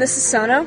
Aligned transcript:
This 0.00 0.16
is 0.16 0.22
Sono. 0.22 0.66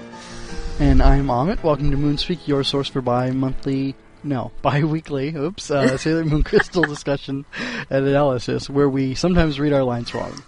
And 0.79 1.01
I'm 1.01 1.25
Amit. 1.25 1.63
Welcome 1.63 1.89
to 1.89 1.97
Moonspeak, 1.97 2.47
your 2.47 2.63
source 2.63 2.87
for 2.87 3.01
bi-monthly, 3.01 3.95
no, 4.23 4.51
bi-weekly, 4.61 5.35
oops, 5.35 5.71
uh, 5.71 5.97
Sailor 5.97 6.23
Moon 6.23 6.43
Crystal 6.43 6.83
discussion 6.83 7.43
and 7.89 8.05
analysis, 8.05 8.69
where 8.69 8.87
we 8.87 9.15
sometimes 9.15 9.59
read 9.59 9.73
our 9.73 9.83
lines 9.83 10.13
wrong. 10.13 10.43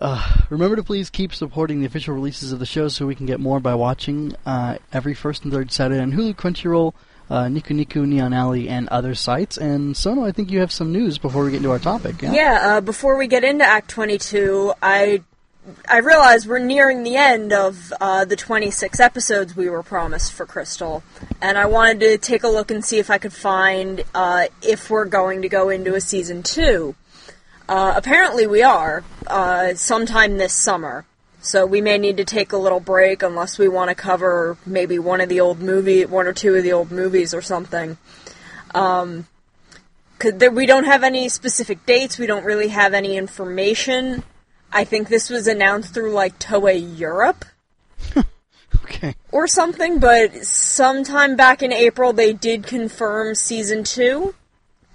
Uh, 0.00 0.24
remember 0.50 0.76
to 0.76 0.84
please 0.84 1.10
keep 1.10 1.34
supporting 1.34 1.80
the 1.80 1.86
official 1.86 2.14
releases 2.14 2.52
of 2.52 2.60
the 2.60 2.64
show 2.64 2.86
so 2.86 3.08
we 3.08 3.16
can 3.16 3.26
get 3.26 3.40
more 3.40 3.58
by 3.58 3.74
watching 3.74 4.36
uh, 4.46 4.76
every 4.92 5.12
first 5.12 5.42
and 5.42 5.52
third 5.52 5.72
Saturday 5.72 6.00
on 6.00 6.12
Hulu, 6.12 6.36
Crunchyroll, 6.36 6.94
uh, 7.28 7.48
Nico 7.48 7.74
Nico, 7.74 8.04
Neon 8.04 8.32
Alley, 8.32 8.68
and 8.68 8.88
other 8.90 9.16
sites. 9.16 9.56
And 9.56 9.96
Sono, 9.96 10.24
I 10.24 10.30
think 10.30 10.52
you 10.52 10.60
have 10.60 10.70
some 10.70 10.92
news 10.92 11.18
before 11.18 11.42
we 11.42 11.50
get 11.50 11.56
into 11.56 11.72
our 11.72 11.80
topic. 11.80 12.22
Yeah. 12.22 12.34
Yeah, 12.34 12.60
uh, 12.62 12.80
before 12.82 13.16
we 13.16 13.26
get 13.26 13.42
into 13.42 13.64
Act 13.64 13.90
22, 13.90 14.74
I 14.80 15.24
I 15.88 15.98
realize 15.98 16.46
we're 16.46 16.58
nearing 16.58 17.02
the 17.02 17.16
end 17.16 17.52
of 17.52 17.92
uh, 18.00 18.24
the 18.24 18.36
26 18.36 18.98
episodes 18.98 19.54
we 19.54 19.68
were 19.68 19.82
promised 19.82 20.32
for 20.32 20.46
Crystal, 20.46 21.02
and 21.42 21.58
I 21.58 21.66
wanted 21.66 22.00
to 22.00 22.18
take 22.18 22.44
a 22.44 22.48
look 22.48 22.70
and 22.70 22.82
see 22.82 22.98
if 22.98 23.10
I 23.10 23.18
could 23.18 23.32
find 23.32 24.02
uh, 24.14 24.46
if 24.62 24.88
we're 24.88 25.04
going 25.04 25.42
to 25.42 25.48
go 25.50 25.68
into 25.68 25.94
a 25.94 26.00
season 26.00 26.42
two. 26.42 26.94
Uh, 27.68 27.92
apparently, 27.94 28.46
we 28.46 28.62
are 28.62 29.04
uh, 29.26 29.74
sometime 29.74 30.38
this 30.38 30.54
summer, 30.54 31.04
so 31.42 31.66
we 31.66 31.82
may 31.82 31.98
need 31.98 32.16
to 32.16 32.24
take 32.24 32.52
a 32.52 32.56
little 32.56 32.80
break 32.80 33.22
unless 33.22 33.58
we 33.58 33.68
want 33.68 33.90
to 33.90 33.94
cover 33.94 34.56
maybe 34.64 34.98
one 34.98 35.20
of 35.20 35.28
the 35.28 35.40
old 35.40 35.60
movie, 35.60 36.06
one 36.06 36.26
or 36.26 36.32
two 36.32 36.54
of 36.54 36.62
the 36.62 36.72
old 36.72 36.90
movies 36.90 37.34
or 37.34 37.42
something. 37.42 37.98
Um, 38.74 39.26
we 40.52 40.66
don't 40.66 40.84
have 40.84 41.04
any 41.04 41.28
specific 41.28 41.84
dates. 41.84 42.18
We 42.18 42.26
don't 42.26 42.44
really 42.44 42.68
have 42.68 42.94
any 42.94 43.16
information. 43.16 44.22
I 44.72 44.84
think 44.84 45.08
this 45.08 45.30
was 45.30 45.46
announced 45.46 45.94
through 45.94 46.12
like 46.12 46.38
Toei 46.38 46.98
Europe 46.98 47.44
Okay. 48.84 49.14
or 49.32 49.46
something, 49.46 49.98
but 49.98 50.44
sometime 50.44 51.36
back 51.36 51.62
in 51.62 51.72
April 51.72 52.12
they 52.12 52.32
did 52.32 52.64
confirm 52.64 53.34
season 53.34 53.84
two. 53.84 54.34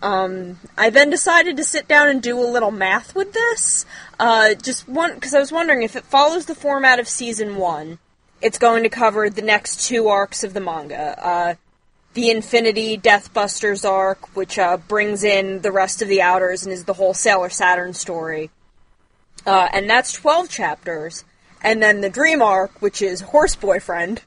Um, 0.02 0.60
I 0.78 0.90
then 0.90 1.10
decided 1.10 1.58
to 1.58 1.64
sit 1.64 1.88
down 1.88 2.10
and 2.10 2.22
do 2.22 2.40
a 2.40 2.46
little 2.46 2.72
math 2.72 3.16
with 3.16 3.34
this. 3.34 3.86
Uh, 4.20 4.54
just 4.54 4.88
one 4.88 5.16
because 5.16 5.34
I 5.34 5.40
was 5.40 5.52
wondering 5.52 5.84
if 5.84 5.96
it 5.96 6.04
follows 6.04 6.46
the 6.46 6.56
format 6.56 7.00
of 7.00 7.08
season 7.08 7.58
one, 7.58 8.00
it's 8.42 8.58
going 8.58 8.84
to 8.84 8.90
cover 8.90 9.30
the 9.30 9.42
next 9.42 9.88
two 9.88 10.08
arcs 10.08 10.44
of 10.44 10.54
the 10.54 10.60
manga. 10.60 11.26
Uh, 11.26 11.56
the 12.14 12.30
Infinity 12.30 12.98
Deathbusters 12.98 13.88
arc, 13.88 14.36
which 14.36 14.58
uh, 14.58 14.78
brings 14.78 15.24
in 15.24 15.62
the 15.62 15.72
rest 15.72 16.02
of 16.02 16.08
the 16.08 16.22
Outers 16.22 16.64
and 16.64 16.72
is 16.72 16.86
the 16.86 16.94
whole 16.94 17.14
Sailor 17.14 17.50
Saturn 17.50 17.94
story. 17.94 18.50
Uh, 19.46 19.68
and 19.74 19.90
that's 19.90 20.14
12 20.14 20.50
chapters. 20.50 21.24
And 21.62 21.82
then 21.82 22.02
the 22.02 22.10
Dream 22.10 22.42
arc, 22.42 22.82
which 22.82 23.02
is 23.02 23.22
Horse 23.22 23.56
Boyfriend, 23.56 24.22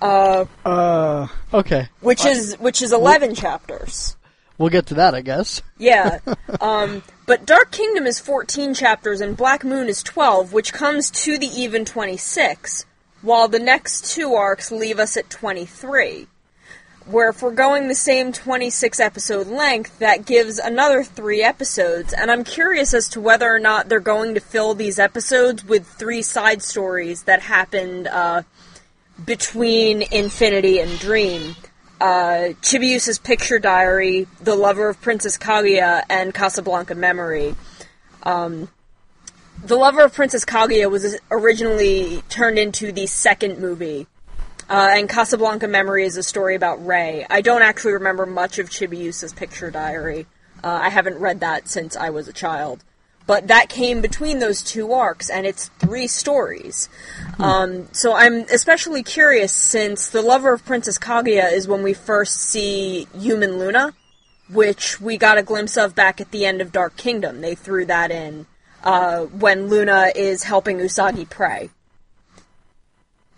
uh, 0.00 0.46
Uh, 0.64 1.28
okay. 1.52 1.88
which 2.00 2.24
is 2.24 2.56
which 2.58 2.82
is 2.82 2.92
11 2.92 3.34
chapters. 3.34 4.16
We'll 4.58 4.70
get 4.70 4.86
to 4.86 4.94
that, 4.94 5.14
I 5.14 5.20
guess. 5.22 5.62
Yeah. 5.78 6.18
Um, 6.60 7.02
but 7.26 7.46
Dark 7.46 7.70
Kingdom 7.70 8.06
is 8.06 8.18
14 8.18 8.74
chapters 8.74 9.20
and 9.20 9.36
Black 9.36 9.64
Moon 9.64 9.88
is 9.88 10.02
12, 10.02 10.52
which 10.52 10.72
comes 10.72 11.10
to 11.12 11.38
the 11.38 11.46
even 11.46 11.84
26, 11.86 12.84
while 13.22 13.46
the 13.48 13.58
next 13.60 14.12
two 14.12 14.34
arcs 14.34 14.70
leave 14.72 14.98
us 14.98 15.16
at 15.16 15.30
23. 15.30 16.26
Where 17.10 17.30
if 17.30 17.42
we're 17.42 17.50
going 17.50 17.88
the 17.88 17.94
same 17.96 18.32
26 18.32 19.00
episode 19.00 19.48
length, 19.48 19.98
that 19.98 20.26
gives 20.26 20.60
another 20.60 21.02
three 21.02 21.42
episodes, 21.42 22.12
and 22.12 22.30
I'm 22.30 22.44
curious 22.44 22.94
as 22.94 23.08
to 23.08 23.20
whether 23.20 23.52
or 23.52 23.58
not 23.58 23.88
they're 23.88 23.98
going 23.98 24.34
to 24.34 24.40
fill 24.40 24.74
these 24.74 25.00
episodes 25.00 25.64
with 25.64 25.88
three 25.88 26.22
side 26.22 26.62
stories 26.62 27.24
that 27.24 27.42
happened 27.42 28.06
uh, 28.06 28.42
between 29.24 30.02
Infinity 30.02 30.78
and 30.78 31.00
Dream. 31.00 31.56
Uh, 32.00 32.54
Chibiusa's 32.62 33.18
Picture 33.18 33.58
Diary, 33.58 34.28
The 34.40 34.54
Lover 34.54 34.88
of 34.88 35.00
Princess 35.00 35.36
Kaguya, 35.36 36.04
and 36.08 36.32
Casablanca 36.32 36.94
Memory. 36.94 37.56
Um, 38.22 38.68
the 39.64 39.76
Lover 39.76 40.04
of 40.04 40.14
Princess 40.14 40.44
Kaguya 40.44 40.88
was 40.88 41.18
originally 41.28 42.22
turned 42.28 42.58
into 42.58 42.92
the 42.92 43.06
second 43.06 43.58
movie, 43.58 44.06
uh, 44.70 44.90
and 44.92 45.08
Casablanca 45.08 45.66
Memory 45.66 46.04
is 46.04 46.16
a 46.16 46.22
story 46.22 46.54
about 46.54 46.86
Ray. 46.86 47.26
I 47.28 47.40
don't 47.40 47.62
actually 47.62 47.94
remember 47.94 48.24
much 48.24 48.60
of 48.60 48.70
Chibiusa's 48.70 49.32
Picture 49.32 49.70
Diary. 49.70 50.26
Uh, 50.62 50.68
I 50.82 50.90
haven't 50.90 51.18
read 51.18 51.40
that 51.40 51.68
since 51.68 51.96
I 51.96 52.10
was 52.10 52.28
a 52.28 52.32
child. 52.32 52.84
But 53.26 53.48
that 53.48 53.68
came 53.68 54.00
between 54.00 54.38
those 54.38 54.62
two 54.62 54.92
arcs, 54.92 55.28
and 55.28 55.44
it's 55.44 55.68
three 55.78 56.06
stories. 56.06 56.88
Um, 57.38 57.88
so 57.92 58.14
I'm 58.14 58.42
especially 58.52 59.02
curious 59.02 59.52
since 59.52 60.08
The 60.08 60.22
Lover 60.22 60.52
of 60.52 60.64
Princess 60.64 60.98
Kaguya 60.98 61.52
is 61.52 61.68
when 61.68 61.82
we 61.82 61.92
first 61.92 62.36
see 62.36 63.06
Human 63.16 63.58
Luna, 63.58 63.92
which 64.52 65.00
we 65.00 65.16
got 65.16 65.38
a 65.38 65.42
glimpse 65.42 65.76
of 65.76 65.94
back 65.94 66.20
at 66.20 66.30
the 66.30 66.46
end 66.46 66.60
of 66.60 66.72
Dark 66.72 66.96
Kingdom. 66.96 67.40
They 67.40 67.54
threw 67.54 67.86
that 67.86 68.10
in 68.10 68.46
uh, 68.84 69.22
when 69.24 69.68
Luna 69.68 70.12
is 70.14 70.44
helping 70.44 70.78
Usagi 70.78 71.28
pray. 71.28 71.70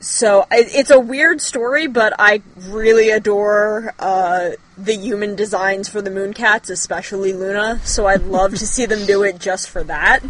So 0.02 0.48
it, 0.50 0.74
it's 0.74 0.90
a 0.90 0.98
weird 0.98 1.40
story, 1.40 1.86
but 1.86 2.12
I 2.18 2.42
really 2.56 3.10
adore 3.10 3.94
uh, 4.00 4.50
the 4.76 4.96
human 4.96 5.36
designs 5.36 5.88
for 5.88 6.02
the 6.02 6.10
Mooncats, 6.10 6.70
especially 6.70 7.32
Luna. 7.32 7.78
So 7.84 8.06
I'd 8.06 8.22
love 8.24 8.50
to 8.56 8.66
see 8.66 8.84
them 8.84 9.06
do 9.06 9.22
it 9.22 9.38
just 9.38 9.70
for 9.70 9.84
that. 9.84 10.24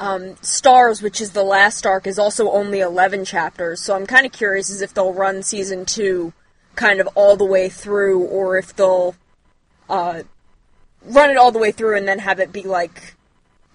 Um, 0.00 0.36
Stars, 0.40 1.02
which 1.02 1.20
is 1.20 1.32
the 1.32 1.42
last 1.42 1.84
arc, 1.84 2.06
is 2.06 2.18
also 2.18 2.50
only 2.50 2.80
11 2.80 3.26
chapters, 3.26 3.82
so 3.82 3.94
I'm 3.94 4.06
kind 4.06 4.24
of 4.24 4.32
curious 4.32 4.70
as 4.70 4.80
if 4.80 4.94
they'll 4.94 5.12
run 5.12 5.42
season 5.42 5.84
2 5.84 6.32
kind 6.74 7.00
of 7.00 7.08
all 7.14 7.36
the 7.36 7.44
way 7.44 7.68
through, 7.68 8.24
or 8.24 8.56
if 8.56 8.74
they'll 8.74 9.14
uh, 9.88 10.22
run 11.04 11.30
it 11.30 11.36
all 11.36 11.52
the 11.52 11.58
way 11.58 11.72
through 11.72 11.96
and 11.96 12.08
then 12.08 12.20
have 12.20 12.40
it 12.40 12.52
be 12.52 12.62
like 12.62 13.14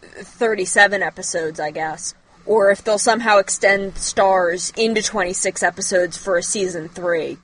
37 0.02 1.04
episodes, 1.04 1.60
I 1.60 1.70
guess. 1.70 2.16
Or 2.50 2.72
if 2.72 2.84
they'll 2.84 2.98
somehow 2.98 3.38
extend 3.38 4.00
Stars 4.00 4.74
into 4.76 5.04
26 5.04 5.62
episodes 5.62 6.18
for 6.18 6.36
a 6.36 6.42
season 6.42 6.90
3. 6.90 7.38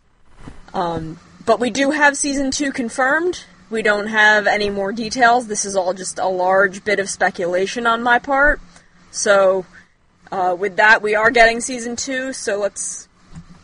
Um, 0.74 1.20
but 1.46 1.60
we 1.60 1.70
do 1.70 1.92
have 1.92 2.18
season 2.18 2.50
2 2.50 2.72
confirmed. 2.72 3.44
We 3.70 3.84
don't 3.84 4.08
have 4.08 4.48
any 4.48 4.72
more 4.72 4.92
details. 4.92 5.46
This 5.46 5.64
is 5.64 5.76
all 5.76 5.94
just 5.94 6.18
a 6.18 6.28
large 6.28 6.84
bit 6.84 7.00
of 7.00 7.08
speculation 7.08 7.86
on 7.86 8.02
my 8.02 8.18
part. 8.18 8.60
So, 9.12 9.68
uh, 10.32 10.56
with 10.58 10.78
that, 10.78 11.04
we 11.04 11.14
are 11.14 11.30
getting 11.30 11.62
season 11.62 11.96
2, 11.96 12.34
so 12.34 12.58
let's 12.58 13.08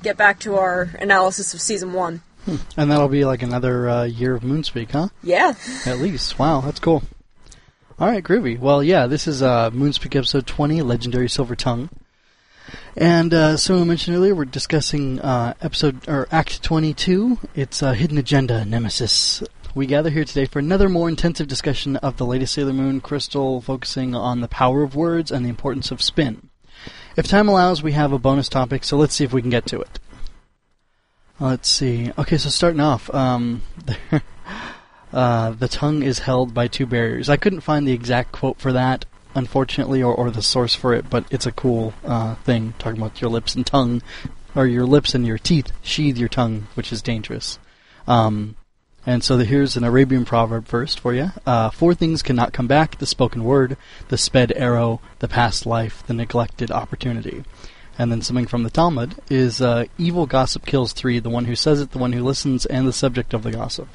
get 0.04 0.18
back 0.18 0.40
to 0.42 0.58
our 0.58 0.90
analysis 1.00 1.56
of 1.56 1.62
season 1.62 1.94
1. 1.94 2.22
And 2.78 2.92
that'll 2.92 3.08
be 3.08 3.26
like 3.26 3.42
another 3.42 3.90
uh, 3.90 4.04
year 4.04 4.36
of 4.36 4.44
Moonspeak, 4.44 4.92
huh? 4.92 5.08
Yeah. 5.24 5.56
At 5.88 5.98
least. 5.98 6.38
Wow, 6.38 6.62
that's 6.62 6.80
cool. 6.80 7.02
All 8.02 8.08
right, 8.08 8.24
groovy. 8.24 8.58
Well, 8.58 8.82
yeah, 8.84 9.06
this 9.06 9.28
is 9.28 9.44
uh, 9.44 9.70
Moonspeak 9.70 10.16
episode 10.16 10.48
20, 10.48 10.82
Legendary 10.82 11.30
Silver 11.30 11.56
Tongue. 11.56 11.92
And 12.98 13.32
uh, 13.32 13.58
so 13.58 13.80
I 13.80 13.84
mentioned 13.84 14.18
earlier, 14.18 14.34
we're 14.34 14.46
discussing 14.46 15.20
uh, 15.20 15.54
episode 15.62 16.10
or 16.10 16.28
Act 16.32 16.64
22. 16.64 17.38
It's 17.54 17.84
uh, 17.84 17.92
Hidden 17.92 18.18
Agenda 18.18 18.66
Nemesis. 18.66 19.44
We 19.76 19.86
gather 19.86 20.10
here 20.10 20.26
today 20.26 20.46
for 20.46 20.58
another 20.58 20.90
more 20.90 21.10
intensive 21.10 21.48
discussion 21.48 21.96
of 21.98 22.18
the 22.18 22.26
latest 22.26 22.56
Sailor 22.56 22.74
Moon 22.74 23.02
crystal, 23.02 23.62
focusing 23.62 24.16
on 24.16 24.42
the 24.42 24.48
power 24.48 24.82
of 24.82 24.96
words 24.96 25.30
and 25.30 25.46
the 25.46 25.50
importance 25.50 25.92
of 25.92 26.02
spin. 26.02 26.50
If 27.16 27.28
time 27.28 27.48
allows, 27.48 27.84
we 27.84 27.92
have 27.92 28.14
a 28.14 28.18
bonus 28.18 28.50
topic, 28.50 28.84
so 28.84 28.98
let's 28.98 29.14
see 29.14 29.26
if 29.26 29.32
we 29.32 29.42
can 29.42 29.52
get 29.52 29.68
to 29.68 29.80
it. 29.80 30.00
Let's 31.40 31.70
see. 31.70 32.12
Okay, 32.18 32.38
so 32.38 32.50
starting 32.50 32.82
off, 32.82 33.14
um, 33.14 33.62
uh, 35.14 35.52
the 35.52 35.68
tongue 35.68 36.04
is 36.04 36.20
held 36.20 36.54
by 36.54 36.68
two 36.68 36.86
barriers. 36.86 37.30
I 37.30 37.38
couldn't 37.38 37.62
find 37.62 37.88
the 37.88 37.94
exact 37.94 38.32
quote 38.32 38.60
for 38.60 38.74
that, 38.74 39.06
unfortunately, 39.36 40.02
or, 40.02 40.14
or 40.14 40.32
the 40.32 40.42
source 40.42 40.76
for 40.76 40.94
it, 40.94 41.10
but 41.10 41.26
it's 41.32 41.46
a 41.46 41.52
cool 41.52 41.94
uh, 42.06 42.36
thing 42.36 42.74
talking 42.80 43.02
about 43.02 43.22
your 43.22 43.30
lips 43.30 43.56
and 43.56 43.66
tongue, 43.66 44.02
or 44.56 44.66
your 44.66 44.86
lips 44.86 45.16
and 45.16 45.26
your 45.26 45.38
teeth 45.38 45.72
sheathe 45.82 46.18
your 46.18 46.30
tongue, 46.30 46.68
which 46.76 46.92
is 46.92 47.02
dangerous. 47.02 47.60
Um, 48.08 48.56
and 49.06 49.24
so 49.24 49.36
the, 49.36 49.46
here's 49.46 49.76
an 49.76 49.84
Arabian 49.84 50.26
proverb 50.26 50.68
first 50.68 51.00
for 51.00 51.14
you. 51.14 51.32
Uh, 51.46 51.72
four 51.72 51.96
things 51.96 52.22
cannot 52.22 52.54
come 52.54 52.68
back 52.68 52.98
the 52.98 53.06
spoken 53.06 53.44
word, 53.44 53.78
the 54.10 54.18
sped 54.18 54.54
arrow, 54.56 55.02
the 55.20 55.28
past 55.28 55.66
life, 55.66 56.04
the 56.06 56.14
neglected 56.14 56.70
opportunity. 56.70 57.44
And 57.98 58.12
then 58.12 58.22
something 58.22 58.48
from 58.48 58.64
the 58.64 58.70
Talmud 58.70 59.16
is 59.30 59.62
uh, 59.62 59.86
evil 59.98 60.26
gossip 60.26 60.66
kills 60.66 60.94
three 60.94 61.20
the 61.20 61.30
one 61.30 61.46
who 61.46 61.56
says 61.56 61.82
it, 61.82 61.92
the 61.92 61.98
one 61.98 62.14
who 62.14 62.24
listens, 62.24 62.66
and 62.66 62.88
the 62.88 62.94
subject 62.94 63.34
of 63.34 63.44
the 63.44 63.52
gossip. 63.52 63.90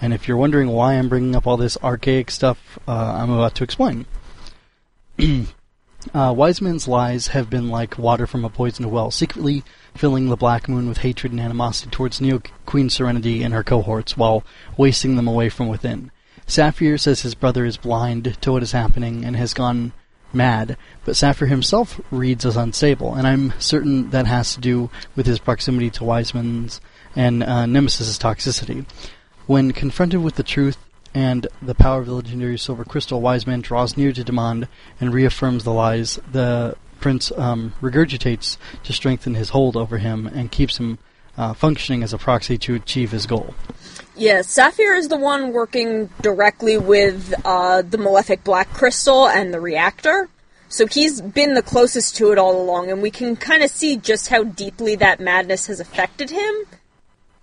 And 0.00 0.12
if 0.12 0.28
you're 0.28 0.36
wondering 0.36 0.68
why 0.68 0.94
I'm 0.94 1.08
bringing 1.08 1.34
up 1.34 1.46
all 1.46 1.56
this 1.56 1.78
archaic 1.82 2.30
stuff, 2.30 2.78
uh, 2.86 2.92
I'm 2.92 3.30
about 3.30 3.54
to 3.56 3.64
explain. 3.64 4.06
uh, 6.14 6.34
wise 6.36 6.60
men's 6.60 6.86
lies 6.86 7.28
have 7.28 7.48
been 7.48 7.68
like 7.68 7.98
water 7.98 8.26
from 8.26 8.44
a 8.44 8.50
poisoned 8.50 8.90
well, 8.90 9.10
secretly 9.10 9.64
filling 9.94 10.28
the 10.28 10.36
Black 10.36 10.68
Moon 10.68 10.88
with 10.88 10.98
hatred 10.98 11.32
and 11.32 11.40
animosity 11.40 11.90
towards 11.90 12.20
Neo 12.20 12.42
Queen 12.66 12.90
Serenity 12.90 13.42
and 13.42 13.54
her 13.54 13.64
cohorts, 13.64 14.16
while 14.16 14.44
wasting 14.76 15.16
them 15.16 15.26
away 15.28 15.48
from 15.48 15.68
within. 15.68 16.10
Sapphire 16.46 16.98
says 16.98 17.22
his 17.22 17.34
brother 17.34 17.64
is 17.64 17.76
blind 17.76 18.36
to 18.40 18.52
what 18.52 18.62
is 18.62 18.72
happening 18.72 19.24
and 19.24 19.34
has 19.34 19.54
gone 19.54 19.92
mad, 20.32 20.76
but 21.04 21.16
Saphir 21.16 21.46
himself 21.46 22.00
reads 22.10 22.44
as 22.44 22.56
unstable, 22.56 23.14
and 23.14 23.26
I'm 23.26 23.52
certain 23.58 24.10
that 24.10 24.26
has 24.26 24.54
to 24.54 24.60
do 24.60 24.90
with 25.16 25.26
his 25.26 25.38
proximity 25.38 25.90
to 25.90 26.04
Wiseman's 26.04 26.80
and 27.16 27.42
uh, 27.42 27.66
Nemesis' 27.66 28.18
toxicity. 28.18 28.84
When 29.46 29.72
confronted 29.72 30.22
with 30.22 30.34
the 30.34 30.42
truth 30.42 30.76
and 31.14 31.46
the 31.62 31.74
power 31.74 32.00
of 32.00 32.06
the 32.06 32.12
legendary 32.12 32.58
silver 32.58 32.84
crystal, 32.84 33.20
Wiseman 33.20 33.60
draws 33.60 33.96
near 33.96 34.12
to 34.12 34.24
Demand 34.24 34.68
and 35.00 35.14
reaffirms 35.14 35.64
the 35.64 35.72
lies. 35.72 36.18
The 36.32 36.76
prince 37.00 37.30
um, 37.36 37.72
regurgitates 37.80 38.56
to 38.82 38.92
strengthen 38.92 39.34
his 39.34 39.50
hold 39.50 39.76
over 39.76 39.98
him 39.98 40.26
and 40.26 40.50
keeps 40.50 40.78
him 40.78 40.98
uh, 41.38 41.54
functioning 41.54 42.02
as 42.02 42.12
a 42.12 42.18
proxy 42.18 42.58
to 42.58 42.74
achieve 42.74 43.12
his 43.12 43.26
goal. 43.26 43.54
Yeah, 44.16 44.42
Sapphire 44.42 44.94
is 44.94 45.08
the 45.08 45.18
one 45.18 45.52
working 45.52 46.10
directly 46.22 46.78
with 46.78 47.34
uh, 47.44 47.82
the 47.82 47.98
malefic 47.98 48.42
black 48.42 48.72
crystal 48.72 49.28
and 49.28 49.52
the 49.52 49.60
reactor. 49.60 50.28
So 50.68 50.86
he's 50.86 51.20
been 51.20 51.54
the 51.54 51.62
closest 51.62 52.16
to 52.16 52.32
it 52.32 52.38
all 52.38 52.60
along, 52.60 52.90
and 52.90 53.00
we 53.00 53.10
can 53.10 53.36
kind 53.36 53.62
of 53.62 53.70
see 53.70 53.96
just 53.96 54.28
how 54.28 54.42
deeply 54.42 54.96
that 54.96 55.20
madness 55.20 55.66
has 55.68 55.78
affected 55.78 56.30
him. 56.30 56.54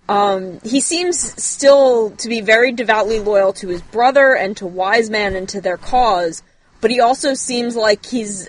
Um, 0.08 0.60
he 0.62 0.80
seems 0.80 1.18
still 1.42 2.10
to 2.10 2.28
be 2.28 2.40
very 2.40 2.72
devoutly 2.72 3.20
loyal 3.20 3.52
to 3.54 3.68
his 3.68 3.80
brother 3.80 4.34
and 4.34 4.56
to 4.58 4.66
Wise 4.66 5.08
Man 5.08 5.34
and 5.34 5.48
to 5.48 5.60
their 5.60 5.78
cause, 5.78 6.42
but 6.80 6.90
he 6.90 7.00
also 7.00 7.34
seems 7.34 7.74
like 7.74 8.04
he's 8.04 8.48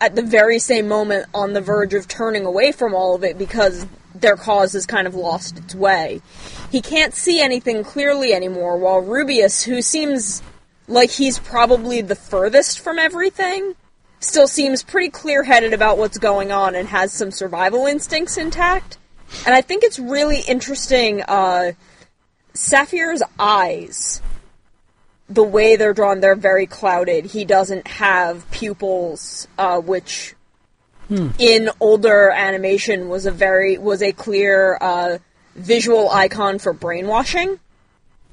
at 0.00 0.14
the 0.14 0.22
very 0.22 0.58
same 0.58 0.86
moment 0.86 1.26
on 1.34 1.52
the 1.52 1.60
verge 1.60 1.94
of 1.94 2.06
turning 2.06 2.44
away 2.44 2.70
from 2.70 2.94
all 2.94 3.14
of 3.14 3.24
it 3.24 3.38
because 3.38 3.86
their 4.14 4.36
cause 4.36 4.74
has 4.74 4.86
kind 4.86 5.06
of 5.06 5.14
lost 5.14 5.58
its 5.58 5.74
way. 5.74 6.20
He 6.70 6.80
can't 6.80 7.14
see 7.14 7.40
anything 7.40 7.82
clearly 7.82 8.32
anymore, 8.32 8.76
while 8.76 9.02
Rubius, 9.02 9.64
who 9.64 9.82
seems 9.82 10.42
like 10.88 11.10
he's 11.10 11.38
probably 11.38 12.00
the 12.00 12.14
furthest 12.14 12.78
from 12.78 12.98
everything, 12.98 13.74
still 14.20 14.48
seems 14.48 14.82
pretty 14.82 15.10
clear 15.10 15.42
headed 15.42 15.72
about 15.72 15.98
what's 15.98 16.18
going 16.18 16.52
on 16.52 16.74
and 16.74 16.88
has 16.88 17.12
some 17.12 17.30
survival 17.30 17.86
instincts 17.86 18.36
intact. 18.36 18.98
And 19.44 19.54
I 19.54 19.60
think 19.60 19.82
it's 19.84 19.98
really 19.98 20.40
interesting, 20.40 21.22
uh, 21.22 21.72
Saphir's 22.54 23.22
eyes. 23.38 24.22
The 25.28 25.42
way 25.42 25.76
they're 25.76 25.92
drawn, 25.92 26.20
they're 26.20 26.36
very 26.36 26.66
clouded. 26.66 27.26
He 27.26 27.44
doesn't 27.44 27.88
have 27.88 28.48
pupils, 28.50 29.48
uh, 29.58 29.80
which 29.80 30.34
in 31.38 31.70
older 31.80 32.30
animation 32.30 33.08
was 33.08 33.26
a 33.26 33.30
very 33.30 33.78
was 33.78 34.02
a 34.02 34.12
clear 34.12 34.76
uh, 34.80 35.18
visual 35.54 36.10
icon 36.10 36.58
for 36.58 36.72
brainwashing. 36.72 37.58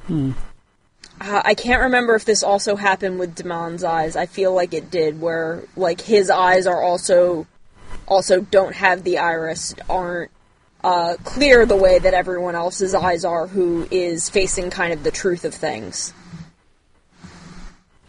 Uh, 0.09 1.41
I 1.45 1.53
can't 1.53 1.83
remember 1.83 2.15
if 2.15 2.25
this 2.25 2.43
also 2.43 2.75
happened 2.75 3.19
with 3.19 3.35
Demand's 3.35 3.83
eyes. 3.83 4.15
I 4.15 4.25
feel 4.25 4.53
like 4.53 4.73
it 4.73 4.91
did, 4.91 5.21
where 5.21 5.63
like 5.75 6.01
his 6.01 6.29
eyes 6.29 6.67
are 6.67 6.81
also 6.81 7.47
also 8.07 8.41
don't 8.41 8.75
have 8.75 9.03
the 9.03 9.19
iris, 9.19 9.73
aren't 9.89 10.31
uh, 10.83 11.15
clear 11.23 11.65
the 11.65 11.75
way 11.75 11.99
that 11.99 12.13
everyone 12.13 12.55
else's 12.55 12.93
eyes 12.93 13.23
are, 13.23 13.47
who 13.47 13.87
is 13.89 14.29
facing 14.29 14.69
kind 14.69 14.93
of 14.93 15.03
the 15.03 15.11
truth 15.11 15.45
of 15.45 15.53
things. 15.53 16.13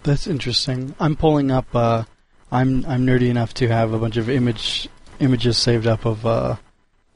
That's 0.03 0.27
interesting. 0.27 0.95
I'm 1.01 1.17
pulling 1.17 1.51
up. 1.51 1.67
Uh, 1.75 2.05
I'm 2.53 2.85
I'm 2.87 3.07
nerdy 3.07 3.29
enough 3.29 3.55
to 3.55 3.69
have 3.69 3.93
a 3.93 3.99
bunch 3.99 4.17
of 4.17 4.29
image 4.29 4.89
images 5.19 5.57
saved 5.57 5.87
up 5.87 6.05
of 6.05 6.27
uh, 6.27 6.57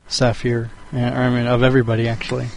Saphir, 0.08 0.70
uh, 0.92 0.96
or 0.96 1.00
I 1.00 1.30
mean 1.30 1.46
of 1.46 1.62
everybody 1.62 2.08
actually. 2.08 2.48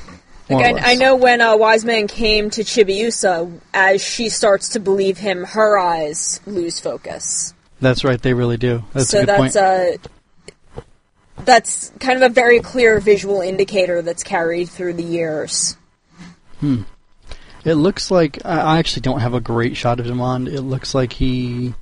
Like. 0.49 0.83
I, 0.83 0.91
I 0.91 0.95
know 0.95 1.15
when 1.15 1.39
a 1.39 1.51
uh, 1.51 1.57
Wiseman 1.57 2.07
came 2.07 2.49
to 2.51 2.63
Chibiusa, 2.63 3.61
as 3.73 4.03
she 4.03 4.27
starts 4.27 4.69
to 4.69 4.81
believe 4.81 5.17
him, 5.17 5.45
her 5.45 5.77
eyes 5.77 6.41
lose 6.45 6.77
focus. 6.77 7.53
That's 7.79 8.03
right. 8.03 8.21
They 8.21 8.33
really 8.33 8.57
do. 8.57 8.83
That's 8.93 9.09
so 9.09 9.19
a 9.19 9.21
good 9.21 9.29
that's 9.29 9.39
point. 9.39 9.55
uh, 9.55 10.09
that's 11.45 11.91
kind 11.99 12.21
of 12.21 12.31
a 12.31 12.33
very 12.33 12.59
clear 12.59 12.99
visual 12.99 13.41
indicator 13.41 14.01
that's 14.01 14.23
carried 14.23 14.69
through 14.69 14.93
the 14.93 15.03
years. 15.03 15.75
It 17.63 17.75
looks 17.75 18.09
like 18.09 18.43
I 18.45 18.79
actually 18.79 19.01
don't 19.01 19.19
have 19.19 19.33
a 19.33 19.39
great 19.39 19.77
shot 19.77 19.99
of 19.99 20.07
Demand. 20.07 20.47
It 20.47 20.61
looks 20.61 20.95
like 20.95 21.13
he 21.13 21.73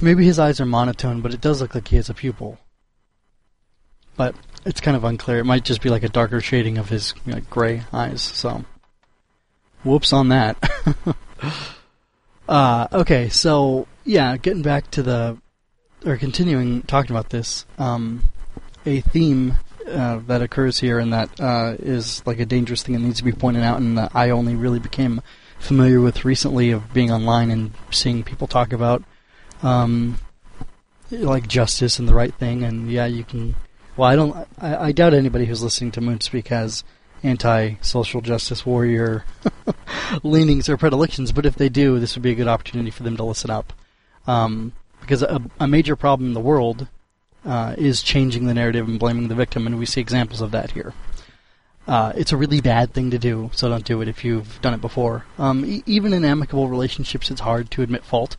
maybe 0.00 0.24
his 0.24 0.38
eyes 0.38 0.60
are 0.60 0.66
monotone, 0.66 1.20
but 1.20 1.34
it 1.34 1.40
does 1.40 1.60
look 1.60 1.74
like 1.74 1.88
he 1.88 1.96
has 1.96 2.08
a 2.08 2.14
pupil. 2.14 2.58
But 4.16 4.34
it's 4.64 4.80
kind 4.80 4.96
of 4.96 5.04
unclear. 5.04 5.40
It 5.40 5.44
might 5.44 5.64
just 5.64 5.82
be 5.82 5.90
like 5.90 6.02
a 6.02 6.08
darker 6.08 6.40
shading 6.40 6.78
of 6.78 6.88
his 6.88 7.12
like, 7.26 7.50
gray 7.50 7.82
eyes. 7.92 8.22
So, 8.22 8.64
whoops 9.84 10.12
on 10.12 10.28
that. 10.30 10.56
uh, 12.48 12.88
okay, 12.92 13.28
so 13.28 13.86
yeah, 14.04 14.38
getting 14.38 14.62
back 14.62 14.90
to 14.92 15.02
the 15.02 15.38
or 16.04 16.16
continuing 16.16 16.82
talking 16.82 17.10
about 17.10 17.30
this, 17.30 17.66
um, 17.78 18.24
a 18.84 19.00
theme 19.00 19.56
uh, 19.88 20.20
that 20.26 20.42
occurs 20.42 20.78
here 20.80 20.98
and 20.98 21.12
that 21.12 21.40
uh, 21.40 21.76
is 21.78 22.22
like 22.26 22.40
a 22.40 22.46
dangerous 22.46 22.82
thing 22.82 22.94
that 22.94 23.00
needs 23.00 23.18
to 23.18 23.24
be 23.24 23.32
pointed 23.32 23.62
out 23.62 23.78
and 23.78 23.96
that 23.98 24.10
I 24.14 24.30
only 24.30 24.54
really 24.54 24.78
became 24.78 25.22
familiar 25.58 26.00
with 26.00 26.24
recently 26.24 26.70
of 26.70 26.92
being 26.92 27.10
online 27.10 27.50
and 27.50 27.72
seeing 27.90 28.22
people 28.22 28.46
talk 28.46 28.72
about 28.72 29.02
um, 29.62 30.18
like 31.10 31.46
justice 31.48 31.98
and 31.98 32.08
the 32.08 32.14
right 32.14 32.34
thing. 32.34 32.62
And 32.62 32.90
yeah 32.90 33.06
you 33.06 33.24
can 33.24 33.54
well 33.96 34.08
I 34.08 34.16
don't 34.16 34.48
I, 34.58 34.76
I 34.88 34.92
doubt 34.92 35.14
anybody 35.14 35.46
who's 35.46 35.62
listening 35.62 35.92
to 35.92 36.00
Moonspeak 36.00 36.48
has 36.48 36.84
anti-social 37.22 38.20
justice 38.20 38.66
warrior 38.66 39.24
leanings 40.22 40.68
or 40.68 40.76
predilections 40.76 41.32
but 41.32 41.46
if 41.46 41.56
they 41.56 41.68
do 41.68 41.98
this 41.98 42.14
would 42.14 42.22
be 42.22 42.30
a 42.30 42.34
good 42.34 42.46
opportunity 42.46 42.90
for 42.90 43.02
them 43.02 43.16
to 43.16 43.24
listen 43.24 43.50
up. 43.50 43.72
Um, 44.26 44.72
because 45.06 45.22
a, 45.22 45.40
a 45.60 45.68
major 45.68 45.94
problem 45.94 46.28
in 46.28 46.34
the 46.34 46.40
world 46.40 46.88
uh, 47.44 47.76
is 47.78 48.02
changing 48.02 48.46
the 48.46 48.54
narrative 48.54 48.88
and 48.88 48.98
blaming 48.98 49.28
the 49.28 49.36
victim, 49.36 49.64
and 49.66 49.78
we 49.78 49.86
see 49.86 50.00
examples 50.00 50.40
of 50.40 50.50
that 50.50 50.72
here. 50.72 50.92
Uh, 51.86 52.12
it's 52.16 52.32
a 52.32 52.36
really 52.36 52.60
bad 52.60 52.92
thing 52.92 53.12
to 53.12 53.18
do, 53.18 53.48
so 53.54 53.68
don't 53.68 53.84
do 53.84 54.00
it 54.02 54.08
if 54.08 54.24
you've 54.24 54.60
done 54.60 54.74
it 54.74 54.80
before. 54.80 55.24
Um, 55.38 55.64
e- 55.64 55.84
even 55.86 56.12
in 56.12 56.24
amicable 56.24 56.68
relationships, 56.68 57.30
it's 57.30 57.42
hard 57.42 57.70
to 57.70 57.82
admit 57.82 58.04
fault. 58.04 58.36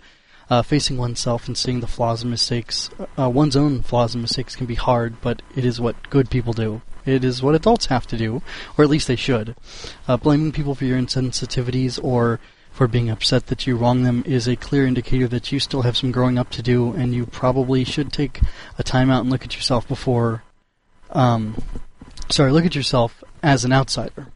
Uh, 0.50 0.62
facing 0.62 0.98
oneself 0.98 1.48
and 1.48 1.58
seeing 1.58 1.80
the 1.80 1.88
flaws 1.88 2.22
and 2.22 2.32
mistakes, 2.32 2.90
uh, 3.18 3.30
one's 3.30 3.56
own 3.56 3.82
flaws 3.82 4.14
and 4.14 4.22
mistakes 4.22 4.56
can 4.56 4.66
be 4.66 4.76
hard, 4.76 5.20
but 5.22 5.42
it 5.56 5.64
is 5.64 5.80
what 5.80 6.10
good 6.10 6.30
people 6.30 6.54
do. 6.54 6.82
It 7.06 7.24
is 7.24 7.42
what 7.42 7.56
adults 7.56 7.86
have 7.88 8.08
to 8.08 8.18
do, 8.18 8.42
or 8.78 8.84
at 8.84 8.90
least 8.90 9.08
they 9.08 9.16
should. 9.16 9.56
Uh, 10.08 10.18
blaming 10.18 10.52
people 10.52 10.76
for 10.76 10.86
your 10.86 11.00
insensitivities 11.00 12.02
or 12.04 12.40
for 12.78 12.88
being 12.88 13.10
upset 13.10 13.48
that 13.48 13.66
you 13.66 13.76
wrong 13.76 14.04
them 14.04 14.24
is 14.28 14.48
a 14.48 14.56
clear 14.56 14.86
indicator 14.86 15.28
that 15.28 15.52
you 15.52 15.60
still 15.60 15.82
have 15.82 15.98
some 15.98 16.12
growing 16.12 16.38
up 16.38 16.52
to 16.52 16.62
do, 16.62 16.94
and 16.94 17.12
you 17.12 17.26
probably 17.26 17.84
should 17.84 18.14
take 18.14 18.40
a 18.78 18.84
time 18.84 19.10
out 19.10 19.22
and 19.22 19.32
look 19.32 19.44
at 19.44 19.56
yourself 19.56 19.88
before. 19.88 20.44
Um, 21.10 21.56
sorry, 22.30 22.52
look 22.52 22.66
at 22.66 22.76
yourself 22.76 23.24
as 23.42 23.66
an 23.66 23.74
outsider. 23.74 24.28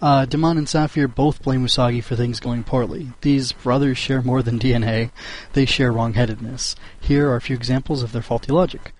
Uh, 0.00 0.26
Demand 0.26 0.58
and 0.60 0.68
Saphir 0.68 1.08
both 1.08 1.42
blame 1.42 1.64
Usagi 1.64 2.04
for 2.04 2.14
things 2.14 2.38
going 2.38 2.62
poorly. 2.62 3.08
These 3.22 3.50
brothers 3.50 3.98
share 3.98 4.22
more 4.22 4.40
than 4.40 4.60
DNA. 4.60 5.10
They 5.54 5.64
share 5.64 5.92
wrongheadedness. 5.92 6.76
Here 7.00 7.28
are 7.28 7.36
a 7.36 7.40
few 7.40 7.56
examples 7.56 8.04
of 8.04 8.12
their 8.12 8.22
faulty 8.22 8.52
logic. 8.52 8.92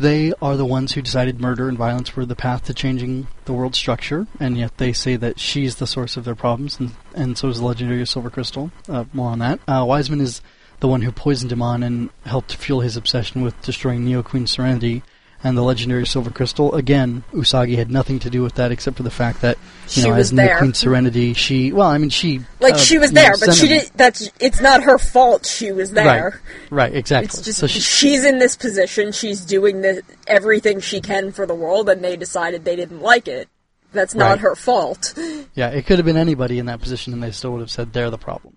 They 0.00 0.32
are 0.40 0.56
the 0.56 0.64
ones 0.64 0.92
who 0.92 1.02
decided 1.02 1.42
murder 1.42 1.68
and 1.68 1.76
violence 1.76 2.16
were 2.16 2.24
the 2.24 2.34
path 2.34 2.64
to 2.64 2.72
changing 2.72 3.26
the 3.44 3.52
world's 3.52 3.76
structure, 3.76 4.26
and 4.40 4.56
yet 4.56 4.78
they 4.78 4.94
say 4.94 5.16
that 5.16 5.38
she's 5.38 5.76
the 5.76 5.86
source 5.86 6.16
of 6.16 6.24
their 6.24 6.34
problems, 6.34 6.80
and, 6.80 6.92
and 7.14 7.36
so 7.36 7.48
is 7.48 7.58
the 7.58 7.66
legendary 7.66 8.06
Silver 8.06 8.30
Crystal. 8.30 8.72
Uh, 8.88 9.04
more 9.12 9.28
on 9.28 9.40
that. 9.40 9.60
Uh, 9.68 9.84
Wiseman 9.86 10.22
is 10.22 10.40
the 10.80 10.88
one 10.88 11.02
who 11.02 11.12
poisoned 11.12 11.50
Demand 11.50 11.84
and 11.84 12.08
helped 12.24 12.54
fuel 12.54 12.80
his 12.80 12.96
obsession 12.96 13.42
with 13.42 13.60
destroying 13.60 14.02
Neo 14.02 14.22
Queen 14.22 14.46
Serenity 14.46 15.02
and 15.42 15.56
the 15.56 15.62
legendary 15.62 16.06
Silver 16.06 16.30
Crystal. 16.30 16.74
Again, 16.74 17.24
Usagi 17.32 17.76
had 17.76 17.90
nothing 17.90 18.18
to 18.20 18.30
do 18.30 18.42
with 18.42 18.54
that 18.56 18.70
except 18.72 18.96
for 18.96 19.02
the 19.02 19.10
fact 19.10 19.40
that 19.40 19.56
you 19.88 20.02
She 20.02 20.08
know, 20.08 20.14
as 20.14 20.30
there. 20.30 20.58
Queen 20.58 20.74
Serenity, 20.74 21.32
she 21.34 21.72
well, 21.72 21.88
I 21.88 21.98
mean, 21.98 22.10
she 22.10 22.40
Like 22.60 22.74
uh, 22.74 22.78
she 22.78 22.98
was 22.98 23.10
you 23.10 23.14
know, 23.16 23.22
there, 23.22 23.32
but 23.40 23.54
she 23.54 23.66
him- 23.66 23.78
did. 23.80 23.90
That's 23.96 24.30
it's 24.40 24.60
not 24.60 24.82
her 24.82 24.98
fault. 24.98 25.46
She 25.46 25.72
was 25.72 25.92
there. 25.92 26.40
Right, 26.70 26.88
right, 26.88 26.94
exactly. 26.94 27.26
It's 27.26 27.40
just 27.42 27.58
so 27.58 27.66
she, 27.66 27.80
she's 27.80 28.24
in 28.24 28.38
this 28.38 28.56
position. 28.56 29.12
She's 29.12 29.40
doing 29.44 29.80
the 29.80 30.02
everything 30.26 30.80
she 30.80 31.00
can 31.00 31.32
for 31.32 31.46
the 31.46 31.54
world, 31.54 31.88
and 31.88 32.04
they 32.04 32.16
decided 32.16 32.64
they 32.64 32.76
didn't 32.76 33.00
like 33.00 33.26
it. 33.28 33.48
That's 33.92 34.14
not 34.14 34.30
Right. 34.30 34.38
her 34.40 34.54
fault. 34.54 35.14
Yeah, 35.54 35.70
it 35.70 35.84
could 35.86 35.98
have 35.98 36.06
been 36.06 36.16
anybody 36.16 36.60
in 36.60 36.66
that 36.66 36.80
position, 36.80 37.12
and 37.12 37.20
they 37.22 37.32
still 37.32 37.50
would 37.52 37.60
have 37.60 37.72
said 37.72 37.92
they're 37.92 38.10
the 38.10 38.18
problem. 38.18 38.54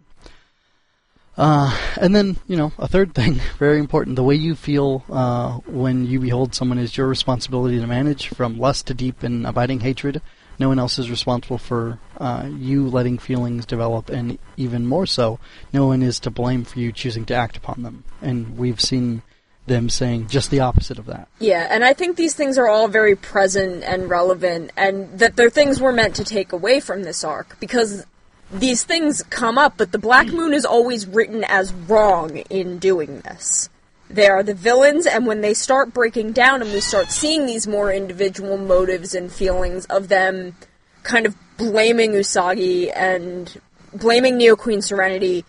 Uh, 1.37 1.75
and 1.99 2.15
then, 2.15 2.37
you 2.47 2.55
know, 2.55 2.71
a 2.77 2.87
third 2.87 3.13
thing, 3.13 3.39
very 3.59 3.79
important, 3.79 4.15
the 4.15 4.23
way 4.23 4.35
you 4.35 4.55
feel 4.55 5.03
uh, 5.09 5.53
when 5.65 6.05
you 6.05 6.19
behold 6.19 6.53
someone 6.53 6.77
is 6.77 6.95
your 6.95 7.07
responsibility 7.07 7.79
to 7.79 7.87
manage, 7.87 8.27
from 8.27 8.59
lust 8.59 8.87
to 8.87 8.93
deep 8.93 9.23
and 9.23 9.45
abiding 9.45 9.79
hatred. 9.79 10.21
No 10.59 10.69
one 10.69 10.77
else 10.77 10.99
is 10.99 11.09
responsible 11.09 11.57
for 11.57 11.99
uh, 12.19 12.47
you 12.55 12.87
letting 12.87 13.17
feelings 13.17 13.65
develop, 13.65 14.09
and 14.09 14.37
even 14.55 14.85
more 14.85 15.07
so, 15.07 15.39
no 15.73 15.87
one 15.87 16.03
is 16.03 16.19
to 16.21 16.29
blame 16.29 16.63
for 16.63 16.79
you 16.79 16.91
choosing 16.91 17.25
to 17.25 17.33
act 17.33 17.57
upon 17.57 17.81
them. 17.81 18.03
And 18.21 18.55
we've 18.55 18.79
seen 18.79 19.23
them 19.65 19.89
saying 19.89 20.27
just 20.27 20.51
the 20.51 20.59
opposite 20.59 20.99
of 20.99 21.05
that. 21.05 21.27
Yeah, 21.39 21.67
and 21.69 21.83
I 21.83 21.93
think 21.93 22.17
these 22.17 22.35
things 22.35 22.57
are 22.57 22.67
all 22.67 22.87
very 22.87 23.15
present 23.15 23.83
and 23.83 24.09
relevant, 24.09 24.71
and 24.77 25.17
that 25.17 25.35
they're 25.35 25.49
things 25.49 25.81
we're 25.81 25.91
meant 25.91 26.15
to 26.17 26.23
take 26.23 26.51
away 26.51 26.79
from 26.79 27.03
this 27.03 27.23
arc 27.23 27.59
because 27.59 28.05
these 28.53 28.83
things 28.83 29.23
come 29.23 29.57
up, 29.57 29.75
but 29.77 29.91
the 29.91 29.97
Black 29.97 30.27
Moon 30.27 30.53
is 30.53 30.65
always 30.65 31.07
written 31.07 31.43
as 31.43 31.73
wrong 31.73 32.37
in 32.37 32.77
doing 32.77 33.21
this. 33.21 33.69
They 34.09 34.27
are 34.27 34.43
the 34.43 34.53
villains, 34.53 35.07
and 35.07 35.25
when 35.25 35.41
they 35.41 35.55
start 35.55 35.93
breaking 35.93 36.33
down 36.33 36.61
and 36.61 36.71
we 36.71 36.79
start 36.79 37.09
seeing 37.09 37.45
these 37.45 37.67
more 37.67 37.91
individual 37.91 38.57
motives 38.57 39.15
and 39.15 39.31
feelings 39.31 39.85
of 39.85 40.07
them 40.07 40.55
kind 41.01 41.25
of 41.25 41.35
blaming 41.57 42.11
Usagi 42.11 42.91
and 42.95 43.59
blaming 43.93 44.37
Neo 44.37 44.55
Queen 44.55 44.81
Serenity, 44.81 45.45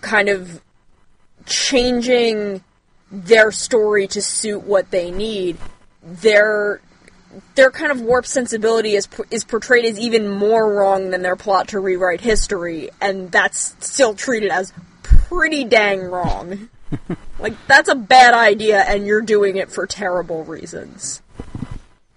kind 0.00 0.28
of 0.28 0.62
changing 1.44 2.64
their 3.10 3.50
story 3.52 4.06
to 4.08 4.22
suit 4.22 4.62
what 4.62 4.90
they 4.90 5.10
need, 5.10 5.58
their 6.02 6.80
their 7.54 7.70
kind 7.70 7.90
of 7.90 8.00
warped 8.00 8.28
sensibility 8.28 8.94
is 8.94 9.08
is 9.30 9.44
portrayed 9.44 9.84
as 9.84 9.98
even 9.98 10.28
more 10.28 10.74
wrong 10.74 11.10
than 11.10 11.22
their 11.22 11.36
plot 11.36 11.68
to 11.68 11.80
rewrite 11.80 12.20
history, 12.20 12.90
and 13.00 13.30
that's 13.30 13.74
still 13.80 14.14
treated 14.14 14.50
as 14.50 14.72
pretty 15.02 15.64
dang 15.64 16.02
wrong. 16.02 16.68
like 17.38 17.54
that's 17.66 17.88
a 17.88 17.94
bad 17.94 18.34
idea, 18.34 18.80
and 18.80 19.06
you're 19.06 19.22
doing 19.22 19.56
it 19.56 19.70
for 19.70 19.86
terrible 19.86 20.44
reasons. 20.44 21.22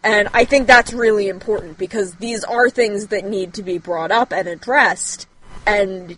And 0.04 0.30
I 0.34 0.46
think 0.46 0.66
that's 0.66 0.94
really 0.94 1.28
important 1.28 1.78
because 1.78 2.16
these 2.16 2.44
are 2.44 2.70
things 2.70 3.08
that 3.08 3.24
need 3.24 3.54
to 3.56 3.64
be 3.64 3.78
brought 3.78 4.12
up 4.12 4.34
and 4.34 4.48
addressed, 4.48 5.28
and 5.66 6.18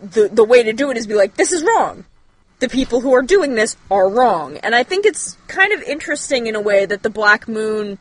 the 0.00 0.28
the 0.32 0.44
way 0.44 0.62
to 0.62 0.72
do 0.72 0.90
it 0.90 0.96
is 0.96 1.06
be 1.06 1.14
like, 1.14 1.36
this 1.36 1.52
is 1.52 1.62
wrong. 1.62 2.04
The 2.60 2.68
people 2.68 3.00
who 3.00 3.14
are 3.14 3.22
doing 3.22 3.54
this 3.54 3.76
are 3.90 4.08
wrong. 4.08 4.58
And 4.58 4.74
I 4.74 4.82
think 4.82 5.06
it's 5.06 5.36
kind 5.48 5.72
of 5.72 5.82
interesting 5.82 6.46
in 6.46 6.54
a 6.54 6.60
way 6.60 6.84
that 6.84 7.02
the 7.02 7.08
Black 7.08 7.48
Moon 7.48 7.98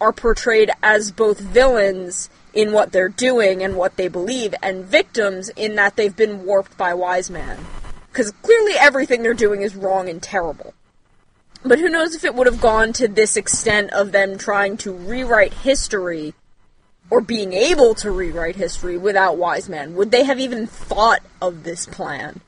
are 0.00 0.12
portrayed 0.12 0.70
as 0.82 1.12
both 1.12 1.38
villains 1.40 2.30
in 2.52 2.72
what 2.72 2.92
they're 2.92 3.08
doing 3.08 3.62
and 3.62 3.76
what 3.76 3.96
they 3.96 4.08
believe, 4.08 4.54
and 4.62 4.84
victims 4.84 5.48
in 5.50 5.74
that 5.74 5.96
they've 5.96 6.16
been 6.16 6.44
warped 6.44 6.76
by 6.76 6.94
Wise 6.94 7.30
Man. 7.30 7.58
Because 8.10 8.30
clearly 8.42 8.74
everything 8.78 9.22
they're 9.22 9.34
doing 9.34 9.62
is 9.62 9.74
wrong 9.74 10.08
and 10.08 10.22
terrible. 10.22 10.74
But 11.64 11.78
who 11.78 11.88
knows 11.88 12.14
if 12.14 12.24
it 12.24 12.34
would 12.34 12.46
have 12.46 12.60
gone 12.60 12.92
to 12.94 13.08
this 13.08 13.36
extent 13.36 13.90
of 13.92 14.12
them 14.12 14.38
trying 14.38 14.76
to 14.78 14.92
rewrite 14.92 15.54
history 15.54 16.34
or 17.10 17.20
being 17.20 17.52
able 17.52 17.94
to 17.96 18.10
rewrite 18.10 18.56
history 18.56 18.96
without 18.96 19.36
Wise 19.36 19.68
Man? 19.68 19.94
Would 19.94 20.10
they 20.10 20.24
have 20.24 20.38
even 20.38 20.66
thought 20.66 21.22
of 21.40 21.64
this 21.64 21.86
plan? 21.86 22.40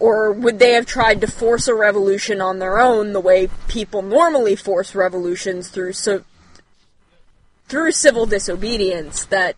Or 0.00 0.32
would 0.32 0.58
they 0.58 0.72
have 0.72 0.86
tried 0.86 1.20
to 1.20 1.26
force 1.26 1.68
a 1.68 1.74
revolution 1.74 2.40
on 2.40 2.58
their 2.58 2.78
own 2.78 3.12
the 3.12 3.20
way 3.20 3.48
people 3.68 4.02
normally 4.02 4.56
force 4.56 4.94
revolutions 4.94 5.68
through 5.68 5.92
so 5.92 6.24
through 7.68 7.92
civil 7.92 8.26
disobedience 8.26 9.24
that 9.26 9.56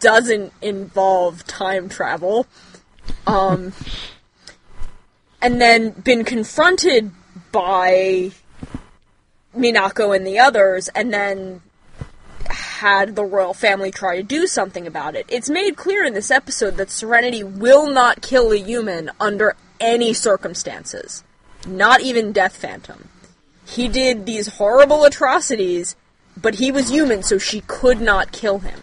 doesn't 0.00 0.52
involve 0.60 1.46
time 1.46 1.88
travel? 1.88 2.46
Um 3.26 3.72
and 5.42 5.60
then 5.60 5.90
been 5.90 6.24
confronted 6.24 7.10
by 7.52 8.30
Minako 9.56 10.14
and 10.14 10.26
the 10.26 10.38
others 10.38 10.88
and 10.88 11.12
then 11.12 11.62
had 12.46 13.14
the 13.14 13.24
royal 13.24 13.54
family 13.54 13.90
try 13.90 14.16
to 14.16 14.22
do 14.22 14.46
something 14.46 14.86
about 14.86 15.14
it. 15.14 15.26
It's 15.28 15.50
made 15.50 15.76
clear 15.76 16.04
in 16.04 16.14
this 16.14 16.30
episode 16.30 16.76
that 16.76 16.90
Serenity 16.90 17.42
will 17.42 17.90
not 17.90 18.22
kill 18.22 18.52
a 18.52 18.56
human 18.56 19.10
under 19.20 19.56
any 19.78 20.12
circumstances. 20.12 21.22
Not 21.66 22.00
even 22.00 22.32
Death 22.32 22.56
Phantom. 22.56 23.08
He 23.66 23.86
did 23.88 24.26
these 24.26 24.46
horrible 24.54 25.04
atrocities, 25.04 25.94
but 26.40 26.56
he 26.56 26.70
was 26.70 26.90
human, 26.90 27.22
so 27.22 27.38
she 27.38 27.62
could 27.62 28.00
not 28.00 28.32
kill 28.32 28.60
him. 28.60 28.82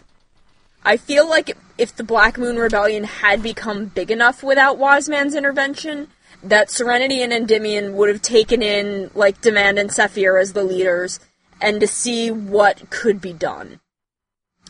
I 0.84 0.98
feel 0.98 1.28
like 1.28 1.58
if 1.78 1.96
the 1.96 2.04
Black 2.04 2.38
Moon 2.38 2.58
Rebellion 2.58 3.04
had 3.04 3.44
become 3.44 3.86
big 3.86 4.10
enough 4.10 4.42
without 4.44 4.78
Wise 4.78 5.10
Man's 5.10 5.36
intervention, 5.36 6.08
that 6.44 6.72
Serenity 6.72 7.22
and 7.22 7.34
Endymion 7.34 7.96
would 7.96 8.10
have 8.10 8.22
taken 8.22 8.62
in, 8.62 9.12
like, 9.14 9.42
Demand 9.42 9.80
and 9.80 9.92
Saphir 9.92 10.38
as 10.38 10.54
the 10.54 10.64
leaders, 10.64 11.20
and 11.60 11.80
to 11.82 11.88
see 11.88 12.30
what 12.32 12.90
could 12.90 13.20
be 13.20 13.34
done. 13.34 13.80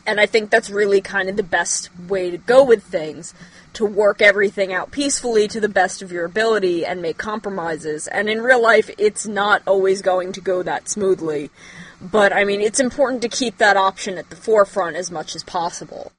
And 0.06 0.18
I 0.20 0.26
think 0.26 0.50
that's 0.50 0.70
really 0.70 1.02
kind 1.02 1.28
of 1.28 1.36
the 1.36 1.42
best 1.42 1.90
way 2.08 2.30
to 2.30 2.38
go 2.38 2.64
with 2.64 2.82
things 2.82 3.34
to 3.74 3.84
work 3.84 4.22
everything 4.22 4.72
out 4.72 4.90
peacefully 4.90 5.46
to 5.46 5.60
the 5.60 5.68
best 5.68 6.00
of 6.00 6.10
your 6.10 6.24
ability 6.24 6.84
and 6.84 7.02
make 7.02 7.18
compromises. 7.18 8.06
And 8.08 8.28
in 8.28 8.40
real 8.40 8.62
life, 8.62 8.90
it's 8.96 9.26
not 9.26 9.62
always 9.66 10.00
going 10.00 10.32
to 10.32 10.40
go 10.40 10.62
that 10.62 10.88
smoothly. 10.88 11.50
But 12.00 12.32
I 12.32 12.44
mean, 12.44 12.60
it's 12.60 12.80
important 12.80 13.22
to 13.22 13.28
keep 13.28 13.58
that 13.58 13.76
option 13.76 14.18
at 14.18 14.30
the 14.30 14.36
forefront 14.36 14.96
as 14.96 15.10
much 15.10 15.34
as 15.34 15.42
possible. 15.42 16.12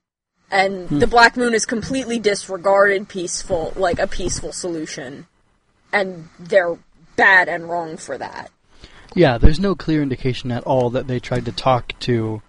And 0.51 0.89
hmm. 0.89 0.99
the 0.99 1.07
Black 1.07 1.37
Moon 1.37 1.53
is 1.53 1.65
completely 1.65 2.19
disregarded 2.19 3.07
peaceful, 3.07 3.73
like 3.75 3.99
a 3.99 4.07
peaceful 4.07 4.51
solution. 4.51 5.27
And 5.93 6.29
they're 6.39 6.77
bad 7.15 7.47
and 7.47 7.69
wrong 7.69 7.97
for 7.97 8.17
that. 8.17 8.51
Yeah, 9.15 9.37
there's 9.37 9.59
no 9.59 9.73
clear 9.75 10.01
indication 10.03 10.51
at 10.51 10.63
all 10.63 10.89
that 10.91 11.07
they 11.07 11.19
tried 11.19 11.45
to 11.45 11.51
talk 11.51 11.97
to 12.01 12.41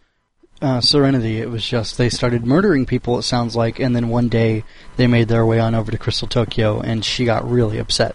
uh, 0.63 0.81
Serenity, 0.81 1.39
it 1.39 1.51
was 1.51 1.65
just 1.65 1.97
they 1.97 2.09
started 2.09 2.47
murdering 2.47 2.85
people. 2.85 3.19
It 3.19 3.23
sounds 3.23 3.57
like, 3.57 3.79
and 3.79 3.97
then 3.97 4.09
one 4.09 4.29
day 4.29 4.65
they 4.97 5.07
made 5.07 5.29
their 5.29 5.47
way 5.47 5.59
on 5.59 5.75
over 5.75 5.91
to 5.91 5.99
Crystal 5.99 6.29
Tokyo, 6.29 6.81
and 6.81 7.05
she 7.05 7.25
got 7.25 7.51
really 7.51 7.79
upset. 7.79 8.15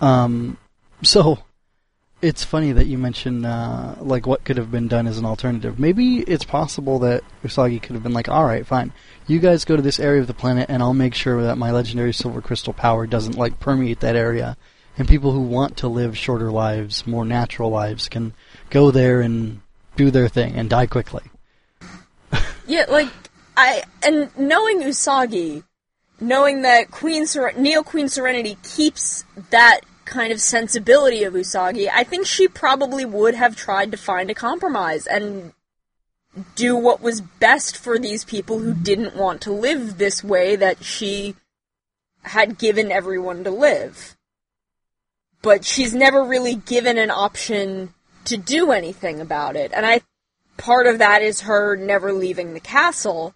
Um, 0.00 0.58
so 1.02 1.38
it's 2.22 2.44
funny 2.44 2.72
that 2.72 2.86
you 2.86 2.98
mentioned 2.98 3.46
uh, 3.46 3.94
like 4.00 4.26
what 4.26 4.44
could 4.44 4.58
have 4.58 4.70
been 4.70 4.88
done 4.88 5.06
as 5.06 5.18
an 5.18 5.24
alternative. 5.24 5.78
Maybe 5.78 6.18
it's 6.18 6.44
possible 6.44 6.98
that 7.00 7.24
Usagi 7.42 7.80
could 7.82 7.94
have 7.94 8.02
been 8.02 8.12
like, 8.12 8.28
"All 8.28 8.44
right, 8.44 8.66
fine, 8.66 8.92
you 9.26 9.38
guys 9.38 9.64
go 9.64 9.76
to 9.76 9.82
this 9.82 9.98
area 9.98 10.20
of 10.20 10.26
the 10.26 10.34
planet, 10.34 10.66
and 10.68 10.82
I'll 10.82 10.94
make 10.94 11.14
sure 11.14 11.42
that 11.42 11.56
my 11.56 11.70
legendary 11.70 12.12
silver 12.12 12.40
crystal 12.40 12.72
power 12.72 13.06
doesn't 13.06 13.36
like 13.36 13.60
permeate 13.60 14.00
that 14.00 14.16
area." 14.16 14.56
And 14.98 15.08
people 15.08 15.32
who 15.32 15.40
want 15.40 15.78
to 15.78 15.88
live 15.88 16.18
shorter 16.18 16.50
lives, 16.50 17.06
more 17.06 17.24
natural 17.24 17.70
lives, 17.70 18.08
can 18.08 18.34
go 18.68 18.90
there 18.90 19.22
and 19.22 19.60
do 19.96 20.10
their 20.10 20.28
thing 20.28 20.54
and 20.56 20.68
die 20.68 20.86
quickly. 20.86 21.22
Yeah, 22.66 22.84
like 22.88 23.08
I 23.56 23.82
and 24.06 24.30
knowing 24.38 24.82
Usagi, 24.82 25.64
knowing 26.20 26.62
that 26.62 26.92
Queen 26.92 27.26
Neo 27.56 27.82
Queen 27.82 28.08
Serenity 28.08 28.56
keeps 28.62 29.24
that 29.50 29.80
kind 30.10 30.32
of 30.32 30.40
sensibility 30.40 31.22
of 31.24 31.34
Usagi, 31.34 31.88
I 31.90 32.04
think 32.04 32.26
she 32.26 32.48
probably 32.48 33.04
would 33.04 33.34
have 33.34 33.56
tried 33.56 33.92
to 33.92 33.96
find 33.96 34.28
a 34.28 34.34
compromise 34.34 35.06
and 35.06 35.52
do 36.54 36.76
what 36.76 37.00
was 37.00 37.20
best 37.20 37.76
for 37.76 37.98
these 37.98 38.24
people 38.24 38.58
who 38.58 38.74
didn't 38.74 39.16
want 39.16 39.40
to 39.42 39.52
live 39.52 39.96
this 39.96 40.22
way 40.22 40.56
that 40.56 40.84
she 40.84 41.36
had 42.22 42.58
given 42.58 42.92
everyone 42.92 43.44
to 43.44 43.50
live. 43.50 44.16
But 45.42 45.64
she's 45.64 45.94
never 45.94 46.22
really 46.22 46.54
given 46.54 46.98
an 46.98 47.10
option 47.10 47.94
to 48.26 48.36
do 48.36 48.72
anything 48.72 49.20
about 49.20 49.56
it. 49.56 49.72
And 49.72 49.86
I 49.86 50.02
part 50.58 50.86
of 50.86 50.98
that 50.98 51.22
is 51.22 51.42
her 51.42 51.76
never 51.76 52.12
leaving 52.12 52.52
the 52.52 52.60
castle. 52.60 53.34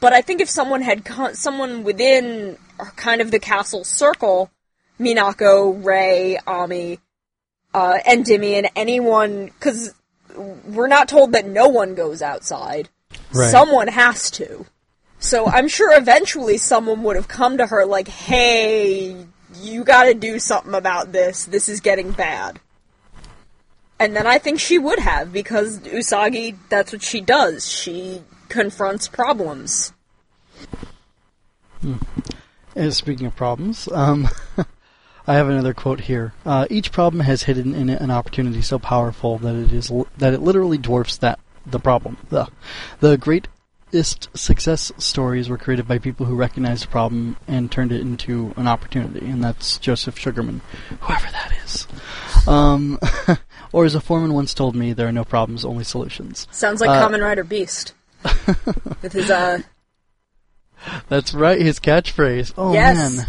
But 0.00 0.12
I 0.12 0.22
think 0.22 0.40
if 0.40 0.48
someone 0.48 0.82
had 0.82 1.06
someone 1.32 1.82
within 1.82 2.56
kind 2.96 3.20
of 3.20 3.30
the 3.30 3.40
castle 3.40 3.84
circle, 3.84 4.50
Minako, 4.98 5.84
Rei, 5.84 6.38
Ami, 6.46 6.98
uh, 7.72 7.98
Endymion, 8.04 8.66
anyone, 8.76 9.46
because 9.46 9.94
we're 10.36 10.86
not 10.88 11.08
told 11.08 11.32
that 11.32 11.46
no 11.46 11.68
one 11.68 11.94
goes 11.94 12.22
outside. 12.22 12.88
Right. 13.32 13.50
Someone 13.50 13.88
has 13.88 14.30
to. 14.32 14.66
So 15.18 15.46
I'm 15.46 15.68
sure 15.68 15.96
eventually 15.96 16.58
someone 16.58 17.02
would 17.02 17.16
have 17.16 17.28
come 17.28 17.58
to 17.58 17.66
her 17.66 17.86
like, 17.86 18.08
hey, 18.08 19.26
you 19.60 19.84
gotta 19.84 20.14
do 20.14 20.38
something 20.38 20.74
about 20.74 21.12
this. 21.12 21.46
This 21.46 21.68
is 21.68 21.80
getting 21.80 22.12
bad. 22.12 22.60
And 23.98 24.14
then 24.14 24.26
I 24.26 24.38
think 24.38 24.60
she 24.60 24.78
would 24.78 24.98
have, 24.98 25.32
because 25.32 25.78
Usagi, 25.80 26.56
that's 26.68 26.92
what 26.92 27.02
she 27.02 27.20
does. 27.20 27.70
She 27.70 28.22
confronts 28.48 29.08
problems. 29.08 29.92
Hmm. 31.80 31.94
And 32.76 32.92
speaking 32.92 33.26
of 33.28 33.36
problems, 33.36 33.88
um, 33.92 34.28
I 35.26 35.34
have 35.34 35.48
another 35.48 35.72
quote 35.72 36.00
here. 36.00 36.34
Uh, 36.44 36.66
Each 36.68 36.92
problem 36.92 37.20
has 37.20 37.44
hidden 37.44 37.74
in 37.74 37.88
it 37.88 38.00
an 38.00 38.10
opportunity 38.10 38.60
so 38.60 38.78
powerful 38.78 39.38
that 39.38 39.54
it 39.54 39.72
is 39.72 39.90
that 40.18 40.34
it 40.34 40.42
literally 40.42 40.78
dwarfs 40.78 41.16
that 41.18 41.38
the 41.66 41.78
problem. 41.78 42.18
The, 42.28 42.48
the 43.00 43.16
greatest 43.16 44.36
success 44.36 44.92
stories 44.98 45.48
were 45.48 45.56
created 45.56 45.88
by 45.88 45.98
people 45.98 46.26
who 46.26 46.34
recognized 46.34 46.84
a 46.84 46.88
problem 46.88 47.36
and 47.48 47.70
turned 47.70 47.92
it 47.92 48.00
into 48.00 48.52
an 48.56 48.68
opportunity, 48.68 49.24
and 49.26 49.42
that's 49.42 49.78
Joseph 49.78 50.18
Sugarman, 50.18 50.60
whoever 51.00 51.26
that 51.30 51.52
is. 51.64 51.86
Um, 52.46 52.98
or 53.72 53.86
as 53.86 53.94
a 53.94 54.00
foreman 54.00 54.34
once 54.34 54.52
told 54.52 54.76
me, 54.76 54.92
there 54.92 55.08
are 55.08 55.12
no 55.12 55.24
problems, 55.24 55.64
only 55.64 55.84
solutions. 55.84 56.46
Sounds 56.50 56.80
like 56.80 56.90
uh, 56.90 57.08
Kamen 57.08 57.22
Rider 57.22 57.44
Beast. 57.44 57.94
With 59.02 59.12
his, 59.12 59.30
uh... 59.30 59.60
That's 61.08 61.32
right, 61.32 61.60
his 61.60 61.80
catchphrase. 61.80 62.52
Oh, 62.58 62.74
yes. 62.74 63.16
man. 63.16 63.26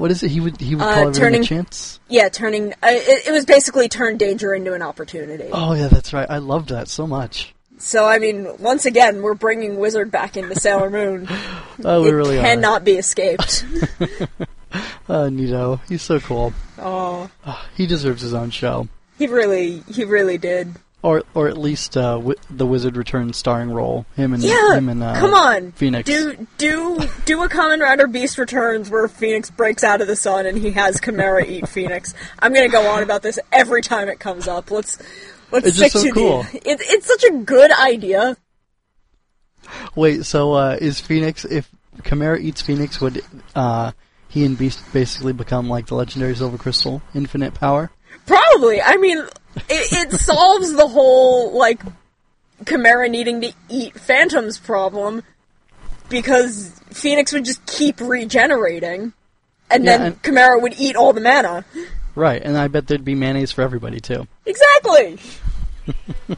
What 0.00 0.10
is 0.10 0.22
it? 0.22 0.30
He 0.30 0.40
would 0.40 0.58
he 0.58 0.74
would 0.74 0.82
uh, 0.82 0.94
call 0.94 1.08
everything 1.08 1.42
a 1.42 1.44
chance. 1.44 2.00
Yeah, 2.08 2.30
turning. 2.30 2.72
Uh, 2.72 2.86
it, 2.88 3.26
it, 3.26 3.32
was 3.32 3.44
basically 3.44 3.90
turn 3.90 4.16
danger 4.16 4.54
into 4.54 4.72
an 4.72 4.80
opportunity. 4.80 5.50
Oh 5.52 5.74
yeah, 5.74 5.88
that's 5.88 6.14
right. 6.14 6.26
I 6.30 6.38
loved 6.38 6.70
that 6.70 6.88
so 6.88 7.06
much. 7.06 7.54
So 7.76 8.06
I 8.06 8.18
mean, 8.18 8.48
once 8.60 8.86
again, 8.86 9.20
we're 9.20 9.34
bringing 9.34 9.78
Wizard 9.78 10.10
back 10.10 10.38
into 10.38 10.58
Sailor 10.58 10.88
Moon. 10.88 11.28
Oh, 11.82 12.02
we 12.02 12.10
it 12.10 12.12
really 12.12 12.36
cannot 12.36 12.84
be 12.84 12.92
escaped. 12.92 13.64
are. 14.00 14.28
Uh, 15.08 15.28
Nito, 15.28 15.80
he's 15.88 16.02
so 16.02 16.20
cool. 16.20 16.52
oh, 16.78 17.28
He 17.74 17.86
deserves 17.86 18.22
his 18.22 18.34
own 18.34 18.50
show, 18.50 18.86
he 19.18 19.26
really, 19.26 19.82
he 19.92 20.04
really 20.04 20.38
did. 20.38 20.76
Or 21.02 21.22
or 21.32 21.48
at 21.48 21.56
least 21.56 21.96
uh, 21.96 22.16
wi- 22.16 22.36
the 22.50 22.66
Wizard 22.66 22.94
Returns 22.96 23.38
starring 23.38 23.70
role. 23.70 24.04
Him 24.16 24.34
and 24.34 24.42
Yeah, 24.42 24.74
him 24.74 24.90
and 24.90 25.02
uh, 25.02 25.14
come 25.18 25.32
on, 25.32 25.72
Phoenix. 25.72 26.06
Do 26.06 26.46
do 26.58 26.98
do 27.24 27.42
a 27.42 27.48
Kamen 27.48 27.80
Rider 27.80 28.06
Beast 28.06 28.36
Returns 28.36 28.90
where 28.90 29.08
Phoenix 29.08 29.48
breaks 29.50 29.82
out 29.82 30.02
of 30.02 30.08
the 30.08 30.16
sun 30.16 30.44
and 30.44 30.58
he 30.58 30.72
has 30.72 31.00
Chimera 31.00 31.42
eat 31.46 31.66
Phoenix. 31.70 32.12
I'm 32.38 32.52
gonna 32.52 32.68
go 32.68 32.86
on 32.90 33.02
about 33.02 33.22
this 33.22 33.38
every 33.50 33.80
time 33.80 34.08
it 34.08 34.20
comes 34.20 34.46
up. 34.46 34.70
Let's 34.70 34.98
let's 35.50 35.68
It's 35.68 35.76
stick 35.78 35.92
just 35.92 36.04
so 36.04 36.08
to 36.08 36.12
cool. 36.12 36.42
the. 36.42 36.56
It, 36.70 36.80
it's 36.82 37.06
such 37.06 37.24
a 37.24 37.32
good 37.32 37.70
idea. 37.72 38.36
Wait, 39.94 40.24
so 40.26 40.52
uh, 40.52 40.76
is 40.80 41.00
Phoenix 41.00 41.44
if 41.46 41.70
Chimera 42.04 42.38
eats 42.38 42.60
Phoenix, 42.60 43.00
would 43.00 43.22
uh, 43.54 43.92
he 44.28 44.44
and 44.44 44.56
Beast 44.58 44.80
basically 44.92 45.32
become 45.32 45.68
like 45.68 45.86
the 45.86 45.94
legendary 45.94 46.34
Silver 46.34 46.58
Crystal, 46.58 47.00
infinite 47.14 47.54
power? 47.54 47.90
Probably. 48.26 48.82
I 48.82 48.96
mean, 48.96 49.24
it, 49.56 50.12
it 50.12 50.12
solves 50.18 50.72
the 50.72 50.86
whole 50.88 51.56
like 51.56 51.80
Chimera 52.66 53.08
needing 53.08 53.40
to 53.42 53.52
eat 53.68 53.98
Phantom's 53.98 54.58
problem 54.58 55.22
because 56.08 56.80
Phoenix 56.90 57.32
would 57.32 57.44
just 57.44 57.64
keep 57.66 58.00
regenerating, 58.00 59.12
and 59.70 59.84
Yeah, 59.84 59.96
then 59.98 60.06
and- 60.06 60.22
Chimera 60.22 60.58
would 60.60 60.74
eat 60.78 60.96
all 60.96 61.12
the 61.12 61.20
mana. 61.20 61.64
Right, 62.16 62.42
and 62.42 62.58
I 62.58 62.68
bet 62.68 62.88
there'd 62.88 63.04
be 63.04 63.14
mayonnaise 63.14 63.52
for 63.52 63.62
everybody 63.62 64.00
too. 64.00 64.26
Exactly. 64.44 65.18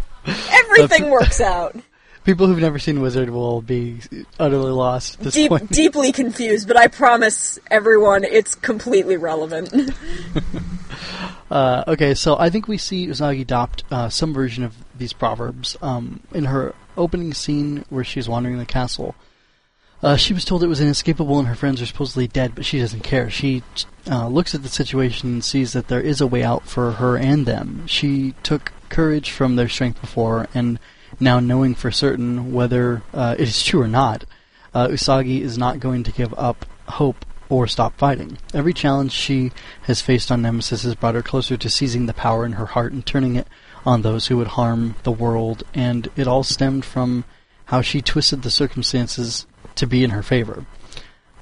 Everything 0.51 1.11
works 1.11 1.41
out. 1.41 1.75
People 2.25 2.47
who've 2.47 2.59
never 2.59 2.79
seen 2.79 3.01
Wizard 3.01 3.31
will 3.31 3.63
be 3.63 3.99
utterly 4.39 4.71
lost 4.71 5.15
at 5.19 5.25
this 5.25 5.35
Deep, 5.35 5.49
point. 5.49 5.71
deeply 5.73 6.13
confused, 6.13 6.69
but 6.69 6.77
I 6.77 6.87
promise 6.87 7.59
everyone 7.71 8.23
it's 8.25 8.55
completely 8.55 9.17
relevant. 9.17 9.73
Uh, 11.51 11.85
okay, 11.87 12.15
so 12.15 12.39
I 12.39 12.49
think 12.49 12.67
we 12.67 12.79
see 12.79 13.07
Usagi 13.07 13.43
adopt 13.43 13.85
uh, 13.91 14.09
some 14.09 14.33
version 14.33 14.65
of 14.65 14.75
these 14.97 15.13
proverbs 15.13 15.77
um, 15.83 16.21
in 16.33 16.47
her 16.47 16.75
opening 16.97 17.35
scene 17.35 17.85
where 17.91 18.05
she's 18.05 18.27
wandering 18.27 18.57
the 18.57 18.65
castle. 18.65 19.15
Uh, 20.03 20.17
she 20.17 20.33
was 20.33 20.47
told 20.47 20.65
it 20.65 20.69
was 20.69 20.81
inescapable 20.81 21.39
and 21.39 21.49
her 21.49 21.55
friends 21.55 21.83
are 21.83 21.87
supposedly 21.87 22.27
dead, 22.27 22.55
but 22.55 22.65
she 22.65 22.79
doesn't 22.79 23.03
care. 23.03 23.29
She 23.29 23.63
uh, 24.11 24.29
looks 24.29 24.55
at 24.55 24.63
the 24.63 24.71
situation 24.71 25.29
and 25.29 25.45
sees 25.45 25.75
that 25.75 25.89
there 25.89 26.01
is 26.01 26.23
a 26.23 26.27
way 26.27 26.43
out 26.43 26.67
for 26.67 26.93
her 26.93 27.19
and 27.19 27.45
them. 27.45 27.87
She 27.87 28.35
took 28.43 28.73
courage 28.89 29.31
from 29.31 29.57
their 29.57 29.69
strength 29.69 30.01
before, 30.01 30.49
and 30.55 30.79
now 31.23 31.41
knowing 31.41 31.75
for 31.75 31.91
certain 31.91 32.53
whether 32.53 33.03
uh, 33.15 33.37
it 33.39 33.49
is 33.49 33.63
true 33.63 33.83
or 33.83 33.89
not, 33.89 34.25
uh, 34.75 34.89
Usagi 34.89 35.41
is 35.41 35.57
not 35.57 35.81
going 35.81 36.03
to 36.03 36.13
give 36.13 36.35
up 36.35 36.67
hope 36.89 37.25
or 37.49 37.67
stop 37.67 37.97
fighting. 37.99 38.39
Every 38.55 38.73
challenge 38.73 39.13
she 39.13 39.53
has 39.83 40.01
faced 40.01 40.33
on 40.33 40.43
Nemesis 40.43 40.85
has 40.85 40.95
brought 40.95 41.15
her 41.15 41.23
closer 41.23 41.57
to 41.57 41.71
seizing 41.71 42.07
the 42.07 42.15
power 42.15 42.45
in 42.47 42.53
her 42.53 42.67
heart 42.67 42.93
and 42.93 43.05
turning 43.05 43.37
it 43.37 43.47
on 43.85 44.03
those 44.03 44.27
who 44.27 44.37
would 44.39 44.49
harm 44.49 44.95
the 45.03 45.13
world, 45.13 45.63
and 45.75 46.09
it 46.17 46.27
all 46.27 46.45
stemmed 46.45 46.85
from 46.85 47.25
how 47.67 47.83
she 47.83 48.01
twisted 48.01 48.43
the 48.43 48.51
circumstances 48.51 49.47
to 49.75 49.87
be 49.87 50.03
in 50.03 50.11
her 50.11 50.23
favor. 50.23 50.67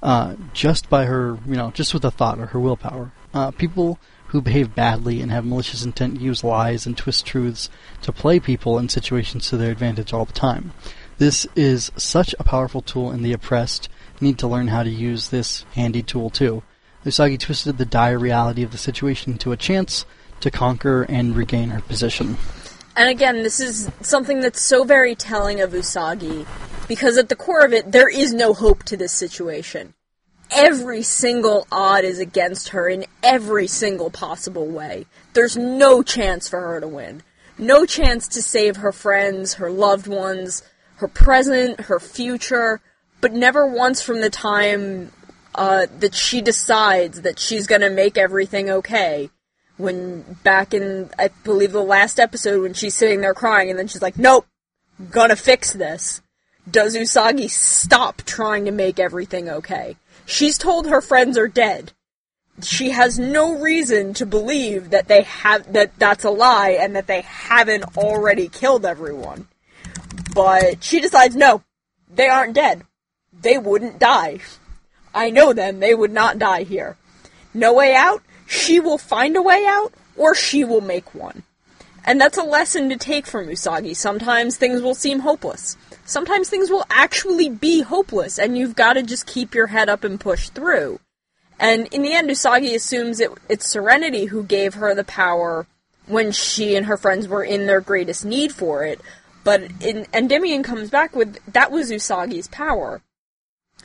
Uh, 0.03 0.35
just 0.53 0.89
by 0.89 1.05
her, 1.05 1.39
you 1.47 1.55
know, 1.55 1.71
just 1.73 1.93
with 1.93 2.05
a 2.05 2.11
thought 2.11 2.39
or 2.39 2.47
her 2.47 2.61
willpower. 2.61 3.13
Uh, 3.35 3.51
people 3.51 3.99
who 4.31 4.41
behave 4.41 4.75
badly 4.75 5.21
and 5.21 5.31
have 5.33 5.45
malicious 5.45 5.85
intent 5.85 6.21
use 6.21 6.45
lies 6.45 6.87
and 6.87 6.97
twist 6.97 7.27
truths 7.27 7.69
to 8.01 8.13
play 8.13 8.39
people 8.39 8.79
in 8.79 8.89
situations 8.89 9.49
to 9.49 9.57
their 9.57 9.73
advantage 9.73 10.13
all 10.13 10.25
the 10.25 10.33
time. 10.33 10.73
This 11.19 11.47
is 11.57 11.91
such 11.97 12.35
a 12.39 12.45
powerful 12.45 12.81
tool, 12.81 13.11
and 13.11 13.25
the 13.25 13.33
oppressed 13.33 13.89
need 14.21 14.39
to 14.39 14.47
learn 14.47 14.69
how 14.69 14.85
to 14.85 14.91
use 14.91 15.29
this 15.29 15.65
handy 15.75 16.03
tool 16.03 16.31
too. 16.31 16.63
Usagi 17.05 17.39
twisted 17.39 17.77
the 17.77 17.85
dire 17.85 18.19
reality 18.19 18.63
of 18.63 18.73
the 18.73 18.79
situation 18.79 19.33
into 19.33 19.53
a 19.53 19.57
chance 19.57 20.07
to 20.41 20.51
conquer 20.51 21.03
and 21.03 21.37
regain 21.37 21.71
her 21.71 21.81
position. 21.81 22.37
And 22.97 23.09
again, 23.09 23.43
this 23.43 23.59
is 23.61 23.91
something 24.01 24.41
that's 24.41 24.61
so 24.61 24.85
very 24.85 25.15
telling 25.15 25.61
of 25.61 25.73
Usagi, 25.73 26.47
because 26.87 27.19
at 27.19 27.29
the 27.29 27.37
core 27.37 27.65
of 27.65 27.73
it, 27.73 27.91
there 27.91 28.09
is 28.09 28.33
no 28.33 28.55
hope 28.55 28.85
to 28.85 28.97
this 28.97 29.13
situation. 29.13 29.95
Every 30.53 31.03
single 31.03 31.67
odd 31.71 32.05
is 32.05 32.19
against 32.19 32.71
her 32.71 32.89
in 32.89 33.07
every 33.23 33.67
single 33.67 34.11
possible 34.11 34.67
way. 34.67 35.07
There's 35.33 35.57
no 35.57 36.03
chance 36.03 36.49
for 36.49 36.61
her 36.61 36.81
to 36.81 36.89
win. 36.89 37.23
No 37.59 37.85
chance 37.85 38.27
to 38.29 38.43
save 38.43 38.77
her 38.77 38.93
friends, 38.93 39.55
her 39.55 39.71
loved 39.71 40.07
ones, 40.07 40.63
her 40.97 41.09
present, 41.09 41.83
her 41.83 42.01
future, 42.01 42.81
but 43.21 43.33
never 43.33 43.67
once 43.67 44.03
from 44.03 44.21
the 44.21 44.31
time 44.31 45.13
uh, 45.55 45.87
that 45.99 46.15
she 46.15 46.41
decides 46.41 47.23
that 47.23 47.39
she's 47.39 47.67
gonna 47.67 47.91
make 47.91 48.17
everything 48.17 48.71
okay 48.71 49.31
when 49.77 50.23
back 50.45 50.75
in 50.75 51.11
I 51.19 51.31
believe 51.45 51.73
the 51.73 51.83
last 51.83 52.21
episode 52.21 52.63
when 52.63 52.75
she's 52.75 52.95
sitting 52.95 53.21
there 53.21 53.35
crying 53.35 53.71
and 53.71 53.79
then 53.79 53.89
she's 53.89 54.03
like, 54.03 54.19
Nope, 54.19 54.47
gonna 55.11 55.37
fix 55.37 55.73
this. 55.73 56.21
Does 56.71 56.97
Usagi 56.97 57.51
stop 57.51 58.23
trying 58.23 58.67
to 58.67 58.71
make 58.71 59.01
everything 59.01 59.49
okay? 59.49 59.97
She's 60.27 60.59
told 60.59 60.87
her 60.87 61.01
friends 61.01 61.37
are 61.37 61.49
dead. 61.49 61.93
She 62.63 62.91
has 62.91 63.19
no 63.19 63.59
reason 63.59 64.15
to 64.15 64.27
believe 64.27 64.91
that 64.91 65.09
they 65.09 65.23
have 65.23 65.73
that 65.73 65.99
that's 65.99 66.25
a 66.25 66.31
lie 66.31 66.77
and 66.81 66.95
that 66.95 67.07
they 67.07 67.23
haven't 67.23 67.97
already 67.97 68.49
killed 68.49 68.85
everyone. 68.85 69.49
But 70.35 70.85
she 70.85 71.01
decides 71.01 71.35
no, 71.35 71.63
they 72.13 72.29
aren't 72.29 72.55
dead. 72.55 72.85
They 73.33 73.59
wouldn't 73.59 73.99
die. 73.99 74.41
I 75.15 75.31
know 75.31 75.53
them, 75.53 75.81
they 75.81 75.95
would 75.95 76.13
not 76.13 76.39
die 76.39 76.63
here. 76.63 76.97
No 77.55 77.73
way 77.73 77.95
out? 77.95 78.23
She 78.47 78.79
will 78.79 78.99
find 78.99 79.37
a 79.37 79.43
way 79.43 79.65
out, 79.67 79.93
or 80.17 80.35
she 80.35 80.65
will 80.65 80.81
make 80.81 81.15
one. 81.15 81.43
And 82.05 82.21
that's 82.21 82.39
a 82.39 82.43
lesson 82.43 82.89
to 82.89 82.97
take 82.97 83.27
from 83.27 83.47
Usagi. 83.47 83.95
Sometimes 83.97 84.57
things 84.57 84.83
will 84.83 84.95
seem 84.95 85.21
hopeless. 85.21 85.77
Sometimes 86.11 86.49
things 86.49 86.71
will 86.71 86.85
actually 86.91 87.49
be 87.49 87.83
hopeless, 87.83 88.37
and 88.37 88.59
you've 88.59 88.75
got 88.75 88.95
to 88.95 89.03
just 89.05 89.29
keep 89.29 89.55
your 89.55 89.69
head 89.69 89.89
up 89.89 90.03
and 90.03 90.19
push 90.19 90.49
through. 90.49 90.99
And 91.57 91.87
in 91.95 92.03
the 92.03 92.13
end, 92.13 92.29
Usagi 92.29 92.75
assumes 92.75 93.21
it, 93.21 93.31
it's 93.49 93.71
Serenity 93.71 94.25
who 94.25 94.43
gave 94.43 94.75
her 94.75 94.93
the 94.93 95.05
power 95.05 95.69
when 96.07 96.33
she 96.33 96.75
and 96.75 96.87
her 96.87 96.97
friends 96.97 97.29
were 97.29 97.45
in 97.45 97.67
their 97.67 97.81
greatest 97.81 98.25
need 98.25 98.51
for 98.53 98.83
it. 98.83 99.01
But 99.45 99.71
in, 99.81 100.09
Endymion 100.13 100.65
comes 100.65 100.91
back 100.91 101.15
with 101.15 101.39
that 101.47 101.71
was 101.71 101.93
Usagi's 101.93 102.49
power. 102.49 103.03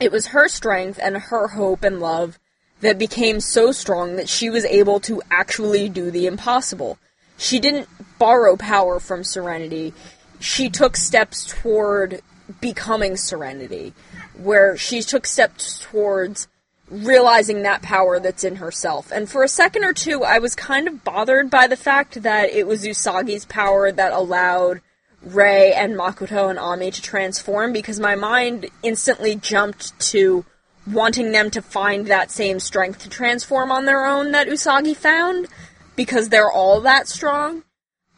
It 0.00 0.10
was 0.10 0.26
her 0.28 0.48
strength 0.48 0.98
and 1.00 1.16
her 1.16 1.46
hope 1.46 1.84
and 1.84 2.00
love 2.00 2.40
that 2.80 2.98
became 2.98 3.38
so 3.38 3.70
strong 3.70 4.16
that 4.16 4.28
she 4.28 4.50
was 4.50 4.64
able 4.64 4.98
to 5.00 5.22
actually 5.30 5.88
do 5.88 6.10
the 6.10 6.26
impossible. 6.26 6.98
She 7.38 7.60
didn't 7.60 7.88
borrow 8.18 8.56
power 8.56 8.98
from 8.98 9.22
Serenity. 9.22 9.94
She 10.40 10.68
took 10.68 10.96
steps 10.96 11.46
toward 11.46 12.20
becoming 12.60 13.16
Serenity, 13.16 13.92
where 14.34 14.76
she 14.76 15.02
took 15.02 15.26
steps 15.26 15.80
towards 15.80 16.48
realizing 16.88 17.62
that 17.62 17.82
power 17.82 18.20
that's 18.20 18.44
in 18.44 18.56
herself. 18.56 19.10
And 19.10 19.28
for 19.28 19.42
a 19.42 19.48
second 19.48 19.84
or 19.84 19.92
two, 19.92 20.22
I 20.22 20.38
was 20.38 20.54
kind 20.54 20.86
of 20.86 21.02
bothered 21.02 21.50
by 21.50 21.66
the 21.66 21.76
fact 21.76 22.22
that 22.22 22.50
it 22.50 22.66
was 22.66 22.84
Usagi's 22.84 23.44
power 23.44 23.90
that 23.90 24.12
allowed 24.12 24.80
Rei 25.22 25.72
and 25.72 25.96
Makoto 25.96 26.48
and 26.48 26.58
Ami 26.58 26.90
to 26.92 27.02
transform 27.02 27.72
because 27.72 27.98
my 27.98 28.14
mind 28.14 28.70
instantly 28.82 29.34
jumped 29.34 29.98
to 30.10 30.44
wanting 30.86 31.32
them 31.32 31.50
to 31.50 31.60
find 31.60 32.06
that 32.06 32.30
same 32.30 32.60
strength 32.60 33.00
to 33.00 33.08
transform 33.08 33.72
on 33.72 33.86
their 33.86 34.06
own 34.06 34.30
that 34.30 34.46
Usagi 34.46 34.94
found 34.94 35.48
because 35.96 36.28
they're 36.28 36.50
all 36.50 36.80
that 36.82 37.08
strong. 37.08 37.64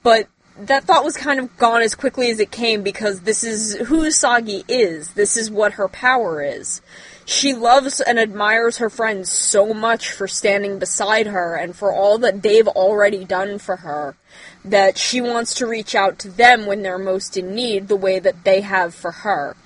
But 0.02 0.28
that 0.60 0.84
thought 0.84 1.04
was 1.04 1.16
kind 1.16 1.38
of 1.38 1.56
gone 1.56 1.82
as 1.82 1.94
quickly 1.94 2.30
as 2.30 2.40
it 2.40 2.50
came 2.50 2.82
because 2.82 3.20
this 3.20 3.44
is 3.44 3.76
who 3.76 4.04
Usagi 4.04 4.64
is. 4.68 5.14
This 5.14 5.36
is 5.36 5.50
what 5.50 5.74
her 5.74 5.88
power 5.88 6.42
is. 6.42 6.80
She 7.24 7.54
loves 7.54 8.00
and 8.00 8.18
admires 8.18 8.78
her 8.78 8.90
friends 8.90 9.30
so 9.30 9.72
much 9.72 10.10
for 10.10 10.26
standing 10.26 10.78
beside 10.78 11.26
her 11.26 11.54
and 11.54 11.76
for 11.76 11.92
all 11.92 12.18
that 12.18 12.42
they've 12.42 12.66
already 12.66 13.24
done 13.24 13.58
for 13.58 13.76
her 13.76 14.16
that 14.64 14.98
she 14.98 15.20
wants 15.20 15.54
to 15.54 15.66
reach 15.66 15.94
out 15.94 16.18
to 16.20 16.28
them 16.28 16.66
when 16.66 16.82
they're 16.82 16.98
most 16.98 17.36
in 17.36 17.54
need 17.54 17.88
the 17.88 17.96
way 17.96 18.18
that 18.18 18.44
they 18.44 18.60
have 18.60 18.94
for 18.94 19.10
her. 19.10 19.56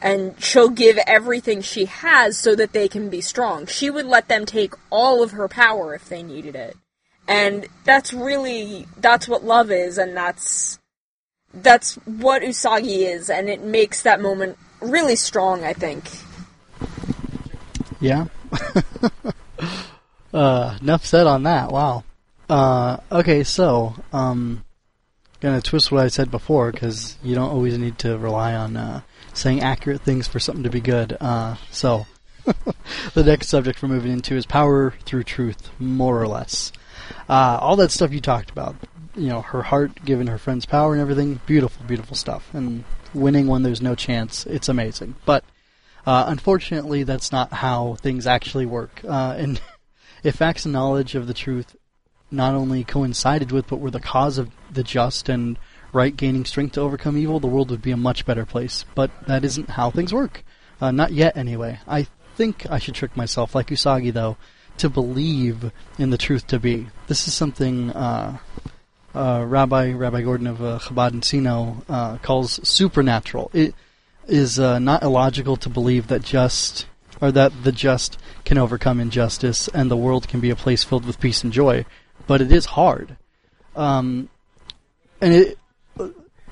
And 0.00 0.40
she'll 0.42 0.68
give 0.68 0.96
everything 1.06 1.60
she 1.60 1.86
has 1.86 2.38
so 2.38 2.54
that 2.54 2.72
they 2.72 2.88
can 2.88 3.10
be 3.10 3.20
strong. 3.20 3.66
She 3.66 3.90
would 3.90 4.06
let 4.06 4.28
them 4.28 4.46
take 4.46 4.74
all 4.90 5.22
of 5.22 5.32
her 5.32 5.48
power 5.48 5.94
if 5.94 6.08
they 6.08 6.22
needed 6.22 6.54
it. 6.54 6.76
And 7.28 7.66
that's 7.84 8.12
really 8.12 8.86
that's 8.96 9.28
what 9.28 9.44
love 9.44 9.70
is 9.70 9.98
and 9.98 10.16
that's 10.16 10.78
that's 11.52 11.94
what 12.06 12.42
Usagi 12.42 13.06
is 13.06 13.30
and 13.30 13.48
it 13.48 13.62
makes 13.62 14.02
that 14.02 14.20
moment 14.20 14.58
really 14.80 15.16
strong, 15.16 15.62
I 15.62 15.74
think. 15.74 16.04
Yeah. 18.00 18.26
uh, 20.32 20.78
enough 20.80 21.04
said 21.04 21.26
on 21.26 21.42
that. 21.44 21.70
Wow. 21.70 22.04
Uh, 22.48 22.98
okay, 23.12 23.44
so 23.44 23.94
um, 24.12 24.64
gonna 25.40 25.60
twist 25.60 25.92
what 25.92 26.04
I 26.04 26.08
said 26.08 26.30
before 26.30 26.72
because 26.72 27.16
you 27.22 27.34
don't 27.34 27.50
always 27.50 27.76
need 27.76 27.98
to 28.00 28.16
rely 28.16 28.54
on 28.54 28.76
uh, 28.76 29.02
saying 29.34 29.60
accurate 29.60 30.02
things 30.02 30.26
for 30.26 30.40
something 30.40 30.64
to 30.64 30.70
be 30.70 30.80
good. 30.80 31.16
Uh, 31.20 31.56
so, 31.70 32.06
the 33.14 33.24
next 33.24 33.48
subject 33.48 33.82
we're 33.82 33.88
moving 33.88 34.12
into 34.12 34.34
is 34.34 34.46
power 34.46 34.94
through 35.04 35.24
truth, 35.24 35.70
more 35.78 36.20
or 36.20 36.26
less. 36.26 36.72
Uh, 37.28 37.58
all 37.60 37.76
that 37.76 37.90
stuff 37.90 38.12
you 38.12 38.20
talked 38.20 38.50
about, 38.50 38.76
you 39.14 39.28
know, 39.28 39.42
her 39.42 39.62
heart 39.62 40.04
giving 40.04 40.26
her 40.26 40.38
friends 40.38 40.66
power 40.66 40.92
and 40.92 41.00
everything, 41.00 41.40
beautiful, 41.46 41.84
beautiful 41.86 42.16
stuff. 42.16 42.52
And 42.52 42.84
winning 43.14 43.46
when 43.46 43.62
there's 43.62 43.82
no 43.82 43.94
chance, 43.94 44.46
it's 44.46 44.68
amazing. 44.68 45.16
But 45.24 45.44
uh, 46.06 46.24
unfortunately, 46.28 47.02
that's 47.02 47.32
not 47.32 47.52
how 47.52 47.96
things 47.96 48.26
actually 48.26 48.66
work. 48.66 49.00
Uh, 49.06 49.34
and 49.36 49.60
if 50.22 50.36
facts 50.36 50.64
and 50.64 50.72
knowledge 50.72 51.14
of 51.14 51.26
the 51.26 51.34
truth 51.34 51.76
not 52.30 52.54
only 52.54 52.84
coincided 52.84 53.52
with, 53.52 53.66
but 53.68 53.80
were 53.80 53.90
the 53.90 54.00
cause 54.00 54.38
of 54.38 54.50
the 54.70 54.82
just 54.82 55.28
and 55.28 55.58
right 55.92 56.16
gaining 56.16 56.44
strength 56.44 56.72
to 56.72 56.80
overcome 56.80 57.16
evil, 57.16 57.40
the 57.40 57.46
world 57.46 57.70
would 57.70 57.82
be 57.82 57.90
a 57.90 57.96
much 57.96 58.26
better 58.26 58.44
place. 58.44 58.84
But 58.94 59.10
that 59.26 59.44
isn't 59.44 59.70
how 59.70 59.90
things 59.90 60.12
work. 60.12 60.44
Uh, 60.80 60.90
not 60.90 61.12
yet, 61.12 61.36
anyway. 61.36 61.80
I 61.86 62.06
think 62.36 62.70
I 62.70 62.78
should 62.78 62.94
trick 62.94 63.16
myself, 63.16 63.54
like 63.54 63.68
Usagi, 63.68 64.12
though, 64.12 64.36
to 64.78 64.88
believe 64.88 65.70
in 65.98 66.10
the 66.10 66.18
truth 66.18 66.46
to 66.48 66.58
be. 66.58 66.88
This 67.06 67.28
is 67.28 67.34
something 67.34 67.90
uh, 67.90 68.38
uh, 69.14 69.44
Rabbi 69.46 69.92
Rabbi 69.92 70.22
Gordon 70.22 70.46
of 70.46 70.62
uh, 70.62 70.78
Chabad 70.78 71.12
Encino 71.12 71.82
uh, 71.88 72.18
calls 72.18 72.60
supernatural. 72.66 73.50
It 73.52 73.74
is 74.26 74.58
uh, 74.58 74.78
not 74.78 75.02
illogical 75.02 75.56
to 75.56 75.68
believe 75.68 76.08
that 76.08 76.22
just 76.22 76.86
or 77.20 77.32
that 77.32 77.64
the 77.64 77.72
just 77.72 78.18
can 78.44 78.58
overcome 78.58 79.00
injustice 79.00 79.68
and 79.68 79.90
the 79.90 79.96
world 79.96 80.28
can 80.28 80.40
be 80.40 80.50
a 80.50 80.56
place 80.56 80.84
filled 80.84 81.04
with 81.04 81.18
peace 81.18 81.42
and 81.42 81.52
joy, 81.52 81.84
but 82.26 82.40
it 82.40 82.52
is 82.52 82.66
hard. 82.66 83.16
Um, 83.74 84.28
and 85.20 85.34
it 85.34 85.58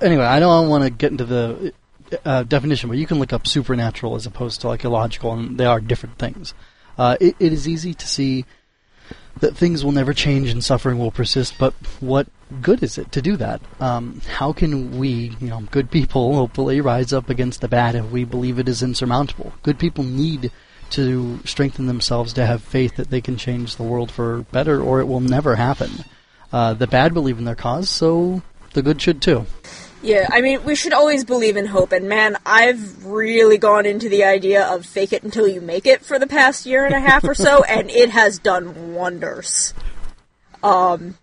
anyway, 0.01 0.25
I 0.25 0.41
don't 0.41 0.69
want 0.69 0.85
to 0.85 0.91
get 0.91 1.13
into 1.13 1.25
the 1.25 1.73
uh, 2.25 2.43
definition, 2.45 2.89
but 2.89 2.99
you 2.99 3.07
can 3.07 3.19
look 3.19 3.33
up 3.33 3.47
supernatural 3.47 4.15
as 4.15 4.27
opposed 4.27 4.61
to 4.61 4.69
like 4.69 4.85
illogical, 4.85 5.33
and 5.33 5.59
they 5.59 5.65
are 5.65 5.81
different 5.81 6.19
things. 6.19 6.55
Uh, 6.99 7.17
it, 7.21 7.37
it 7.39 7.53
is 7.53 7.69
easy 7.69 7.95
to 7.95 8.07
see 8.07 8.45
that 9.41 9.57
things 9.57 9.85
will 9.85 9.93
never 9.93 10.15
change 10.15 10.51
and 10.51 10.65
suffering 10.65 10.99
will 10.99 11.11
persist, 11.11 11.59
but 11.59 11.75
what 12.01 12.27
good 12.63 12.83
is 12.83 12.97
it 12.97 13.13
to 13.13 13.21
do 13.21 13.37
that? 13.37 13.61
Um, 13.81 14.23
how 14.27 14.53
can 14.53 14.99
we, 14.99 15.37
you 15.41 15.49
know, 15.49 15.61
good 15.71 15.91
people, 15.91 16.35
hopefully 16.35 16.81
rise 16.81 17.13
up 17.13 17.29
against 17.29 17.61
the 17.61 17.69
bad 17.69 17.95
if 17.95 18.11
we 18.11 18.25
believe 18.25 18.59
it 18.59 18.69
is 18.69 18.83
insurmountable? 18.83 19.53
Good 19.63 19.79
people 19.79 20.05
need 20.05 20.51
to 20.91 21.41
strengthen 21.45 21.87
themselves 21.87 22.33
to 22.35 22.47
have 22.47 22.63
faith 22.63 22.97
that 22.97 23.11
they 23.11 23.21
can 23.21 23.37
change 23.37 23.77
the 23.77 23.83
world 23.83 24.11
for 24.11 24.43
better, 24.53 24.81
or 24.81 25.01
it 25.01 25.07
will 25.07 25.21
never 25.21 25.57
happen. 25.57 25.91
Uh, 26.53 26.75
the 26.75 26.87
bad 26.87 27.13
believe 27.13 27.39
in 27.39 27.45
their 27.45 27.57
cause, 27.57 27.91
so 27.91 28.43
the 28.73 28.83
good 28.83 29.03
should 29.03 29.21
too. 29.21 29.47
Yeah, 30.03 30.29
I 30.31 30.41
mean, 30.41 30.63
we 30.65 30.75
should 30.75 30.93
always 30.93 31.25
believe 31.25 31.57
in 31.57 31.67
hope, 31.67 31.93
and 31.93 32.09
man, 32.09 32.37
I've 32.45 33.07
really 33.07 33.59
gone 33.59 33.87
into 33.87 34.09
the 34.09 34.25
idea 34.25 34.65
of 34.67 34.85
fake 34.85 35.13
it 35.13 35.23
until 35.23 35.49
you 35.49 35.61
make 35.61 35.87
it 35.87 36.05
for 36.05 36.19
the 36.19 36.27
past 36.27 36.67
year 36.67 36.85
and 36.85 36.95
a 36.95 37.01
half 37.01 37.25
or 37.25 37.35
so, 37.35 37.63
and 37.69 37.91
it 37.91 38.11
has 38.11 38.39
done 38.39 38.95
wonders. 38.95 39.75
Um, 40.63 41.17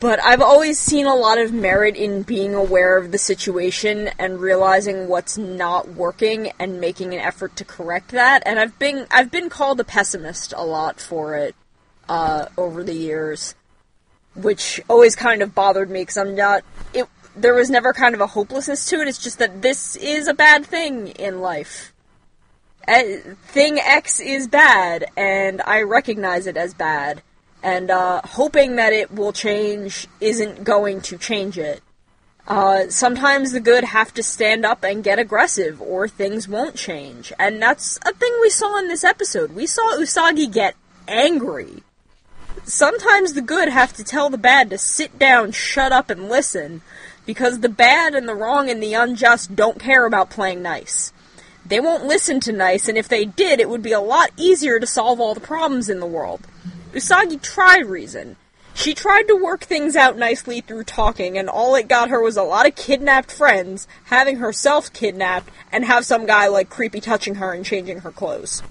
but 0.00 0.22
I've 0.22 0.40
always 0.40 0.78
seen 0.78 1.06
a 1.06 1.14
lot 1.14 1.38
of 1.38 1.52
merit 1.52 1.96
in 1.96 2.22
being 2.22 2.54
aware 2.54 2.96
of 2.96 3.10
the 3.10 3.18
situation 3.18 4.10
and 4.18 4.40
realizing 4.40 5.08
what's 5.08 5.36
not 5.36 5.88
working 5.88 6.52
and 6.58 6.80
making 6.80 7.14
an 7.14 7.20
effort 7.20 7.56
to 7.56 7.64
correct 7.64 8.12
that. 8.12 8.42
And 8.46 8.60
I've 8.60 8.78
been 8.78 9.06
I've 9.10 9.30
been 9.30 9.48
called 9.48 9.80
a 9.80 9.84
pessimist 9.84 10.54
a 10.56 10.64
lot 10.64 11.00
for 11.00 11.34
it 11.34 11.56
uh, 12.08 12.46
over 12.56 12.84
the 12.84 12.94
years, 12.94 13.56
which 14.36 14.80
always 14.88 15.16
kind 15.16 15.42
of 15.42 15.52
bothered 15.52 15.90
me 15.90 16.02
because 16.02 16.16
I'm 16.16 16.36
not 16.36 16.62
it 16.94 17.08
there 17.36 17.54
was 17.54 17.70
never 17.70 17.92
kind 17.92 18.14
of 18.14 18.20
a 18.20 18.26
hopelessness 18.26 18.86
to 18.86 19.00
it. 19.00 19.08
It's 19.08 19.18
just 19.18 19.38
that 19.38 19.62
this 19.62 19.96
is 19.96 20.28
a 20.28 20.34
bad 20.34 20.66
thing 20.66 21.08
in 21.08 21.40
life. 21.40 21.92
Thing 22.86 23.78
X 23.78 24.20
is 24.20 24.48
bad, 24.48 25.06
and 25.16 25.62
I 25.62 25.82
recognize 25.82 26.46
it 26.46 26.56
as 26.56 26.74
bad. 26.74 27.22
And 27.62 27.90
uh, 27.90 28.22
hoping 28.24 28.76
that 28.76 28.92
it 28.92 29.12
will 29.12 29.32
change 29.32 30.08
isn't 30.20 30.64
going 30.64 31.00
to 31.02 31.16
change 31.16 31.58
it. 31.58 31.80
Uh, 32.48 32.88
sometimes 32.88 33.52
the 33.52 33.60
good 33.60 33.84
have 33.84 34.12
to 34.14 34.22
stand 34.22 34.66
up 34.66 34.82
and 34.82 35.04
get 35.04 35.20
aggressive, 35.20 35.80
or 35.80 36.08
things 36.08 36.48
won't 36.48 36.74
change. 36.74 37.32
And 37.38 37.62
that's 37.62 38.00
a 38.04 38.12
thing 38.12 38.36
we 38.42 38.50
saw 38.50 38.78
in 38.80 38.88
this 38.88 39.04
episode. 39.04 39.52
We 39.52 39.66
saw 39.66 39.96
Usagi 39.96 40.52
get 40.52 40.74
angry. 41.06 41.84
Sometimes 42.64 43.32
the 43.32 43.42
good 43.42 43.68
have 43.68 43.92
to 43.92 44.02
tell 44.04 44.28
the 44.28 44.38
bad 44.38 44.70
to 44.70 44.78
sit 44.78 45.20
down, 45.20 45.52
shut 45.52 45.92
up, 45.92 46.10
and 46.10 46.28
listen, 46.28 46.82
because 47.26 47.60
the 47.60 47.68
bad 47.68 48.14
and 48.14 48.28
the 48.28 48.34
wrong 48.34 48.68
and 48.68 48.82
the 48.82 48.94
unjust 48.94 49.54
don't 49.54 49.78
care 49.78 50.06
about 50.06 50.30
playing 50.30 50.62
nice. 50.62 51.12
They 51.64 51.80
won't 51.80 52.06
listen 52.06 52.40
to 52.40 52.52
nice, 52.52 52.88
and 52.88 52.98
if 52.98 53.08
they 53.08 53.24
did, 53.24 53.60
it 53.60 53.68
would 53.68 53.82
be 53.82 53.92
a 53.92 54.00
lot 54.00 54.30
easier 54.36 54.80
to 54.80 54.86
solve 54.86 55.20
all 55.20 55.34
the 55.34 55.40
problems 55.40 55.88
in 55.88 56.00
the 56.00 56.06
world. 56.06 56.46
Usagi 56.92 57.40
tried 57.40 57.86
reason. 57.86 58.36
She 58.74 58.94
tried 58.94 59.28
to 59.28 59.36
work 59.36 59.62
things 59.62 59.96
out 59.96 60.16
nicely 60.16 60.60
through 60.60 60.84
talking, 60.84 61.38
and 61.38 61.48
all 61.48 61.74
it 61.74 61.88
got 61.88 62.08
her 62.08 62.20
was 62.20 62.36
a 62.36 62.42
lot 62.42 62.66
of 62.66 62.74
kidnapped 62.74 63.30
friends, 63.30 63.86
having 64.04 64.36
herself 64.36 64.92
kidnapped, 64.92 65.50
and 65.70 65.84
have 65.84 66.04
some 66.04 66.26
guy 66.26 66.48
like 66.48 66.70
creepy 66.70 67.00
touching 67.00 67.36
her 67.36 67.52
and 67.52 67.64
changing 67.64 68.00
her 68.00 68.10
clothes. 68.10 68.62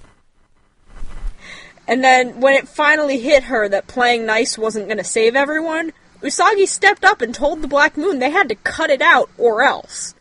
And 1.86 2.02
then 2.02 2.40
when 2.40 2.54
it 2.54 2.68
finally 2.68 3.18
hit 3.18 3.44
her 3.44 3.68
that 3.68 3.86
playing 3.86 4.26
nice 4.26 4.56
wasn't 4.58 4.86
going 4.86 4.98
to 4.98 5.04
save 5.04 5.34
everyone, 5.34 5.92
Usagi 6.22 6.68
stepped 6.68 7.04
up 7.04 7.20
and 7.20 7.34
told 7.34 7.60
the 7.60 7.68
Black 7.68 7.96
Moon 7.96 8.20
they 8.20 8.30
had 8.30 8.48
to 8.48 8.54
cut 8.54 8.90
it 8.90 9.02
out 9.02 9.28
or 9.36 9.62
else. 9.62 10.14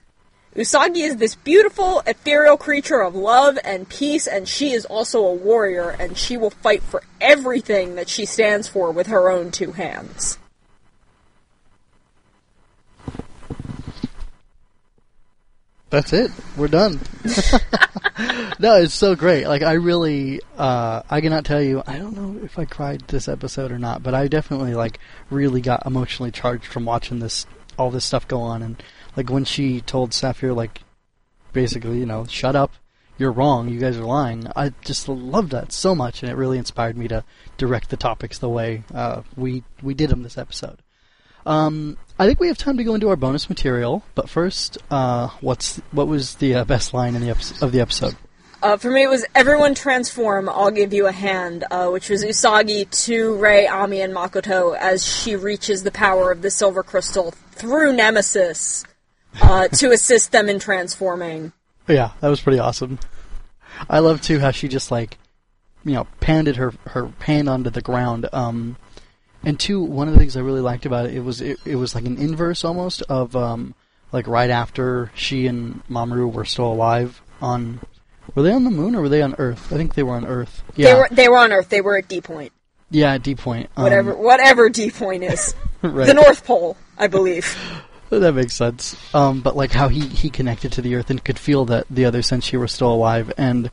Usagi 0.55 1.05
is 1.05 1.17
this 1.17 1.35
beautiful, 1.35 2.01
ethereal 2.05 2.57
creature 2.57 3.01
of 3.01 3.15
love 3.15 3.57
and 3.63 3.87
peace, 3.87 4.27
and 4.27 4.47
she 4.47 4.71
is 4.71 4.85
also 4.85 5.23
a 5.23 5.33
warrior, 5.33 5.89
and 5.91 6.17
she 6.17 6.35
will 6.35 6.49
fight 6.49 6.83
for 6.83 7.03
everything 7.21 7.95
that 7.95 8.09
she 8.09 8.25
stands 8.25 8.67
for 8.67 8.91
with 8.91 9.07
her 9.07 9.29
own 9.29 9.51
two 9.51 9.71
hands. 9.71 10.37
That's 15.91 16.13
it. 16.13 16.31
We're 16.55 16.69
done. 16.69 17.01
no, 18.59 18.75
it's 18.77 18.93
so 18.93 19.13
great. 19.13 19.45
Like 19.45 19.61
I 19.61 19.73
really, 19.73 20.39
uh, 20.57 21.01
I 21.09 21.19
cannot 21.19 21.43
tell 21.43 21.61
you. 21.61 21.83
I 21.85 21.97
don't 21.97 22.15
know 22.15 22.43
if 22.45 22.57
I 22.57 22.63
cried 22.63 23.01
this 23.09 23.27
episode 23.27 23.73
or 23.73 23.77
not, 23.77 24.01
but 24.01 24.13
I 24.13 24.29
definitely 24.29 24.73
like 24.73 24.99
really 25.29 25.59
got 25.59 25.85
emotionally 25.85 26.31
charged 26.31 26.65
from 26.65 26.85
watching 26.85 27.19
this, 27.19 27.45
all 27.77 27.91
this 27.91 28.05
stuff 28.05 28.25
go 28.25 28.39
on, 28.39 28.63
and 28.63 28.81
like 29.17 29.29
when 29.29 29.43
she 29.43 29.81
told 29.81 30.13
Sapphire, 30.13 30.53
like 30.53 30.81
basically, 31.51 31.99
you 31.99 32.05
know, 32.05 32.25
shut 32.25 32.55
up, 32.55 32.71
you're 33.17 33.33
wrong, 33.33 33.67
you 33.67 33.77
guys 33.77 33.97
are 33.97 34.05
lying. 34.05 34.47
I 34.55 34.69
just 34.85 35.09
loved 35.09 35.51
that 35.51 35.73
so 35.73 35.93
much, 35.93 36.23
and 36.23 36.31
it 36.31 36.35
really 36.35 36.57
inspired 36.57 36.95
me 36.95 37.09
to 37.09 37.25
direct 37.57 37.89
the 37.89 37.97
topics 37.97 38.37
the 38.39 38.47
way 38.47 38.83
uh, 38.93 39.23
we 39.35 39.63
we 39.83 39.93
did 39.93 40.09
them 40.09 40.23
this 40.23 40.37
episode. 40.37 40.79
Um, 41.45 41.97
I 42.19 42.27
think 42.27 42.39
we 42.39 42.47
have 42.47 42.57
time 42.57 42.77
to 42.77 42.83
go 42.83 42.93
into 42.93 43.09
our 43.09 43.15
bonus 43.15 43.49
material, 43.49 44.03
but 44.13 44.29
first, 44.29 44.77
uh, 44.91 45.29
what's 45.41 45.77
what 45.91 46.07
was 46.07 46.35
the 46.35 46.55
uh, 46.55 46.65
best 46.65 46.93
line 46.93 47.15
in 47.15 47.21
the 47.21 47.31
epi- 47.31 47.55
of 47.61 47.71
the 47.71 47.79
episode? 47.79 48.15
Uh, 48.61 48.77
for 48.77 48.91
me, 48.91 49.01
it 49.01 49.09
was 49.09 49.25
everyone 49.33 49.73
transform. 49.73 50.47
I'll 50.47 50.69
give 50.69 50.93
you 50.93 51.07
a 51.07 51.11
hand, 51.11 51.63
uh, 51.71 51.89
which 51.89 52.09
was 52.09 52.23
Usagi 52.23 52.89
to 53.05 53.35
Rei, 53.37 53.65
Ami, 53.65 54.01
and 54.01 54.13
Makoto 54.13 54.77
as 54.77 55.03
she 55.03 55.35
reaches 55.35 55.81
the 55.81 55.91
power 55.91 56.31
of 56.31 56.43
the 56.43 56.51
silver 56.51 56.83
crystal 56.83 57.31
through 57.53 57.93
Nemesis 57.93 58.85
uh, 59.41 59.67
to 59.69 59.91
assist 59.91 60.31
them 60.31 60.47
in 60.47 60.59
transforming. 60.59 61.53
Yeah, 61.87 62.11
that 62.19 62.27
was 62.27 62.39
pretty 62.39 62.59
awesome. 62.59 62.99
I 63.89 63.99
love 63.99 64.21
too 64.21 64.39
how 64.39 64.51
she 64.51 64.67
just 64.67 64.91
like, 64.91 65.17
you 65.83 65.93
know, 65.93 66.05
panded 66.19 66.57
her 66.57 66.71
her 66.85 67.11
hand 67.19 67.49
onto 67.49 67.71
the 67.71 67.81
ground. 67.81 68.29
Um, 68.31 68.77
and 69.43 69.59
two, 69.59 69.81
one 69.81 70.07
of 70.07 70.13
the 70.13 70.19
things 70.19 70.37
I 70.37 70.41
really 70.41 70.61
liked 70.61 70.85
about 70.85 71.05
it, 71.05 71.15
it 71.15 71.21
was 71.21 71.41
it, 71.41 71.59
it 71.65 71.75
was 71.75 71.95
like 71.95 72.05
an 72.05 72.17
inverse 72.17 72.63
almost 72.63 73.01
of 73.03 73.35
um, 73.35 73.73
like 74.11 74.27
right 74.27 74.49
after 74.49 75.11
she 75.15 75.47
and 75.47 75.81
Mamoru 75.89 76.31
were 76.31 76.45
still 76.45 76.71
alive 76.71 77.21
on. 77.41 77.79
Were 78.35 78.43
they 78.43 78.51
on 78.53 78.63
the 78.63 78.69
moon 78.71 78.95
or 78.95 79.01
were 79.01 79.09
they 79.09 79.21
on 79.21 79.35
Earth? 79.39 79.73
I 79.73 79.77
think 79.77 79.95
they 79.95 80.03
were 80.03 80.13
on 80.15 80.25
Earth. 80.25 80.63
Yeah, 80.75 80.85
They 80.93 80.99
were 80.99 81.07
they 81.11 81.27
were 81.27 81.37
on 81.37 81.51
Earth. 81.51 81.69
They 81.69 81.81
were 81.81 81.97
at 81.97 82.07
D 82.07 82.21
point. 82.21 82.53
yeah, 82.89 83.17
D 83.17 83.35
point. 83.35 83.69
Um, 83.75 83.83
Whatever 83.83 84.15
whatever 84.15 84.69
D 84.69 84.89
point 84.91 85.23
is. 85.23 85.53
right. 85.81 86.05
The 86.07 86.13
North 86.13 86.45
Pole, 86.45 86.77
I 86.97 87.07
believe. 87.07 87.57
That 88.11 88.33
makes 88.33 88.55
sense. 88.55 88.97
Um, 89.15 89.39
but 89.39 89.55
like 89.55 89.71
how 89.71 89.87
he 89.87 90.01
he 90.01 90.29
connected 90.29 90.73
to 90.73 90.81
the 90.81 90.95
Earth 90.95 91.09
and 91.09 91.23
could 91.23 91.39
feel 91.39 91.63
that 91.67 91.85
the 91.89 92.03
other 92.03 92.21
Senshi 92.21 92.59
were 92.59 92.67
still 92.67 92.91
alive, 92.91 93.31
and 93.37 93.71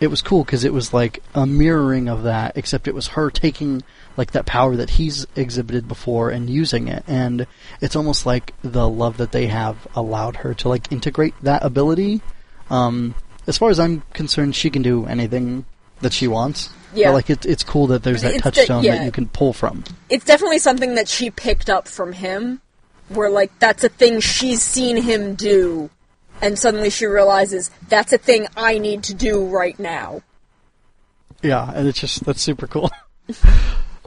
it 0.00 0.08
was 0.08 0.20
cool 0.20 0.44
because 0.44 0.64
it 0.64 0.72
was 0.74 0.92
like 0.92 1.22
a 1.34 1.46
mirroring 1.46 2.06
of 2.06 2.24
that, 2.24 2.58
except 2.58 2.88
it 2.88 2.94
was 2.94 3.06
her 3.08 3.30
taking 3.30 3.82
like 4.16 4.32
that 4.32 4.46
power 4.46 4.76
that 4.76 4.90
he's 4.90 5.26
exhibited 5.36 5.88
before 5.88 6.30
and 6.30 6.50
using 6.50 6.88
it, 6.88 7.04
and 7.06 7.46
it's 7.80 7.96
almost 7.96 8.26
like 8.26 8.52
the 8.62 8.88
love 8.88 9.16
that 9.18 9.32
they 9.32 9.46
have 9.46 9.86
allowed 9.94 10.36
her 10.36 10.54
to 10.54 10.68
like 10.68 10.90
integrate 10.92 11.34
that 11.42 11.64
ability. 11.64 12.20
Um, 12.68 13.14
as 13.46 13.56
far 13.58 13.70
as 13.70 13.80
I'm 13.80 14.02
concerned, 14.12 14.54
she 14.54 14.70
can 14.70 14.82
do 14.82 15.06
anything 15.06 15.64
that 16.00 16.12
she 16.12 16.28
wants. 16.28 16.70
Yeah. 16.94 17.08
But, 17.08 17.14
like 17.14 17.30
it's 17.30 17.46
it's 17.46 17.62
cool 17.62 17.86
that 17.88 18.02
there's 18.02 18.22
that 18.22 18.34
It's 18.34 18.44
the- 18.44 18.50
touchstone 18.50 18.84
yeah. 18.84 18.96
that 18.98 19.04
you 19.04 19.12
can 19.12 19.28
pull 19.28 19.52
from. 19.52 19.84
It's 20.08 20.24
definitely 20.24 20.58
something 20.58 20.96
that 20.96 21.08
she 21.08 21.30
picked 21.30 21.70
up 21.70 21.86
from 21.88 22.12
him. 22.12 22.60
where 23.08 23.30
like 23.30 23.56
that's 23.58 23.82
a 23.84 23.88
thing 23.88 24.20
she's 24.20 24.62
seen 24.62 24.96
him 25.02 25.34
do, 25.34 25.90
and 26.42 26.58
suddenly 26.58 26.90
she 26.90 27.06
realizes 27.06 27.70
that's 27.88 28.12
a 28.12 28.18
thing 28.18 28.46
I 28.56 28.78
need 28.78 29.02
to 29.04 29.14
do 29.14 29.44
right 29.46 29.78
now. 29.78 30.22
Yeah, 31.42 31.72
and 31.74 31.88
it's 31.88 31.98
just 32.00 32.24
that's 32.24 32.42
super 32.42 32.66
cool. 32.66 32.90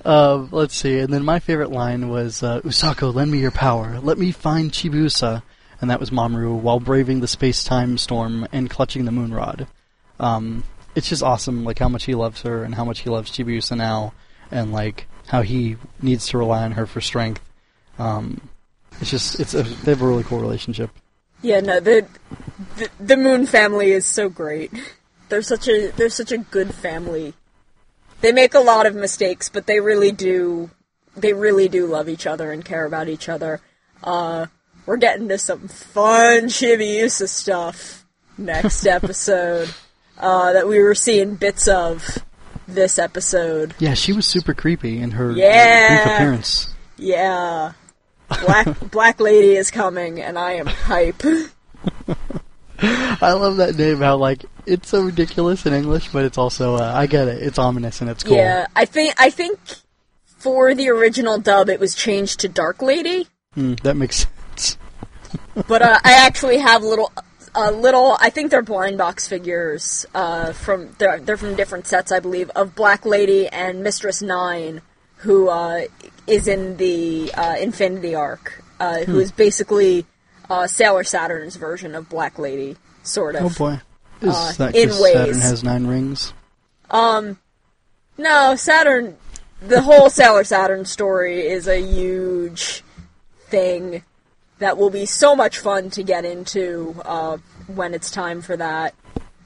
um, 0.06 0.50
let's 0.52 0.76
see, 0.76 1.00
and 1.00 1.14
then 1.14 1.24
my 1.24 1.40
favorite 1.40 1.72
line 1.72 2.10
was 2.10 2.44
uh, 2.44 2.62
"Usako, 2.62 3.14
lend 3.14 3.32
me 3.32 3.40
your 3.40 3.52
power. 3.52 4.00
Let 4.00 4.18
me 4.18 4.32
find 4.32 4.72
Chibiusa," 4.72 5.44
and 5.80 5.90
that 5.90 6.00
was 6.00 6.10
Mamoru 6.10 6.60
while 6.60 6.80
braving 6.80 7.22
the 7.22 7.28
space-time 7.28 7.98
storm 7.98 8.48
and 8.52 8.70
clutching 8.70 9.06
the 9.06 9.12
moon 9.12 9.34
rod. 9.34 9.68
Um, 10.20 10.64
it's 10.96 11.10
just 11.10 11.24
awesome, 11.24 11.64
like 11.64 11.80
how 11.80 11.90
much 11.90 12.04
he 12.06 12.16
loves 12.16 12.42
her 12.42 12.64
and 12.64 12.76
how 12.76 12.86
much 12.86 13.00
he 13.00 13.10
loves 13.10 13.32
Chibiusa 13.32 13.78
now, 13.78 14.14
and 14.52 14.72
like 14.72 15.08
how 15.28 15.42
he 15.42 15.78
needs 16.02 16.28
to 16.28 16.38
rely 16.38 16.64
on 16.64 16.74
her 16.74 16.86
for 16.86 17.02
strength. 17.02 17.42
Um, 17.98 18.42
it's 19.00 19.10
just 19.10 19.40
it's 19.40 19.54
a, 19.54 19.64
they 19.64 19.92
have 19.92 20.02
a 20.02 20.08
really 20.08 20.24
cool 20.24 20.40
relationship. 20.40 20.92
Yeah, 21.42 21.60
no, 21.60 21.80
the, 21.80 22.08
the 22.78 22.90
the 23.00 23.18
Moon 23.18 23.46
family 23.46 23.92
is 23.92 24.06
so 24.06 24.30
great. 24.30 24.72
They're 25.30 25.42
such 25.42 25.68
a 25.68 25.92
they're 25.92 26.10
such 26.10 26.32
a 26.32 26.38
good 26.38 26.74
family. 26.74 27.34
They 28.24 28.32
make 28.32 28.54
a 28.56 28.60
lot 28.60 28.86
of 28.88 28.96
mistakes, 28.96 29.50
but 29.50 29.68
they 29.68 29.80
really 29.80 30.12
do 30.12 30.72
they 31.16 31.34
really 31.34 31.68
do 31.70 31.86
love 31.86 32.10
each 32.10 32.26
other 32.26 32.52
and 32.52 32.66
care 32.66 32.86
about 32.86 33.08
each 33.08 33.30
other. 33.30 33.62
Uh, 34.04 34.48
we're 34.88 34.98
getting 34.98 35.28
to 35.28 35.38
some 35.38 35.68
fun 35.68 36.46
Chibiusa 36.46 37.28
stuff 37.30 38.06
next 38.38 38.88
episode 38.88 39.70
uh, 40.18 40.54
that 40.54 40.68
we 40.68 40.80
were 40.80 40.96
seeing 40.96 41.36
bits 41.36 41.68
of 41.68 42.18
this 42.68 42.98
episode. 42.98 43.76
Yeah, 43.78 43.94
she 43.94 44.14
was 44.14 44.26
super 44.26 44.54
creepy 44.54 45.00
in 45.00 45.12
her 45.12 45.32
Yeah. 45.34 45.88
brief 46.04 46.16
appearance. 46.16 46.74
Yeah. 46.98 47.74
Black 48.46 48.80
Black 48.92 49.20
Lady 49.20 49.56
is 49.56 49.70
coming 49.70 50.20
and 50.22 50.40
I 50.40 50.54
am 50.54 50.66
hype. 50.66 51.22
I 52.84 53.34
love 53.34 53.58
that 53.58 53.76
name. 53.76 54.00
How 54.00 54.18
like 54.18 54.46
it's 54.66 54.90
so 54.90 55.02
ridiculous 55.04 55.66
in 55.66 55.74
English, 55.74 56.10
but 56.10 56.26
it's 56.26 56.38
also 56.38 56.76
uh, 56.76 56.92
I 56.94 57.08
get 57.08 57.28
it. 57.28 57.42
It's 57.42 57.58
ominous 57.58 58.02
and 58.02 58.10
it's 58.10 58.24
cool. 58.24 58.38
Yeah, 58.38 58.68
I 58.76 58.86
think 58.86 59.14
I 59.18 59.30
think 59.30 59.60
for 60.26 60.76
the 60.76 60.90
original 60.90 61.40
dub 61.40 61.70
it 61.70 61.80
was 61.80 61.96
changed 61.96 62.42
to 62.42 62.50
Dark 62.50 62.82
Lady, 62.82 63.28
Hmm, 63.54 63.74
that 63.84 63.96
makes 63.96 64.28
sense. 64.56 64.78
but 65.68 65.82
uh, 65.82 66.00
I 66.04 66.14
actually 66.26 66.60
have 66.60 66.84
little 66.84 67.12
a 67.56 67.72
little 67.72 68.18
I 68.20 68.30
think 68.30 68.50
they're 68.50 68.64
blind 68.64 68.98
box 68.98 69.28
figures 69.28 70.06
uh, 70.16 70.54
from 70.54 70.96
they're 70.98 71.20
they're 71.20 71.38
from 71.38 71.56
different 71.56 71.88
sets 71.88 72.12
I 72.12 72.20
believe 72.20 72.50
of 72.52 72.76
Black 72.76 73.06
Lady 73.06 73.48
and 73.48 73.84
Mistress 73.84 74.22
Nine 74.22 74.82
who 75.18 75.50
uh, 75.50 75.84
is 76.28 76.48
in 76.48 76.78
the 76.78 77.32
uh, 77.34 77.56
Infinity 77.60 78.16
arc 78.16 78.64
uh, 78.80 79.00
who 79.02 79.20
is 79.20 79.32
basically 79.32 80.06
uh, 80.50 80.68
Sailor 80.68 81.04
Saturn's 81.04 81.56
version 81.56 81.96
of 81.96 82.10
Black 82.10 82.38
Lady 82.40 82.78
sort 83.04 83.36
of. 83.36 83.44
Oh 83.46 83.50
boy, 83.50 83.80
is 84.22 84.34
Uh, 84.36 84.54
that 84.58 84.76
in 84.76 84.90
'cause 84.90 85.12
Saturn 85.14 85.40
has 85.40 85.64
nine 85.64 85.88
rings? 85.88 86.34
Um, 86.90 87.40
No, 88.18 88.56
Saturn. 88.56 89.18
The 89.62 89.82
whole 89.82 90.10
Sailor 90.10 90.44
Saturn 90.44 90.86
story 90.86 91.48
is 91.48 91.68
a 91.68 91.82
huge 91.82 92.84
thing 93.48 94.04
that 94.60 94.78
will 94.78 94.90
be 94.92 95.06
so 95.06 95.36
much 95.36 95.58
fun 95.60 95.90
to 95.92 96.04
get 96.04 96.24
into 96.26 96.96
uh, 97.06 97.38
when 97.68 97.94
it's 97.94 98.12
time 98.12 98.42
for 98.42 98.56
that, 98.58 98.94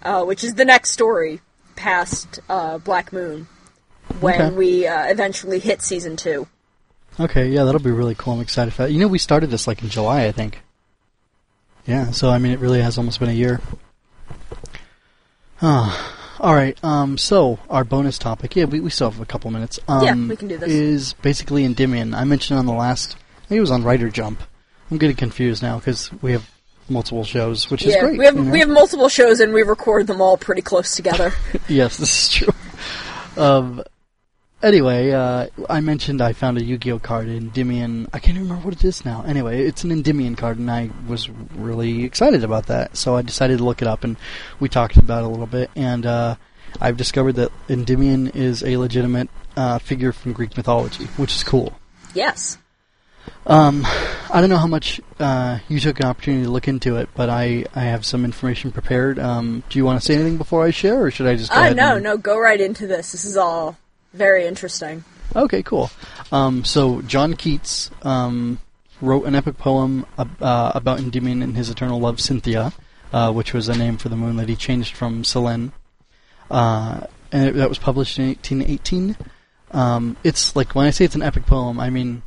uh, 0.03 0.23
which 0.25 0.43
is 0.43 0.55
the 0.55 0.65
next 0.65 0.91
story 0.91 1.39
past 1.75 2.39
uh, 2.49 2.77
Black 2.79 3.13
Moon 3.13 3.47
when 4.19 4.41
Okay. 4.41 4.55
we 4.55 4.87
uh, 4.87 5.05
eventually 5.05 5.59
hit 5.59 5.81
season 5.81 6.17
two. 6.17 6.47
Okay, 7.19 7.47
yeah, 7.49 7.63
that'll 7.63 7.79
be 7.79 7.91
really 7.91 8.15
cool. 8.15 8.33
I'm 8.33 8.41
excited 8.41 8.73
for 8.73 8.83
that. 8.83 8.91
You 8.91 8.99
know, 8.99 9.07
we 9.07 9.17
started 9.19 9.49
this 9.49 9.65
like 9.67 9.81
in 9.81 9.89
July, 9.89 10.25
I 10.25 10.31
think. 10.31 10.61
Yeah, 11.87 12.11
so 12.11 12.29
I 12.29 12.37
mean, 12.37 12.51
it 12.51 12.59
really 12.59 12.81
has 12.81 12.97
almost 12.97 13.19
been 13.19 13.29
a 13.29 13.33
year. 13.33 13.61
Ah, 15.61 16.37
all 16.39 16.53
right. 16.53 16.77
Um, 16.83 17.17
so 17.17 17.59
our 17.69 17.83
bonus 17.83 18.19
topic, 18.19 18.55
yeah, 18.55 18.65
we, 18.65 18.79
we 18.79 18.89
still 18.89 19.09
have 19.09 19.21
a 19.21 19.25
couple 19.25 19.49
minutes. 19.51 19.79
Um, 19.87 20.03
Yeah, 20.03 20.15
we 20.15 20.35
can 20.35 20.49
do 20.49 20.57
this. 20.57 20.69
Is 20.69 21.13
basically 21.13 21.63
Endymion. 21.63 22.13
I 22.13 22.25
mentioned 22.25 22.59
on 22.59 22.65
the 22.65 22.73
last, 22.73 23.15
I 23.15 23.47
think 23.47 23.57
it 23.57 23.61
was 23.61 23.71
on 23.71 23.83
Rider 23.83 24.09
Jump. 24.09 24.41
I'm 24.91 24.97
getting 24.97 25.15
confused 25.15 25.63
now 25.63 25.77
because 25.77 26.11
we 26.21 26.33
have 26.33 26.49
multiple 26.89 27.23
shows, 27.23 27.69
which 27.69 27.83
is 27.83 27.93
yeah, 27.93 28.01
great. 28.01 28.17
we 28.17 28.25
have 28.25 28.35
you 28.35 28.43
know? 28.43 28.51
we 28.51 28.59
have 28.59 28.69
multiple 28.69 29.09
shows 29.09 29.39
and 29.39 29.53
we 29.53 29.63
record 29.63 30.07
them 30.07 30.21
all 30.21 30.37
pretty 30.37 30.61
close 30.61 30.95
together. 30.95 31.33
yes, 31.67 31.97
this 31.97 32.23
is 32.23 32.29
true. 32.29 32.53
Um, 33.35 33.83
anyway, 34.61 35.11
uh, 35.11 35.47
I 35.69 35.81
mentioned 35.81 36.21
I 36.21 36.33
found 36.33 36.57
a 36.57 36.63
Yu-Gi-Oh 36.63 36.99
card 36.99 37.27
in 37.27 37.37
Endymion. 37.37 38.07
I 38.13 38.19
can't 38.19 38.37
remember 38.37 38.63
what 38.63 38.73
it 38.73 38.83
is 38.83 39.05
now. 39.05 39.23
Anyway, 39.27 39.65
it's 39.65 39.83
an 39.83 39.91
Endymion 39.91 40.35
card, 40.35 40.57
and 40.57 40.69
I 40.69 40.89
was 41.07 41.29
really 41.29 42.03
excited 42.03 42.43
about 42.43 42.67
that. 42.67 42.97
So 42.97 43.15
I 43.15 43.21
decided 43.21 43.59
to 43.59 43.63
look 43.63 43.81
it 43.81 43.87
up, 43.87 44.03
and 44.03 44.17
we 44.59 44.69
talked 44.69 44.97
about 44.97 45.23
it 45.23 45.25
a 45.25 45.29
little 45.29 45.47
bit. 45.47 45.69
And 45.75 46.05
uh, 46.05 46.35
I've 46.81 46.97
discovered 46.97 47.33
that 47.33 47.51
Endymion 47.69 48.27
is 48.29 48.63
a 48.63 48.77
legitimate 48.77 49.29
uh, 49.55 49.79
figure 49.79 50.11
from 50.11 50.33
Greek 50.33 50.55
mythology, 50.57 51.05
which 51.17 51.35
is 51.35 51.43
cool. 51.43 51.73
yes. 52.13 52.57
Um, 53.45 53.83
I 53.85 54.39
don't 54.39 54.49
know 54.49 54.57
how 54.57 54.67
much 54.67 55.01
uh, 55.19 55.59
you 55.69 55.79
took 55.81 55.99
an 55.99 56.05
opportunity 56.05 56.43
to 56.43 56.49
look 56.49 56.67
into 56.67 56.97
it, 56.97 57.09
but 57.13 57.29
I, 57.29 57.65
I 57.75 57.81
have 57.81 58.05
some 58.05 58.23
information 58.25 58.71
prepared. 58.71 59.19
Um, 59.19 59.63
do 59.69 59.79
you 59.79 59.85
want 59.85 59.99
to 60.01 60.05
say 60.05 60.15
anything 60.15 60.37
before 60.37 60.63
I 60.65 60.71
share, 60.71 61.01
or 61.03 61.11
should 61.11 61.27
I 61.27 61.35
just 61.35 61.51
go 61.51 61.59
ahead 61.59 61.75
no, 61.77 61.95
and- 61.95 62.03
no, 62.03 62.17
go 62.17 62.37
right 62.39 62.59
into 62.59 62.87
this. 62.87 63.11
This 63.13 63.23
is 63.25 63.35
all 63.37 63.77
very 64.13 64.45
interesting. 64.45 65.03
Okay, 65.35 65.61
cool. 65.63 65.89
Um, 66.31 66.63
so 66.63 67.01
John 67.03 67.33
Keats 67.35 67.91
um, 68.03 68.59
wrote 69.01 69.25
an 69.25 69.35
epic 69.35 69.57
poem 69.57 70.05
ab- 70.17 70.41
uh, 70.41 70.71
about 70.73 70.99
Endymion 70.99 71.41
and 71.41 71.55
his 71.55 71.69
eternal 71.69 71.99
love, 71.99 72.19
Cynthia, 72.19 72.73
uh, 73.13 73.31
which 73.31 73.53
was 73.53 73.67
a 73.69 73.77
name 73.77 73.97
for 73.97 74.09
the 74.09 74.15
moon 74.15 74.37
that 74.37 74.49
he 74.49 74.55
changed 74.55 74.95
from 74.95 75.23
Selene. 75.23 75.71
Uh, 76.49 77.01
and 77.31 77.49
it, 77.49 77.55
that 77.55 77.69
was 77.69 77.77
published 77.77 78.17
in 78.19 78.27
1818. 78.27 79.17
Um, 79.71 80.15
it's 80.23 80.55
like 80.55 80.75
when 80.75 80.87
I 80.87 80.91
say 80.91 81.03
it's 81.05 81.15
an 81.15 81.21
epic 81.21 81.45
poem, 81.45 81.77
I 81.79 81.89
mean 81.89 82.21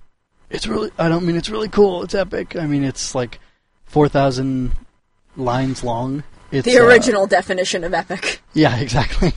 it's 0.51 0.67
really. 0.67 0.91
I 0.99 1.09
don't 1.09 1.25
mean 1.25 1.37
it's 1.37 1.49
really 1.49 1.69
cool. 1.71 2.03
It's 2.03 2.15
epic. 2.15 2.55
I 2.55 2.67
mean 2.67 2.85
it's 2.85 3.15
like 3.15 3.41
four 3.87 4.09
thousand 4.11 4.73
lines 5.37 5.83
long. 5.83 6.23
It's, 6.53 6.67
The 6.67 6.79
uh, 6.79 6.85
original 6.85 7.27
definition 7.27 7.83
of 7.85 7.95
epic. 7.95 8.43
yeah, 8.53 8.77
exactly. 8.81 9.33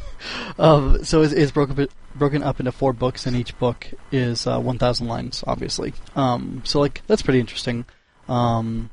um, 0.59 1.03
so 1.05 1.21
it's, 1.21 1.31
it's 1.31 1.51
broken 1.51 1.79
up- 1.83 1.89
broken 2.15 2.43
up 2.43 2.59
into 2.59 2.71
four 2.71 2.93
books, 2.93 3.25
and 3.25 3.35
each 3.35 3.57
book 3.59 3.87
is 4.11 4.47
uh, 4.47 4.59
1,000 4.59 5.07
lines, 5.07 5.43
obviously. 5.47 5.93
Um, 6.15 6.61
so 6.65 6.79
like 6.79 7.01
that's 7.07 7.21
pretty 7.21 7.39
interesting. 7.39 7.85
Um, 8.27 8.89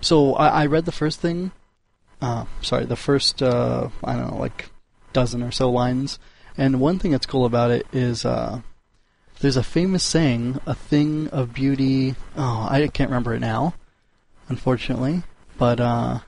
so 0.00 0.34
I, 0.34 0.62
I 0.62 0.66
read 0.66 0.84
the 0.84 0.92
first 0.92 1.20
thing. 1.20 1.52
Uh, 2.20 2.44
sorry, 2.60 2.84
the 2.84 2.96
first 2.96 3.42
uh, 3.42 3.88
I 4.04 4.14
don't 4.14 4.30
know, 4.30 4.38
like 4.38 4.70
dozen 5.12 5.42
or 5.42 5.50
so 5.50 5.70
lines. 5.70 6.18
And 6.56 6.80
one 6.80 6.98
thing 6.98 7.10
that's 7.10 7.26
cool 7.26 7.44
about 7.44 7.70
it 7.70 7.86
is 7.92 8.24
uh, 8.24 8.60
there's 9.40 9.56
a 9.56 9.62
famous 9.62 10.04
saying, 10.04 10.60
"A 10.66 10.74
thing 10.74 11.28
of 11.28 11.54
beauty." 11.54 12.14
Oh, 12.36 12.68
I 12.70 12.86
can't 12.88 13.10
remember 13.10 13.34
it 13.34 13.40
now, 13.40 13.74
unfortunately. 14.48 15.22
But 15.58 15.80
uh, 15.80 16.18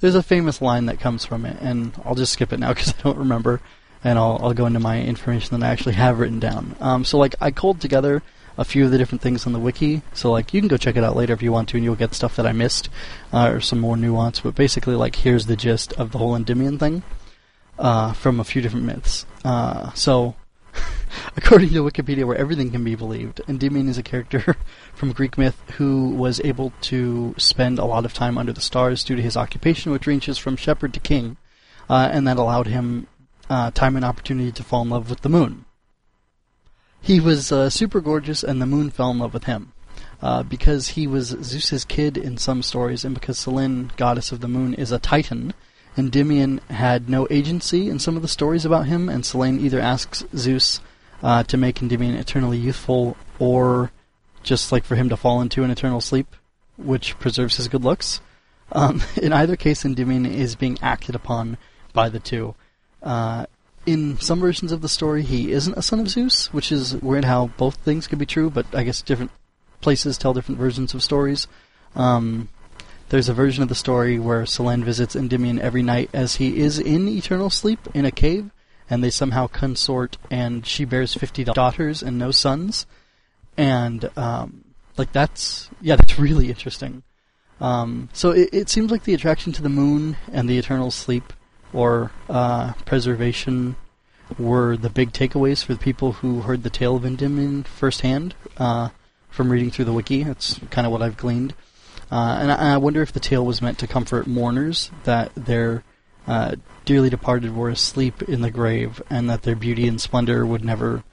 there's 0.00 0.14
a 0.14 0.22
famous 0.22 0.62
line 0.62 0.86
that 0.86 1.00
comes 1.00 1.24
from 1.24 1.44
it, 1.44 1.58
and 1.60 1.92
I'll 2.04 2.14
just 2.14 2.32
skip 2.32 2.52
it 2.52 2.60
now 2.60 2.68
because 2.74 2.94
I 2.98 3.02
don't 3.02 3.18
remember, 3.18 3.60
and 4.02 4.18
I'll, 4.18 4.38
I'll 4.42 4.54
go 4.54 4.66
into 4.66 4.80
my 4.80 5.02
information 5.02 5.58
that 5.58 5.66
I 5.66 5.70
actually 5.70 5.94
have 5.94 6.18
written 6.18 6.40
down. 6.40 6.76
Um, 6.80 7.04
so 7.04 7.18
like 7.18 7.34
I 7.40 7.50
culled 7.50 7.80
together 7.80 8.22
a 8.56 8.64
few 8.64 8.84
of 8.84 8.90
the 8.90 8.98
different 8.98 9.22
things 9.22 9.46
on 9.46 9.52
the 9.52 9.58
wiki, 9.58 10.02
so 10.12 10.30
like 10.30 10.52
you 10.52 10.60
can 10.60 10.68
go 10.68 10.76
check 10.76 10.96
it 10.96 11.04
out 11.04 11.16
later 11.16 11.32
if 11.32 11.42
you 11.42 11.52
want 11.52 11.68
to, 11.70 11.76
and 11.76 11.84
you'll 11.84 11.96
get 11.96 12.14
stuff 12.14 12.36
that 12.36 12.46
I 12.46 12.52
missed 12.52 12.88
uh, 13.32 13.50
or 13.50 13.60
some 13.60 13.80
more 13.80 13.96
nuance. 13.96 14.40
But 14.40 14.54
basically, 14.54 14.94
like 14.94 15.16
here's 15.16 15.46
the 15.46 15.56
gist 15.56 15.92
of 15.94 16.12
the 16.12 16.18
whole 16.18 16.34
Endymion 16.34 16.78
thing 16.78 17.02
uh, 17.78 18.12
from 18.12 18.40
a 18.40 18.44
few 18.44 18.62
different 18.62 18.86
myths. 18.86 19.26
Uh, 19.44 19.92
so. 19.92 20.34
According 21.36 21.70
to 21.70 21.82
Wikipedia, 21.82 22.24
where 22.24 22.36
everything 22.36 22.70
can 22.70 22.84
be 22.84 22.94
believed, 22.94 23.40
Endymion 23.48 23.88
is 23.88 23.98
a 23.98 24.02
character 24.04 24.54
from 24.94 25.10
Greek 25.10 25.36
myth 25.36 25.60
who 25.72 26.10
was 26.10 26.40
able 26.44 26.72
to 26.82 27.34
spend 27.36 27.80
a 27.80 27.84
lot 27.84 28.04
of 28.04 28.14
time 28.14 28.38
under 28.38 28.52
the 28.52 28.60
stars 28.60 29.02
due 29.02 29.16
to 29.16 29.22
his 29.22 29.36
occupation, 29.36 29.90
which 29.90 30.06
ranges 30.06 30.38
from 30.38 30.54
shepherd 30.54 30.94
to 30.94 31.00
king, 31.00 31.36
uh, 31.88 32.08
and 32.12 32.28
that 32.28 32.36
allowed 32.36 32.68
him 32.68 33.08
uh, 33.50 33.70
time 33.72 33.96
and 33.96 34.04
opportunity 34.04 34.52
to 34.52 34.62
fall 34.62 34.82
in 34.82 34.88
love 34.88 35.10
with 35.10 35.20
the 35.20 35.28
moon. 35.28 35.66
He 37.02 37.20
was 37.20 37.50
uh, 37.50 37.68
super 37.68 38.00
gorgeous, 38.00 38.42
and 38.42 38.62
the 38.62 38.66
moon 38.66 38.90
fell 38.90 39.10
in 39.10 39.18
love 39.18 39.34
with 39.34 39.44
him. 39.44 39.72
Uh, 40.22 40.42
because 40.42 40.88
he 40.88 41.06
was 41.06 41.28
Zeus's 41.42 41.84
kid 41.84 42.18
in 42.18 42.36
some 42.36 42.62
stories, 42.62 43.04
and 43.04 43.14
because 43.14 43.38
Selene, 43.38 43.90
goddess 43.96 44.32
of 44.32 44.40
the 44.40 44.48
moon, 44.48 44.74
is 44.74 44.92
a 44.92 44.98
titan, 44.98 45.54
Endymion 45.96 46.60
had 46.68 47.08
no 47.08 47.26
agency 47.30 47.88
in 47.88 47.98
some 47.98 48.16
of 48.16 48.22
the 48.22 48.28
stories 48.28 48.66
about 48.66 48.86
him, 48.86 49.08
and 49.08 49.24
Selene 49.24 49.58
either 49.58 49.80
asks 49.80 50.22
Zeus 50.36 50.80
uh, 51.22 51.42
to 51.44 51.56
make 51.56 51.80
Endymion 51.80 52.16
eternally 52.16 52.58
youthful, 52.58 53.16
or 53.38 53.90
just 54.42 54.72
like 54.72 54.84
for 54.84 54.94
him 54.94 55.08
to 55.08 55.16
fall 55.16 55.40
into 55.40 55.64
an 55.64 55.70
eternal 55.70 56.02
sleep, 56.02 56.36
which 56.76 57.18
preserves 57.18 57.56
his 57.56 57.68
good 57.68 57.82
looks. 57.82 58.20
Um, 58.72 59.02
in 59.16 59.32
either 59.32 59.56
case, 59.56 59.84
Endymion 59.84 60.26
is 60.26 60.54
being 60.54 60.78
acted 60.82 61.14
upon 61.14 61.56
by 61.92 62.10
the 62.10 62.20
two. 62.20 62.54
Uh, 63.02 63.46
in 63.86 64.18
some 64.20 64.40
versions 64.40 64.72
of 64.72 64.82
the 64.82 64.88
story, 64.88 65.22
he 65.22 65.52
isn't 65.52 65.76
a 65.76 65.82
son 65.82 66.00
of 66.00 66.08
Zeus, 66.08 66.52
which 66.52 66.70
is 66.70 66.96
weird 66.96 67.24
how 67.24 67.46
both 67.56 67.76
things 67.76 68.06
could 68.06 68.18
be 68.18 68.26
true, 68.26 68.50
but 68.50 68.66
I 68.74 68.82
guess 68.82 69.02
different 69.02 69.30
places 69.80 70.18
tell 70.18 70.34
different 70.34 70.60
versions 70.60 70.92
of 70.94 71.02
stories. 71.02 71.46
Um, 71.94 72.48
there's 73.08 73.28
a 73.28 73.34
version 73.34 73.62
of 73.62 73.68
the 73.68 73.74
story 73.74 74.18
where 74.18 74.46
Selene 74.46 74.84
visits 74.84 75.16
Endymion 75.16 75.58
every 75.58 75.82
night 75.82 76.10
as 76.12 76.36
he 76.36 76.60
is 76.60 76.78
in 76.78 77.08
eternal 77.08 77.50
sleep 77.50 77.80
in 77.94 78.04
a 78.04 78.12
cave, 78.12 78.50
and 78.88 79.02
they 79.02 79.10
somehow 79.10 79.46
consort, 79.46 80.16
and 80.30 80.66
she 80.66 80.84
bears 80.84 81.14
50 81.14 81.44
daughters 81.44 82.02
and 82.02 82.18
no 82.18 82.30
sons. 82.30 82.86
And, 83.56 84.10
um, 84.16 84.64
like, 84.96 85.12
that's, 85.12 85.70
yeah, 85.80 85.96
that's 85.98 86.18
really 86.18 86.48
interesting. 86.48 87.02
Um, 87.60 88.08
so 88.12 88.30
it, 88.30 88.50
it 88.52 88.68
seems 88.68 88.90
like 88.90 89.04
the 89.04 89.14
attraction 89.14 89.52
to 89.54 89.62
the 89.62 89.68
moon 89.68 90.16
and 90.32 90.48
the 90.48 90.58
eternal 90.58 90.90
sleep 90.90 91.32
or 91.72 92.10
uh, 92.28 92.72
preservation 92.84 93.76
were 94.38 94.76
the 94.76 94.90
big 94.90 95.12
takeaways 95.12 95.64
for 95.64 95.74
the 95.74 95.80
people 95.80 96.12
who 96.12 96.42
heard 96.42 96.62
the 96.62 96.70
tale 96.70 96.96
of 96.96 97.04
Endymion 97.04 97.64
firsthand 97.64 98.34
uh, 98.58 98.90
from 99.28 99.50
reading 99.50 99.70
through 99.70 99.84
the 99.86 99.92
wiki. 99.92 100.22
That's 100.22 100.60
kind 100.70 100.86
of 100.86 100.92
what 100.92 101.02
I've 101.02 101.16
gleaned. 101.16 101.54
Uh, 102.10 102.38
and, 102.40 102.52
I, 102.52 102.76
wonder 102.76 103.02
if 103.02 103.12
the 103.12 103.20
tale 103.20 103.46
was 103.46 103.62
meant 103.62 103.78
to 103.78 103.86
comfort 103.86 104.26
mourners 104.26 104.90
that 105.04 105.32
their 105.36 105.84
uh, 106.26 106.56
dearly 106.84 107.08
departed 107.08 107.54
were 107.54 107.68
asleep 107.68 108.22
in 108.22 108.40
the 108.40 108.50
grave 108.50 109.00
and 109.08 109.30
that 109.30 109.42
their 109.42 109.54
beauty 109.54 109.86
and 109.86 110.00
splendor 110.00 110.44
would 110.44 110.64
never 110.64 111.04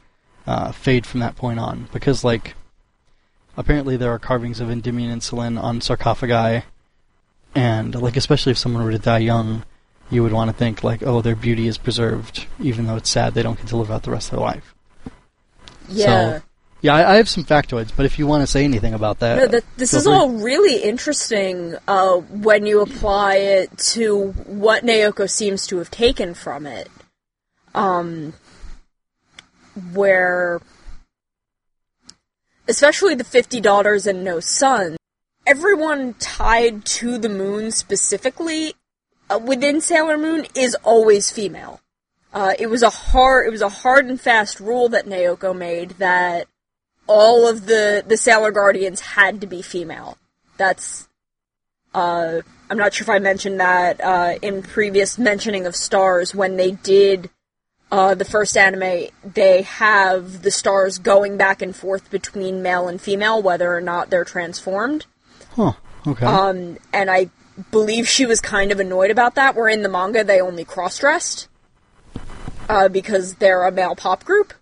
uh, 0.47 0.71
fade 0.71 1.05
from 1.05 1.19
that 1.19 1.35
point 1.35 1.59
on. 1.59 1.87
Because, 1.93 2.23
like, 2.23 2.55
apparently 3.55 3.95
there 3.95 4.11
are 4.11 4.17
carvings 4.17 4.59
of 4.59 4.71
Endymion 4.71 5.11
and 5.11 5.59
on 5.59 5.81
sarcophagi, 5.81 6.65
and, 7.53 7.93
like, 7.93 8.17
especially 8.17 8.51
if 8.51 8.57
someone 8.57 8.83
were 8.83 8.91
to 8.91 8.97
die 8.97 9.19
young, 9.19 9.63
you 10.09 10.23
would 10.23 10.33
want 10.33 10.49
to 10.49 10.55
think, 10.55 10.83
like, 10.83 11.03
oh, 11.03 11.21
their 11.21 11.35
beauty 11.35 11.67
is 11.67 11.77
preserved, 11.77 12.45
even 12.59 12.87
though 12.87 12.95
it's 12.95 13.09
sad 13.09 13.33
they 13.33 13.43
don't 13.43 13.57
get 13.57 13.67
to 13.67 13.77
live 13.77 13.91
out 13.91 14.03
the 14.03 14.11
rest 14.11 14.31
of 14.31 14.37
their 14.37 14.45
life. 14.45 14.73
Yeah. 15.89 16.39
So, 16.39 16.41
yeah, 16.81 16.95
I, 16.95 17.13
I, 17.13 17.15
have 17.15 17.27
some 17.27 17.43
factoids, 17.43 17.91
but 17.95 18.05
if 18.05 18.19
you 18.19 18.27
want 18.27 18.43
to 18.43 18.47
say 18.47 18.63
anything 18.63 18.93
about 18.93 19.19
that, 19.19 19.51
no, 19.51 19.59
this 19.77 19.93
is 19.93 20.03
free. 20.03 20.13
all 20.13 20.29
really 20.29 20.83
interesting 20.83 21.75
uh, 21.87 22.17
when 22.17 22.65
you 22.65 22.81
apply 22.81 23.35
it 23.35 23.77
to 23.77 24.31
what 24.45 24.83
Naoko 24.83 25.29
seems 25.29 25.65
to 25.67 25.77
have 25.77 25.89
taken 25.89 26.33
from 26.33 26.67
it. 26.67 26.87
Um, 27.73 28.33
where, 29.93 30.61
especially 32.67 33.15
the 33.15 33.23
fifty 33.23 33.59
daughters 33.59 34.05
and 34.05 34.23
no 34.23 34.39
sons, 34.39 34.97
everyone 35.47 36.13
tied 36.15 36.85
to 36.85 37.17
the 37.17 37.29
moon 37.29 37.71
specifically 37.71 38.73
uh, 39.29 39.39
within 39.39 39.81
Sailor 39.81 40.17
Moon 40.17 40.45
is 40.55 40.75
always 40.83 41.31
female. 41.31 41.81
Uh, 42.33 42.53
it 42.59 42.67
was 42.67 42.83
a 42.83 42.89
hard, 42.89 43.47
it 43.47 43.51
was 43.51 43.61
a 43.61 43.69
hard 43.69 44.05
and 44.05 44.19
fast 44.19 44.59
rule 44.59 44.89
that 44.89 45.05
Naoko 45.05 45.55
made 45.55 45.91
that 45.91 46.47
all 47.07 47.47
of 47.47 47.65
the 47.65 48.03
the 48.05 48.17
Sailor 48.17 48.51
Guardians 48.51 48.99
had 48.99 49.41
to 49.41 49.47
be 49.47 49.61
female. 49.61 50.17
That's 50.57 51.07
uh, 51.93 52.41
I'm 52.69 52.77
not 52.77 52.93
sure 52.93 53.05
if 53.05 53.09
I 53.09 53.19
mentioned 53.19 53.59
that 53.59 54.01
uh, 54.03 54.35
in 54.41 54.61
previous 54.61 55.17
mentioning 55.17 55.65
of 55.65 55.75
stars 55.75 56.35
when 56.35 56.57
they 56.57 56.71
did 56.71 57.29
uh, 57.91 58.15
the 58.15 58.25
first 58.25 58.57
anime. 58.57 59.07
They 59.23 59.61
have 59.63 60.43
the 60.43 60.51
stars 60.51 60.97
going 60.97 61.37
back 61.37 61.61
and 61.61 61.75
forth 61.75 62.11
between 62.11 62.61
male 62.61 62.87
and 62.87 63.01
female, 63.01 63.41
whether 63.41 63.73
or 63.73 63.81
not 63.81 64.09
they're 64.09 64.25
transformed. 64.25 65.05
Huh. 65.51 65.73
Okay. 66.05 66.25
Um, 66.25 66.77
and 66.93 67.09
I 67.09 67.29
believe 67.71 68.07
she 68.07 68.25
was 68.25 68.39
kind 68.41 68.71
of 68.71 68.79
annoyed 68.79 69.11
about 69.11 69.35
that. 69.35 69.55
Where 69.55 69.69
in 69.69 69.83
the 69.83 69.89
manga 69.89 70.23
they 70.23 70.39
only 70.41 70.65
cross 70.65 70.99
dressed 70.99 71.47
uh, 72.69 72.89
because 72.89 73.35
they're 73.35 73.65
a 73.65 73.71
male 73.71 73.95
pop 73.95 74.23
group. 74.23 74.53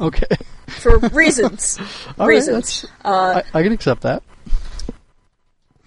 Okay. 0.00 0.36
For 0.66 0.98
reasons. 0.98 1.78
reasons. 2.18 2.86
Right, 3.04 3.10
uh, 3.10 3.42
I, 3.54 3.58
I 3.58 3.62
can 3.62 3.72
accept 3.72 4.02
that. 4.02 4.22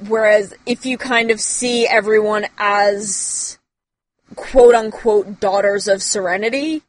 Whereas 0.08 0.54
if 0.66 0.86
you 0.86 0.98
kind 0.98 1.30
of 1.32 1.40
see 1.40 1.88
everyone 1.88 2.48
as 2.58 3.60
quote 4.36 4.74
unquote 4.76 5.40
daughters 5.40 5.88
of 5.88 6.02
serenity, 6.02 6.82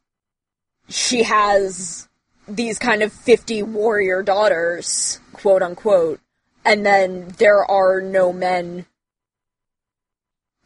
she 0.89 1.23
has 1.23 2.07
these 2.47 2.79
kind 2.79 3.03
of 3.03 3.13
50 3.13 3.63
warrior 3.63 4.23
daughters, 4.23 5.19
quote 5.31 5.61
unquote, 5.61 6.19
and 6.65 6.85
then 6.85 7.33
there 7.37 7.63
are 7.69 8.01
no 8.01 8.33
men 8.33 8.85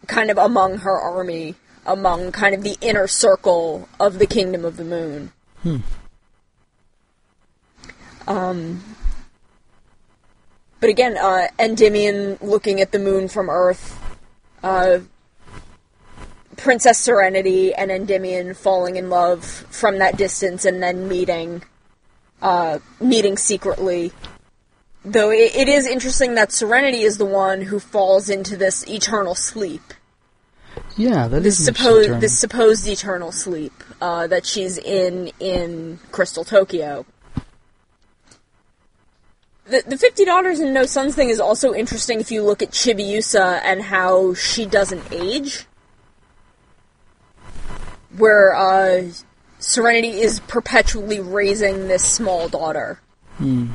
kind 0.08 0.32
of 0.32 0.38
among 0.38 0.80
her 0.80 0.98
army, 0.98 1.56
among 1.86 2.32
kind 2.32 2.56
of 2.56 2.64
the 2.64 2.78
inner 2.82 3.08
circle 3.08 3.88
of 4.00 4.20
the 4.20 4.28
Kingdom 4.28 4.66
of 4.66 4.78
the 4.78 4.84
Moon. 4.84 5.32
Hmm. 5.64 5.78
Um, 8.28 8.84
but 10.80 10.90
again, 10.90 11.18
uh, 11.18 11.48
Endymion 11.58 12.38
looking 12.42 12.82
at 12.82 12.92
the 12.92 13.00
moon 13.00 13.28
from 13.30 13.50
Earth, 13.50 14.00
uh, 14.64 15.00
Princess 16.58 16.98
Serenity 17.00 17.74
and 17.74 17.92
Endymion 17.92 18.54
falling 18.54 18.96
in 18.96 19.10
love 19.10 19.44
from 19.46 20.00
that 20.00 20.18
distance 20.18 20.66
and 20.66 20.84
then 20.84 21.08
meeting, 21.08 21.64
uh, 22.42 22.80
meeting 23.00 23.38
secretly. 23.38 24.12
Though 25.06 25.32
it, 25.32 25.56
it 25.56 25.70
is 25.70 25.88
interesting 25.88 26.36
that 26.36 26.52
Serenity 26.52 27.04
is 27.04 27.18
the 27.18 27.26
one 27.26 27.62
who 27.62 27.80
falls 27.80 28.30
into 28.30 28.58
this 28.58 28.88
eternal 28.88 29.36
sleep. 29.36 29.94
Yeah, 30.96 31.28
that 31.28 31.44
this 31.44 31.60
is 31.60 31.66
supposed 31.66 32.22
this 32.22 32.38
supposed 32.38 32.88
eternal 32.88 33.32
sleep 33.32 33.74
uh, 34.02 34.28
that 34.28 34.46
she's 34.46 34.78
in 34.78 35.32
in 35.40 36.00
Crystal 36.12 36.44
Tokyo 36.44 37.06
the, 39.70 39.84
the 39.86 39.98
50 39.98 40.26
daughters 40.26 40.60
and 40.60 40.74
no 40.74 40.86
sons 40.86 41.16
thing 41.16 41.30
is 41.30 41.40
also 41.40 41.74
interesting 41.74 42.20
if 42.20 42.32
you 42.32 42.44
look 42.44 42.62
at 42.62 42.72
Chibiusa 42.72 43.62
and 43.64 43.82
how 43.82 44.34
she 44.34 44.66
doesn't 44.66 45.12
age. 45.12 45.66
Where 48.16 48.56
uh, 48.56 49.12
Serenity 49.60 50.22
is 50.22 50.40
perpetually 50.42 51.20
raising 51.20 51.88
this 51.88 52.04
small 52.04 52.48
daughter. 52.48 53.00
Hmm. 53.38 53.74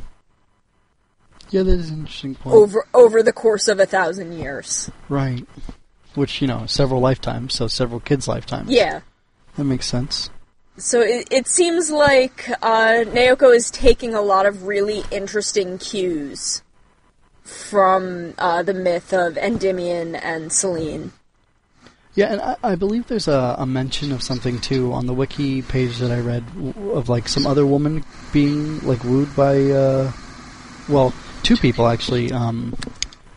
Yeah, 1.49 1.63
that 1.63 1.79
is 1.79 1.91
an 1.91 1.99
interesting 1.99 2.35
point. 2.35 2.55
Over 2.55 2.87
over 2.93 3.21
the 3.21 3.31
course 3.31 3.67
of 3.67 3.79
a 3.79 3.85
thousand 3.85 4.33
years. 4.33 4.89
Right. 5.07 5.47
Which, 6.15 6.41
you 6.41 6.47
know, 6.47 6.65
several 6.67 7.01
lifetimes, 7.01 7.55
so 7.55 7.67
several 7.67 7.99
kids' 7.99 8.27
lifetimes. 8.27 8.69
Yeah. 8.69 9.01
That 9.55 9.63
makes 9.63 9.87
sense. 9.87 10.29
So 10.77 11.01
it, 11.01 11.27
it 11.31 11.47
seems 11.47 11.91
like 11.91 12.49
uh, 12.61 13.05
Naoko 13.05 13.55
is 13.55 13.69
taking 13.69 14.15
a 14.15 14.21
lot 14.21 14.45
of 14.45 14.65
really 14.65 15.03
interesting 15.11 15.77
cues 15.77 16.63
from 17.43 18.33
uh, 18.37 18.63
the 18.63 18.73
myth 18.73 19.13
of 19.13 19.37
Endymion 19.37 20.15
and 20.15 20.51
Selene. 20.51 21.11
Yeah, 22.15 22.31
and 22.31 22.41
I, 22.41 22.55
I 22.63 22.75
believe 22.75 23.07
there's 23.07 23.27
a, 23.27 23.55
a, 23.57 23.65
mention 23.65 24.11
of 24.11 24.21
something 24.21 24.59
too 24.59 24.93
on 24.93 25.07
the 25.07 25.13
wiki 25.13 25.63
page 25.63 25.97
that 25.97 26.11
I 26.11 26.19
read 26.19 26.43
of 26.91 27.09
like 27.09 27.27
some 27.27 27.47
other 27.47 27.65
woman 27.65 28.05
being 28.31 28.79
like 28.81 29.03
wooed 29.03 29.35
by, 29.35 29.59
uh, 29.71 30.11
well, 30.87 31.11
two 31.41 31.57
people 31.57 31.87
actually, 31.87 32.31
um, 32.31 32.75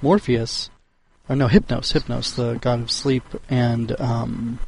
Morpheus, 0.02 0.68
or 1.28 1.36
no, 1.36 1.48
Hypnos, 1.48 1.92
Hypnos, 1.92 2.34
the 2.36 2.54
god 2.58 2.80
of 2.80 2.90
sleep, 2.90 3.24
and 3.48 3.98
um, 4.00 4.58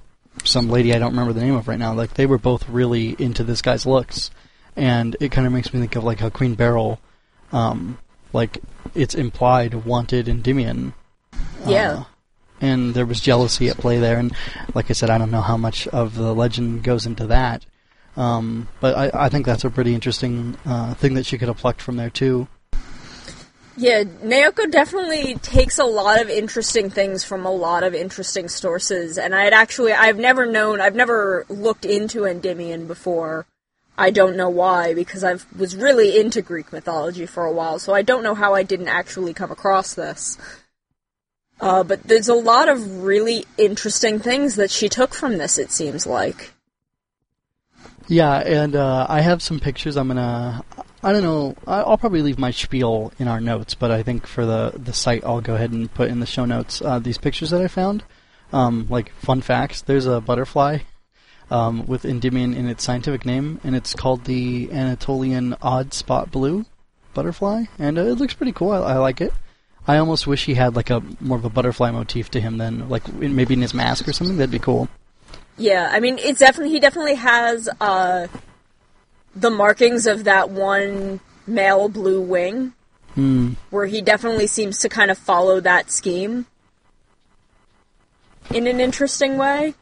some 0.44 0.68
lady 0.68 0.94
I 0.94 0.98
don't 0.98 1.12
remember 1.12 1.32
the 1.32 1.40
name 1.40 1.54
of 1.54 1.68
right 1.68 1.78
now. 1.78 1.94
Like 1.94 2.14
they 2.14 2.26
were 2.26 2.38
both 2.38 2.68
really 2.68 3.16
into 3.18 3.44
this 3.44 3.62
guy's 3.62 3.86
looks, 3.86 4.30
and 4.76 5.16
it 5.20 5.30
kind 5.30 5.46
of 5.46 5.52
makes 5.52 5.72
me 5.72 5.80
think 5.80 5.96
of 5.96 6.04
like 6.04 6.20
how 6.20 6.30
Queen 6.30 6.54
Beryl, 6.54 7.00
um, 7.52 7.98
like 8.32 8.58
it's 8.94 9.14
implied 9.14 9.84
wanted 9.84 10.28
Endymion. 10.28 10.94
Yeah. 11.66 11.92
Uh, 11.92 12.04
and 12.60 12.94
there 12.94 13.06
was 13.06 13.20
jealousy 13.20 13.68
at 13.68 13.78
play 13.78 13.98
there, 13.98 14.18
and 14.18 14.34
like 14.74 14.90
I 14.90 14.94
said, 14.94 15.10
I 15.10 15.18
don't 15.18 15.30
know 15.30 15.40
how 15.40 15.56
much 15.56 15.86
of 15.88 16.14
the 16.14 16.34
legend 16.34 16.82
goes 16.82 17.06
into 17.06 17.26
that. 17.28 17.64
Um, 18.16 18.66
but 18.80 18.96
I, 18.96 19.26
I 19.26 19.28
think 19.28 19.46
that's 19.46 19.64
a 19.64 19.70
pretty 19.70 19.94
interesting 19.94 20.56
uh, 20.66 20.94
thing 20.94 21.14
that 21.14 21.24
she 21.24 21.38
could 21.38 21.46
have 21.46 21.58
plucked 21.58 21.80
from 21.80 21.96
there 21.96 22.10
too. 22.10 22.48
Yeah, 23.78 24.02
Naoko 24.02 24.68
definitely 24.68 25.36
takes 25.36 25.78
a 25.78 25.84
lot 25.84 26.20
of 26.20 26.28
interesting 26.28 26.90
things 26.90 27.22
from 27.22 27.46
a 27.46 27.52
lot 27.52 27.84
of 27.84 27.94
interesting 27.94 28.48
sources, 28.48 29.16
and 29.18 29.32
I'd 29.32 29.52
actually 29.52 29.92
I've 29.92 30.18
never 30.18 30.46
known 30.46 30.80
I've 30.80 30.96
never 30.96 31.46
looked 31.48 31.84
into 31.84 32.26
Endymion 32.26 32.88
before. 32.88 33.46
I 33.96 34.10
don't 34.10 34.36
know 34.36 34.50
why 34.50 34.94
because 34.94 35.22
I 35.22 35.36
was 35.56 35.76
really 35.76 36.18
into 36.18 36.42
Greek 36.42 36.72
mythology 36.72 37.24
for 37.24 37.44
a 37.44 37.52
while, 37.52 37.78
so 37.78 37.94
I 37.94 38.02
don't 38.02 38.24
know 38.24 38.34
how 38.34 38.52
I 38.52 38.64
didn't 38.64 38.88
actually 38.88 39.32
come 39.32 39.52
across 39.52 39.94
this. 39.94 40.36
Uh, 41.60 41.84
but 41.84 42.02
there's 42.02 42.28
a 42.28 42.34
lot 42.34 42.68
of 42.68 43.04
really 43.04 43.44
interesting 43.58 44.18
things 44.18 44.56
that 44.56 44.72
she 44.72 44.88
took 44.88 45.14
from 45.14 45.38
this. 45.38 45.56
It 45.56 45.70
seems 45.70 46.04
like. 46.04 46.52
Yeah, 48.08 48.38
and 48.38 48.74
uh, 48.74 49.06
I 49.08 49.20
have 49.20 49.40
some 49.40 49.60
pictures. 49.60 49.96
I'm 49.96 50.08
gonna 50.08 50.64
I 51.02 51.12
don't 51.12 51.22
know. 51.22 51.54
I'll 51.66 51.98
probably 51.98 52.22
leave 52.22 52.38
my 52.38 52.50
spiel 52.50 53.12
in 53.18 53.28
our 53.28 53.40
notes, 53.40 53.74
but 53.74 53.90
I 53.90 54.02
think 54.02 54.26
for 54.26 54.44
the 54.44 54.72
the 54.74 54.92
site, 54.92 55.24
I'll 55.24 55.40
go 55.40 55.54
ahead 55.54 55.70
and 55.70 55.92
put 55.92 56.10
in 56.10 56.20
the 56.20 56.26
show 56.26 56.44
notes 56.44 56.82
uh, 56.82 56.98
these 56.98 57.18
pictures 57.18 57.50
that 57.50 57.62
I 57.62 57.68
found. 57.68 58.02
Um, 58.52 58.86
like 58.88 59.12
fun 59.14 59.40
facts: 59.40 59.82
there's 59.82 60.06
a 60.06 60.20
butterfly 60.20 60.78
um, 61.50 61.86
with 61.86 62.04
Endymion 62.04 62.54
in 62.54 62.68
its 62.68 62.82
scientific 62.82 63.24
name, 63.24 63.60
and 63.62 63.76
it's 63.76 63.94
called 63.94 64.24
the 64.24 64.70
Anatolian 64.72 65.54
odd 65.62 65.94
spot 65.94 66.30
blue 66.30 66.64
butterfly, 67.14 67.64
and 67.78 67.98
uh, 67.98 68.02
it 68.02 68.14
looks 68.14 68.34
pretty 68.34 68.52
cool. 68.52 68.72
I, 68.72 68.78
I 68.78 68.96
like 68.96 69.20
it. 69.20 69.32
I 69.86 69.98
almost 69.98 70.26
wish 70.26 70.44
he 70.44 70.54
had 70.54 70.76
like 70.76 70.90
a 70.90 71.02
more 71.20 71.38
of 71.38 71.44
a 71.44 71.50
butterfly 71.50 71.90
motif 71.90 72.30
to 72.32 72.40
him 72.40 72.58
than 72.58 72.88
like 72.88 73.10
maybe 73.12 73.54
in 73.54 73.62
his 73.62 73.72
mask 73.72 74.06
or 74.08 74.12
something. 74.12 74.36
That'd 74.36 74.50
be 74.50 74.58
cool. 74.58 74.88
Yeah, 75.56 75.88
I 75.90 76.00
mean, 76.00 76.18
it's 76.18 76.40
definitely 76.40 76.72
he 76.72 76.80
definitely 76.80 77.14
has 77.14 77.68
uh, 77.80 78.26
the 79.40 79.50
markings 79.50 80.06
of 80.06 80.24
that 80.24 80.50
one 80.50 81.20
male 81.46 81.88
blue 81.88 82.20
wing, 82.20 82.72
Hmm. 83.14 83.54
where 83.70 83.86
he 83.86 84.00
definitely 84.00 84.46
seems 84.46 84.78
to 84.80 84.88
kind 84.88 85.10
of 85.10 85.18
follow 85.18 85.60
that 85.60 85.90
scheme 85.90 86.46
in 88.50 88.66
an 88.66 88.80
interesting 88.80 89.36
way. 89.36 89.74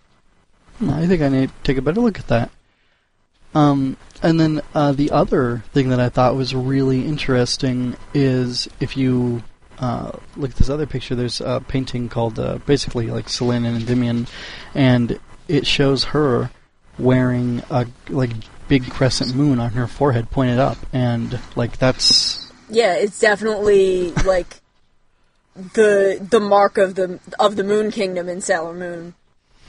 I 0.81 1.07
think 1.07 1.23
I 1.23 1.29
need 1.29 1.49
to 1.49 1.55
take 1.63 1.77
a 1.77 1.83
better 1.83 2.01
look 2.01 2.19
at 2.19 2.29
that. 2.29 2.51
Um, 3.55 3.97
and 4.23 4.39
then 4.39 4.63
uh, 4.75 4.93
the 4.93 5.11
other 5.11 5.65
thing 5.73 5.89
that 5.89 6.01
I 6.01 6.09
thought 6.09 6.37
was 6.37 6.55
really 6.55 7.07
interesting 7.07 7.97
is 8.13 8.69
if 8.81 8.97
you 8.97 9.43
uh, 9.79 10.13
look 10.37 10.51
at 10.51 10.57
this 10.57 10.69
other 10.69 10.87
picture, 10.87 11.15
there's 11.15 11.41
a 11.41 11.63
painting 11.67 12.09
called 12.09 12.39
uh, 12.39 12.59
basically 12.67 13.09
like 13.09 13.29
Selene 13.29 13.65
and 13.65 13.77
Endymion, 13.77 14.27
and 14.75 15.19
it 15.49 15.67
shows 15.67 16.05
her 16.05 16.51
wearing 16.99 17.63
a 17.71 17.87
like 18.09 18.31
big 18.69 18.91
crescent 18.91 19.35
moon 19.35 19.59
on 19.61 19.71
her 19.73 19.87
forehead, 19.87 20.31
pointed 20.31 20.59
up, 20.59 20.79
and 20.93 21.39
like 21.55 21.79
that's 21.79 22.51
Yeah, 22.69 22.95
it's 22.95 23.19
definitely 23.21 24.11
like 24.25 24.61
the 25.75 26.25
the 26.31 26.41
mark 26.41 26.79
of 26.79 26.95
the 26.95 27.19
of 27.39 27.57
the 27.57 27.65
Moon 27.65 27.91
Kingdom 27.91 28.29
in 28.29 28.41
Sailor 28.41 28.75
Moon. 28.75 29.15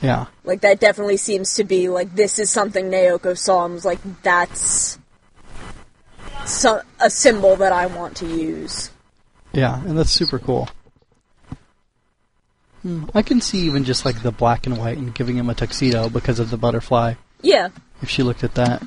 yeah, 0.02 0.26
Like 0.44 0.60
that 0.60 0.80
definitely 0.80 1.16
seems 1.16 1.54
to 1.54 1.64
be 1.64 1.88
like 1.88 2.14
this 2.14 2.38
is 2.38 2.50
something 2.50 2.90
Naoko 2.90 3.36
saw 3.36 3.64
and 3.64 3.74
was 3.74 3.84
like 3.84 4.00
that's 4.22 4.98
so, 6.44 6.80
a 7.00 7.10
symbol 7.10 7.56
that 7.56 7.72
I 7.72 7.86
want 7.86 8.16
to 8.18 8.26
use. 8.26 8.90
yeah, 9.52 9.80
and 9.84 9.96
that's 9.98 10.10
super 10.10 10.38
cool. 10.38 10.68
Hmm, 12.82 13.04
I 13.14 13.22
can 13.22 13.40
see 13.40 13.58
even 13.60 13.84
just 13.84 14.04
like 14.04 14.22
the 14.22 14.30
black 14.30 14.66
and 14.66 14.78
white 14.78 14.98
and 14.98 15.14
giving 15.14 15.36
him 15.36 15.50
a 15.50 15.54
tuxedo 15.54 16.08
because 16.08 16.38
of 16.38 16.50
the 16.50 16.56
butterfly. 16.56 17.14
Yeah, 17.42 17.68
if 18.02 18.08
she 18.08 18.22
looked 18.22 18.44
at 18.44 18.54
that. 18.54 18.82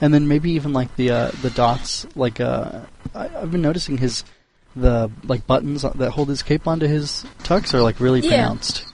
And 0.00 0.12
then 0.12 0.28
maybe 0.28 0.50
even 0.52 0.72
like 0.72 0.94
the 0.96 1.10
uh, 1.10 1.30
the 1.42 1.50
dots, 1.50 2.06
like 2.16 2.40
uh, 2.40 2.80
I, 3.14 3.28
I've 3.28 3.50
been 3.50 3.62
noticing 3.62 3.96
his 3.98 4.24
the 4.76 5.10
like 5.22 5.46
buttons 5.46 5.82
that 5.82 6.10
hold 6.10 6.28
his 6.28 6.42
cape 6.42 6.66
onto 6.66 6.86
his 6.86 7.24
tux 7.44 7.72
are 7.74 7.80
like 7.82 8.00
really 8.00 8.20
Yeah. 8.20 8.28
pronounced. 8.30 8.84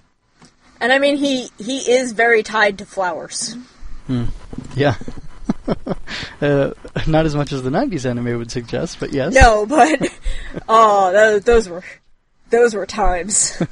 and 0.80 0.92
I 0.92 0.98
mean 0.98 1.16
he 1.16 1.48
he 1.58 1.78
is 1.90 2.12
very 2.12 2.42
tied 2.42 2.78
to 2.78 2.84
flowers. 2.86 3.56
Yeah, 4.76 4.96
uh, 6.42 6.72
not 7.06 7.24
as 7.26 7.34
much 7.34 7.52
as 7.52 7.62
the 7.62 7.70
'90s 7.70 8.04
anime 8.08 8.36
would 8.38 8.50
suggest, 8.50 8.98
but 9.00 9.12
yes. 9.12 9.32
No, 9.32 9.64
but 9.66 10.06
oh, 10.68 11.12
those, 11.12 11.42
those 11.44 11.68
were 11.68 11.84
those 12.50 12.74
were 12.74 12.86
times. 12.86 13.60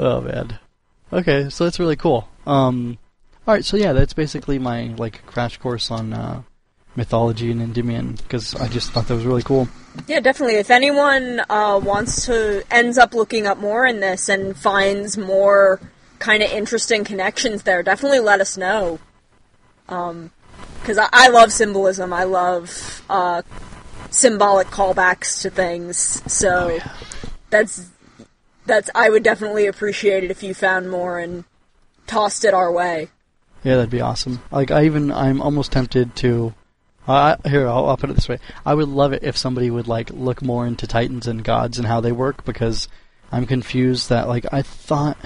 Oh 0.00 0.20
man. 0.20 0.58
Okay, 1.12 1.48
so 1.48 1.64
that's 1.64 1.78
really 1.78 1.96
cool. 1.96 2.28
Um, 2.46 2.98
all 3.46 3.54
right, 3.54 3.64
so 3.64 3.76
yeah, 3.76 3.92
that's 3.92 4.12
basically 4.12 4.58
my 4.58 4.94
like 4.98 5.24
crash 5.26 5.56
course 5.56 5.90
on 5.90 6.12
uh, 6.12 6.42
mythology 6.96 7.50
and 7.50 7.62
Endymion 7.62 8.12
because 8.12 8.54
I 8.54 8.68
just 8.68 8.90
thought 8.90 9.08
that 9.08 9.14
was 9.14 9.24
really 9.24 9.42
cool. 9.42 9.68
Yeah, 10.06 10.20
definitely. 10.20 10.56
If 10.56 10.70
anyone 10.70 11.40
uh, 11.48 11.80
wants 11.82 12.26
to 12.26 12.62
ends 12.70 12.98
up 12.98 13.14
looking 13.14 13.46
up 13.46 13.58
more 13.58 13.86
in 13.86 14.00
this 14.00 14.28
and 14.28 14.56
finds 14.56 15.16
more 15.16 15.80
kind 16.18 16.42
of 16.42 16.50
interesting 16.50 17.04
connections 17.04 17.62
there, 17.62 17.82
definitely 17.82 18.20
let 18.20 18.40
us 18.40 18.56
know. 18.56 18.98
Because 19.86 20.98
I, 20.98 21.08
I 21.12 21.28
love 21.28 21.52
symbolism. 21.52 22.12
I 22.12 22.24
love 22.24 23.02
uh, 23.08 23.42
symbolic 24.10 24.68
callbacks 24.68 25.40
to 25.42 25.50
things. 25.50 26.22
So 26.30 26.78
that's 27.48 27.88
that's. 28.68 28.88
I 28.94 29.10
would 29.10 29.22
definitely 29.24 29.66
appreciate 29.66 30.22
it 30.24 30.30
if 30.30 30.42
you 30.42 30.54
found 30.54 30.90
more 30.90 31.18
and 31.18 31.44
tossed 32.06 32.44
it 32.44 32.54
our 32.54 32.70
way. 32.70 33.08
Yeah, 33.64 33.74
that'd 33.76 33.90
be 33.90 34.00
awesome. 34.00 34.40
Like, 34.52 34.70
I 34.70 34.84
even 34.84 35.10
I'm 35.10 35.42
almost 35.42 35.72
tempted 35.72 36.14
to. 36.16 36.54
Uh, 37.08 37.36
here, 37.46 37.66
I'll, 37.66 37.86
I'll 37.88 37.96
put 37.96 38.10
it 38.10 38.12
this 38.16 38.28
way: 38.28 38.38
I 38.66 38.74
would 38.74 38.88
love 38.88 39.12
it 39.12 39.24
if 39.24 39.36
somebody 39.36 39.70
would 39.70 39.88
like 39.88 40.10
look 40.10 40.42
more 40.42 40.66
into 40.66 40.86
Titans 40.86 41.26
and 41.26 41.42
gods 41.42 41.78
and 41.78 41.86
how 41.88 42.00
they 42.00 42.12
work 42.12 42.44
because 42.44 42.86
I'm 43.32 43.46
confused. 43.46 44.10
That 44.10 44.28
like 44.28 44.44
I 44.52 44.62
thought, 44.62 45.16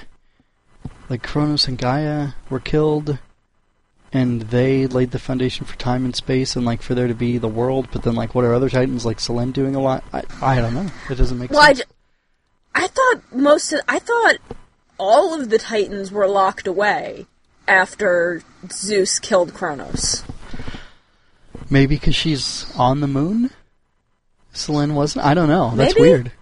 like 1.08 1.22
Kronos 1.22 1.66
and 1.68 1.76
Gaia 1.76 2.28
were 2.48 2.60
killed, 2.60 3.18
and 4.12 4.42
they 4.42 4.86
laid 4.86 5.10
the 5.10 5.18
foundation 5.18 5.66
for 5.66 5.76
time 5.76 6.04
and 6.04 6.14
space, 6.14 6.54
and 6.54 6.64
like 6.64 6.82
for 6.82 6.94
there 6.94 7.08
to 7.08 7.14
be 7.14 7.36
the 7.38 7.48
world. 7.48 7.88
But 7.92 8.04
then 8.04 8.14
like, 8.14 8.34
what 8.34 8.44
are 8.44 8.54
other 8.54 8.70
Titans 8.70 9.04
like 9.04 9.18
Selene 9.18 9.50
doing 9.52 9.74
a 9.74 9.80
lot? 9.80 10.04
I 10.12 10.22
I 10.40 10.60
don't 10.60 10.74
know. 10.74 10.86
It 11.10 11.16
doesn't 11.16 11.38
make 11.38 11.50
Well, 11.50 11.60
I, 11.60 11.72
sense. 11.72 11.78
ju- 11.80 11.84
I 12.74 12.86
thought 12.86 13.34
most 13.34 13.72
of, 13.72 13.80
I 13.88 13.98
thought 13.98 14.36
all 14.98 15.38
of 15.38 15.50
the 15.50 15.58
Titans 15.58 16.10
were 16.10 16.26
locked 16.26 16.66
away 16.66 17.26
after 17.68 18.42
Zeus 18.70 19.18
killed 19.18 19.54
Kronos. 19.54 20.24
Maybe 21.70 21.96
because 21.96 22.14
she's 22.14 22.70
on 22.76 23.00
the 23.00 23.06
moon. 23.06 23.50
Selene 24.52 24.94
wasn't. 24.94 25.24
I 25.24 25.34
don't 25.34 25.48
know. 25.48 25.72
That's 25.74 25.94
Maybe. 25.94 26.08
weird. 26.08 26.32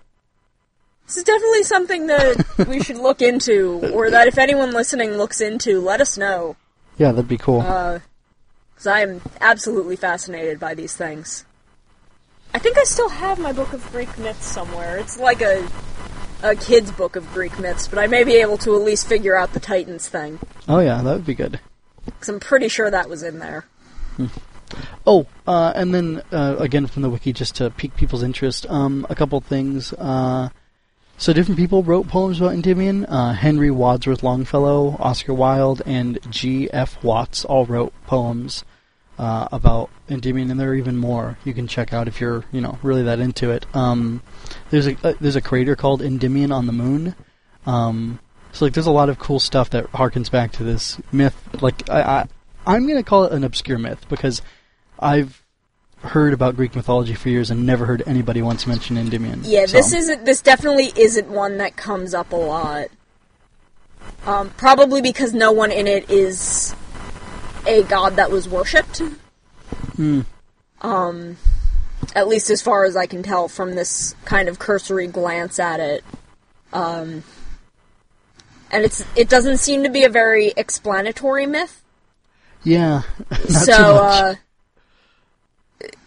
This 1.06 1.18
is 1.18 1.24
definitely 1.24 1.62
something 1.64 2.06
that 2.06 2.66
we 2.68 2.82
should 2.82 2.98
look 3.08 3.22
into, 3.22 3.90
or 3.92 4.10
that 4.10 4.28
if 4.28 4.38
anyone 4.38 4.72
listening 4.72 5.12
looks 5.12 5.40
into, 5.40 5.80
let 5.80 6.00
us 6.00 6.16
know. 6.16 6.56
Yeah, 6.98 7.12
that'd 7.12 7.28
be 7.28 7.38
cool. 7.38 7.60
Uh, 7.60 8.00
because 8.72 8.86
I 8.86 9.00
am 9.00 9.20
absolutely 9.40 9.96
fascinated 9.96 10.58
by 10.58 10.74
these 10.74 10.96
things. 10.96 11.44
I 12.54 12.58
think 12.58 12.78
I 12.78 12.84
still 12.84 13.08
have 13.08 13.38
my 13.38 13.52
book 13.52 13.72
of 13.72 13.88
Greek 13.92 14.16
myths 14.18 14.46
somewhere. 14.46 14.98
It's 14.98 15.18
like 15.18 15.42
a 15.42 15.68
a 16.42 16.56
kid's 16.56 16.90
book 16.92 17.16
of 17.16 17.30
Greek 17.32 17.58
myths, 17.58 17.88
but 17.88 17.98
I 17.98 18.06
may 18.06 18.24
be 18.24 18.34
able 18.36 18.58
to 18.58 18.74
at 18.74 18.82
least 18.82 19.06
figure 19.06 19.36
out 19.36 19.52
the 19.52 19.60
Titans 19.60 20.08
thing. 20.08 20.38
oh 20.68 20.80
yeah, 20.80 21.02
that 21.02 21.12
would 21.12 21.26
be 21.26 21.34
good. 21.34 21.60
Because 22.04 22.28
I'm 22.28 22.40
pretty 22.40 22.68
sure 22.68 22.90
that 22.90 23.08
was 23.08 23.22
in 23.22 23.38
there. 23.38 23.66
Oh, 25.06 25.26
uh, 25.46 25.72
and 25.74 25.92
then 25.92 26.22
uh, 26.32 26.56
again 26.58 26.86
from 26.86 27.02
the 27.02 27.10
wiki, 27.10 27.32
just 27.32 27.56
to 27.56 27.70
pique 27.70 27.96
people's 27.96 28.22
interest, 28.22 28.66
um, 28.68 29.06
a 29.10 29.14
couple 29.14 29.40
things. 29.40 29.92
Uh, 29.94 30.50
so 31.18 31.32
different 31.32 31.58
people 31.58 31.82
wrote 31.82 32.08
poems 32.08 32.40
about 32.40 32.52
Endymion. 32.52 33.04
Uh, 33.06 33.34
Henry 33.34 33.70
Wadsworth 33.70 34.22
Longfellow, 34.22 34.96
Oscar 34.98 35.34
Wilde, 35.34 35.82
and 35.84 36.18
G. 36.30 36.70
F. 36.72 37.02
Watts 37.02 37.44
all 37.44 37.66
wrote 37.66 37.92
poems 38.06 38.64
uh, 39.20 39.48
about 39.52 39.90
Endymion, 40.08 40.50
and 40.50 40.58
there 40.58 40.70
are 40.70 40.74
even 40.74 40.96
more 40.96 41.36
you 41.44 41.52
can 41.52 41.66
check 41.66 41.92
out 41.92 42.08
if 42.08 42.22
you're, 42.22 42.42
you 42.50 42.62
know, 42.62 42.78
really 42.82 43.02
that 43.02 43.20
into 43.20 43.50
it. 43.50 43.66
Um, 43.76 44.22
there's 44.70 44.86
a 44.86 44.96
uh, 45.06 45.12
there's 45.20 45.36
a 45.36 45.42
crater 45.42 45.76
called 45.76 46.00
Endymion 46.00 46.50
on 46.50 46.66
the 46.66 46.72
moon. 46.72 47.14
Um, 47.66 48.18
so 48.52 48.64
like, 48.64 48.72
there's 48.72 48.86
a 48.86 48.90
lot 48.90 49.10
of 49.10 49.18
cool 49.18 49.38
stuff 49.38 49.68
that 49.70 49.92
harkens 49.92 50.30
back 50.30 50.52
to 50.52 50.64
this 50.64 50.98
myth. 51.12 51.36
Like, 51.60 51.88
I, 51.90 52.00
I 52.00 52.28
I'm 52.66 52.88
gonna 52.88 53.02
call 53.02 53.24
it 53.24 53.32
an 53.32 53.44
obscure 53.44 53.76
myth 53.76 54.06
because 54.08 54.40
I've 54.98 55.44
heard 55.98 56.32
about 56.32 56.56
Greek 56.56 56.74
mythology 56.74 57.12
for 57.12 57.28
years 57.28 57.50
and 57.50 57.66
never 57.66 57.84
heard 57.84 58.02
anybody 58.06 58.40
once 58.40 58.66
mention 58.66 58.96
Endymion. 58.96 59.42
Yeah, 59.44 59.66
So, 59.66 59.76
this 59.76 59.92
isn't. 59.92 60.24
This 60.24 60.40
definitely 60.40 60.92
isn't 60.96 61.28
one 61.28 61.58
that 61.58 61.76
comes 61.76 62.14
up 62.14 62.32
a 62.32 62.36
lot. 62.36 62.88
Um, 64.24 64.48
probably 64.56 65.02
because 65.02 65.34
no 65.34 65.52
one 65.52 65.70
in 65.70 65.86
it 65.86 66.08
is 66.08 66.74
a 67.66 67.82
god 67.84 68.16
that 68.16 68.30
was 68.30 68.48
worshipped. 68.48 69.02
Um, 70.82 71.36
at 72.14 72.28
least 72.28 72.50
as 72.50 72.62
far 72.62 72.84
as 72.84 72.96
I 72.96 73.06
can 73.06 73.22
tell 73.22 73.48
from 73.48 73.74
this 73.74 74.14
kind 74.24 74.48
of 74.48 74.58
cursory 74.58 75.06
glance 75.06 75.58
at 75.58 75.80
it. 75.80 76.04
Um, 76.72 77.22
and 78.70 78.84
it's 78.84 79.04
it 79.16 79.28
doesn't 79.28 79.58
seem 79.58 79.82
to 79.82 79.90
be 79.90 80.04
a 80.04 80.08
very 80.08 80.52
explanatory 80.56 81.46
myth. 81.46 81.82
Yeah, 82.62 83.02
so 83.48 83.72
uh 83.96 84.34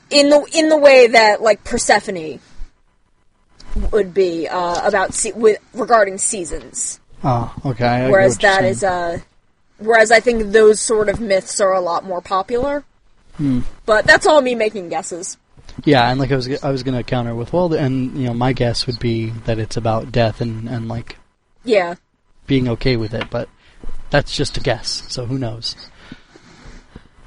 in 0.09 0.29
the 0.29 0.45
in 0.53 0.69
the 0.69 0.77
way 0.77 1.07
that 1.07 1.41
like 1.41 1.63
Persephone 1.63 2.39
would 3.91 4.13
be 4.13 4.47
uh, 4.47 4.87
about 4.87 5.13
se- 5.13 5.33
with 5.33 5.59
regarding 5.73 6.17
seasons, 6.19 6.99
oh, 7.23 7.53
okay. 7.65 7.85
I 7.85 8.09
whereas 8.09 8.37
that 8.39 8.63
is 8.63 8.81
you're 8.83 8.91
that 8.91 9.09
saying. 9.09 9.17
is 9.17 9.19
uh 9.19 9.19
whereas 9.85 10.11
I 10.11 10.19
think 10.19 10.51
those 10.51 10.79
sort 10.79 11.09
of 11.09 11.19
myths 11.19 11.59
are 11.61 11.73
a 11.73 11.81
lot 11.81 12.03
more 12.05 12.21
popular. 12.21 12.83
Hmm. 13.37 13.61
But 13.85 14.05
that's 14.05 14.25
all 14.27 14.41
me 14.41 14.55
making 14.55 14.89
guesses. 14.89 15.37
Yeah, 15.85 16.07
and 16.09 16.19
like 16.19 16.31
I 16.31 16.35
was, 16.35 16.63
I 16.63 16.69
was 16.69 16.83
gonna 16.83 17.03
counter 17.03 17.33
with 17.33 17.51
well, 17.51 17.73
and 17.73 18.15
you 18.17 18.27
know, 18.27 18.33
my 18.33 18.53
guess 18.53 18.85
would 18.85 18.99
be 18.99 19.29
that 19.45 19.57
it's 19.59 19.75
about 19.77 20.11
death 20.11 20.39
and 20.41 20.69
and 20.69 20.87
like 20.87 21.17
Yeah. 21.63 21.95
being 22.45 22.67
okay 22.69 22.95
with 22.95 23.13
it, 23.13 23.29
but 23.31 23.49
that's 24.11 24.35
just 24.35 24.57
a 24.57 24.59
guess. 24.59 25.03
So 25.07 25.25
who 25.25 25.39
knows? 25.39 25.75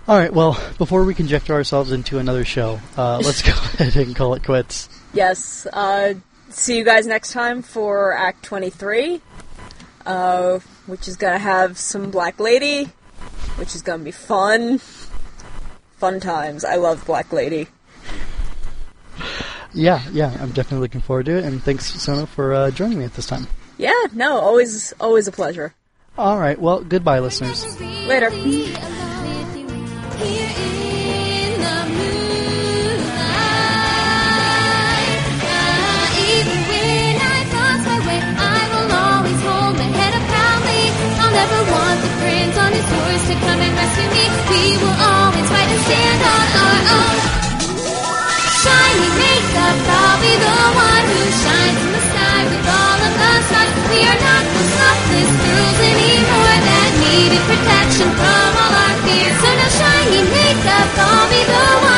All 0.09 0.17
right. 0.17 0.33
Well, 0.33 0.57
before 0.79 1.03
we 1.05 1.15
conjecture 1.15 1.55
ourselves 1.55 1.91
into 1.91 2.19
another 2.19 2.45
show, 2.45 2.79
uh, 2.97 3.19
let's 3.25 3.43
go 3.43 3.51
ahead 3.51 3.97
and 3.97 4.15
call 4.15 4.35
it 4.35 4.45
quits. 4.45 4.89
Yes. 5.13 5.67
Uh, 5.73 6.15
see 6.49 6.79
you 6.79 6.85
guys 6.85 7.07
next 7.09 7.33
time 7.33 7.63
for 7.63 8.13
Act 8.13 8.45
23, 8.45 9.21
uh, 10.07 10.61
which 10.87 11.09
is 11.09 11.17
going 11.17 11.33
to 11.33 11.39
have 11.39 11.77
some 11.77 12.11
Black 12.11 12.41
Lady, 12.41 12.85
which 13.57 13.75
is 13.75 13.83
going 13.83 13.99
to 13.99 14.05
be 14.05 14.11
fun. 14.13 14.79
fun 15.99 16.21
times. 16.21 16.65
I 16.65 16.77
love 16.77 17.05
Black 17.05 17.33
Lady. 17.33 17.67
Yeah, 19.75 20.03
yeah, 20.13 20.35
I'm 20.41 20.53
definitely 20.53 20.79
looking 20.79 21.03
forward 21.03 21.27
to 21.27 21.37
it, 21.37 21.45
and 21.45 21.63
thanks, 21.63 21.87
Sono, 21.87 22.25
for 22.25 22.55
uh, 22.55 22.71
joining 22.71 22.99
me 22.99 23.05
at 23.05 23.15
this 23.15 23.27
time. 23.27 23.47
Yeah, 23.77 23.93
no, 24.15 24.39
always, 24.39 24.95
always 25.01 25.29
a 25.29 25.33
pleasure. 25.33 25.75
All 26.17 26.39
right, 26.39 26.59
well, 26.59 26.81
goodbye, 26.83 27.19
listeners. 27.19 27.79
Later. 27.81 28.31
Here 28.31 28.75
is 30.19 30.76
me, 44.17 44.25
we 44.49 44.63
will 44.81 44.97
always 44.97 45.47
fight 45.53 45.69
and 45.69 45.83
stand 45.85 46.21
on 46.25 46.47
our 46.65 46.81
own. 46.97 47.17
Shining 48.63 49.15
makeup, 49.21 49.77
I'll 50.01 50.19
be 50.25 50.35
the 50.41 50.59
one 50.73 51.05
who 51.13 51.23
shines 51.43 51.81
in 51.85 51.91
the 51.93 52.03
sky 52.09 52.41
with 52.51 52.67
all 52.81 52.99
of 53.09 53.15
the 53.21 53.33
stars. 53.49 53.73
We 53.93 54.01
are 54.11 54.21
not 54.29 54.45
the 54.57 54.65
softest 54.77 55.35
girls 55.45 55.79
anymore 55.93 56.57
that 56.69 56.91
needed 57.05 57.43
protection 57.51 58.09
from 58.17 58.51
all 58.63 58.75
our 58.85 58.97
fears. 59.05 59.37
So 59.43 59.51
now, 59.61 59.71
shining 59.81 60.27
makeup, 60.33 60.89
I'll 60.97 61.29
be 61.29 61.43
the 61.45 61.65
one. 61.85 61.96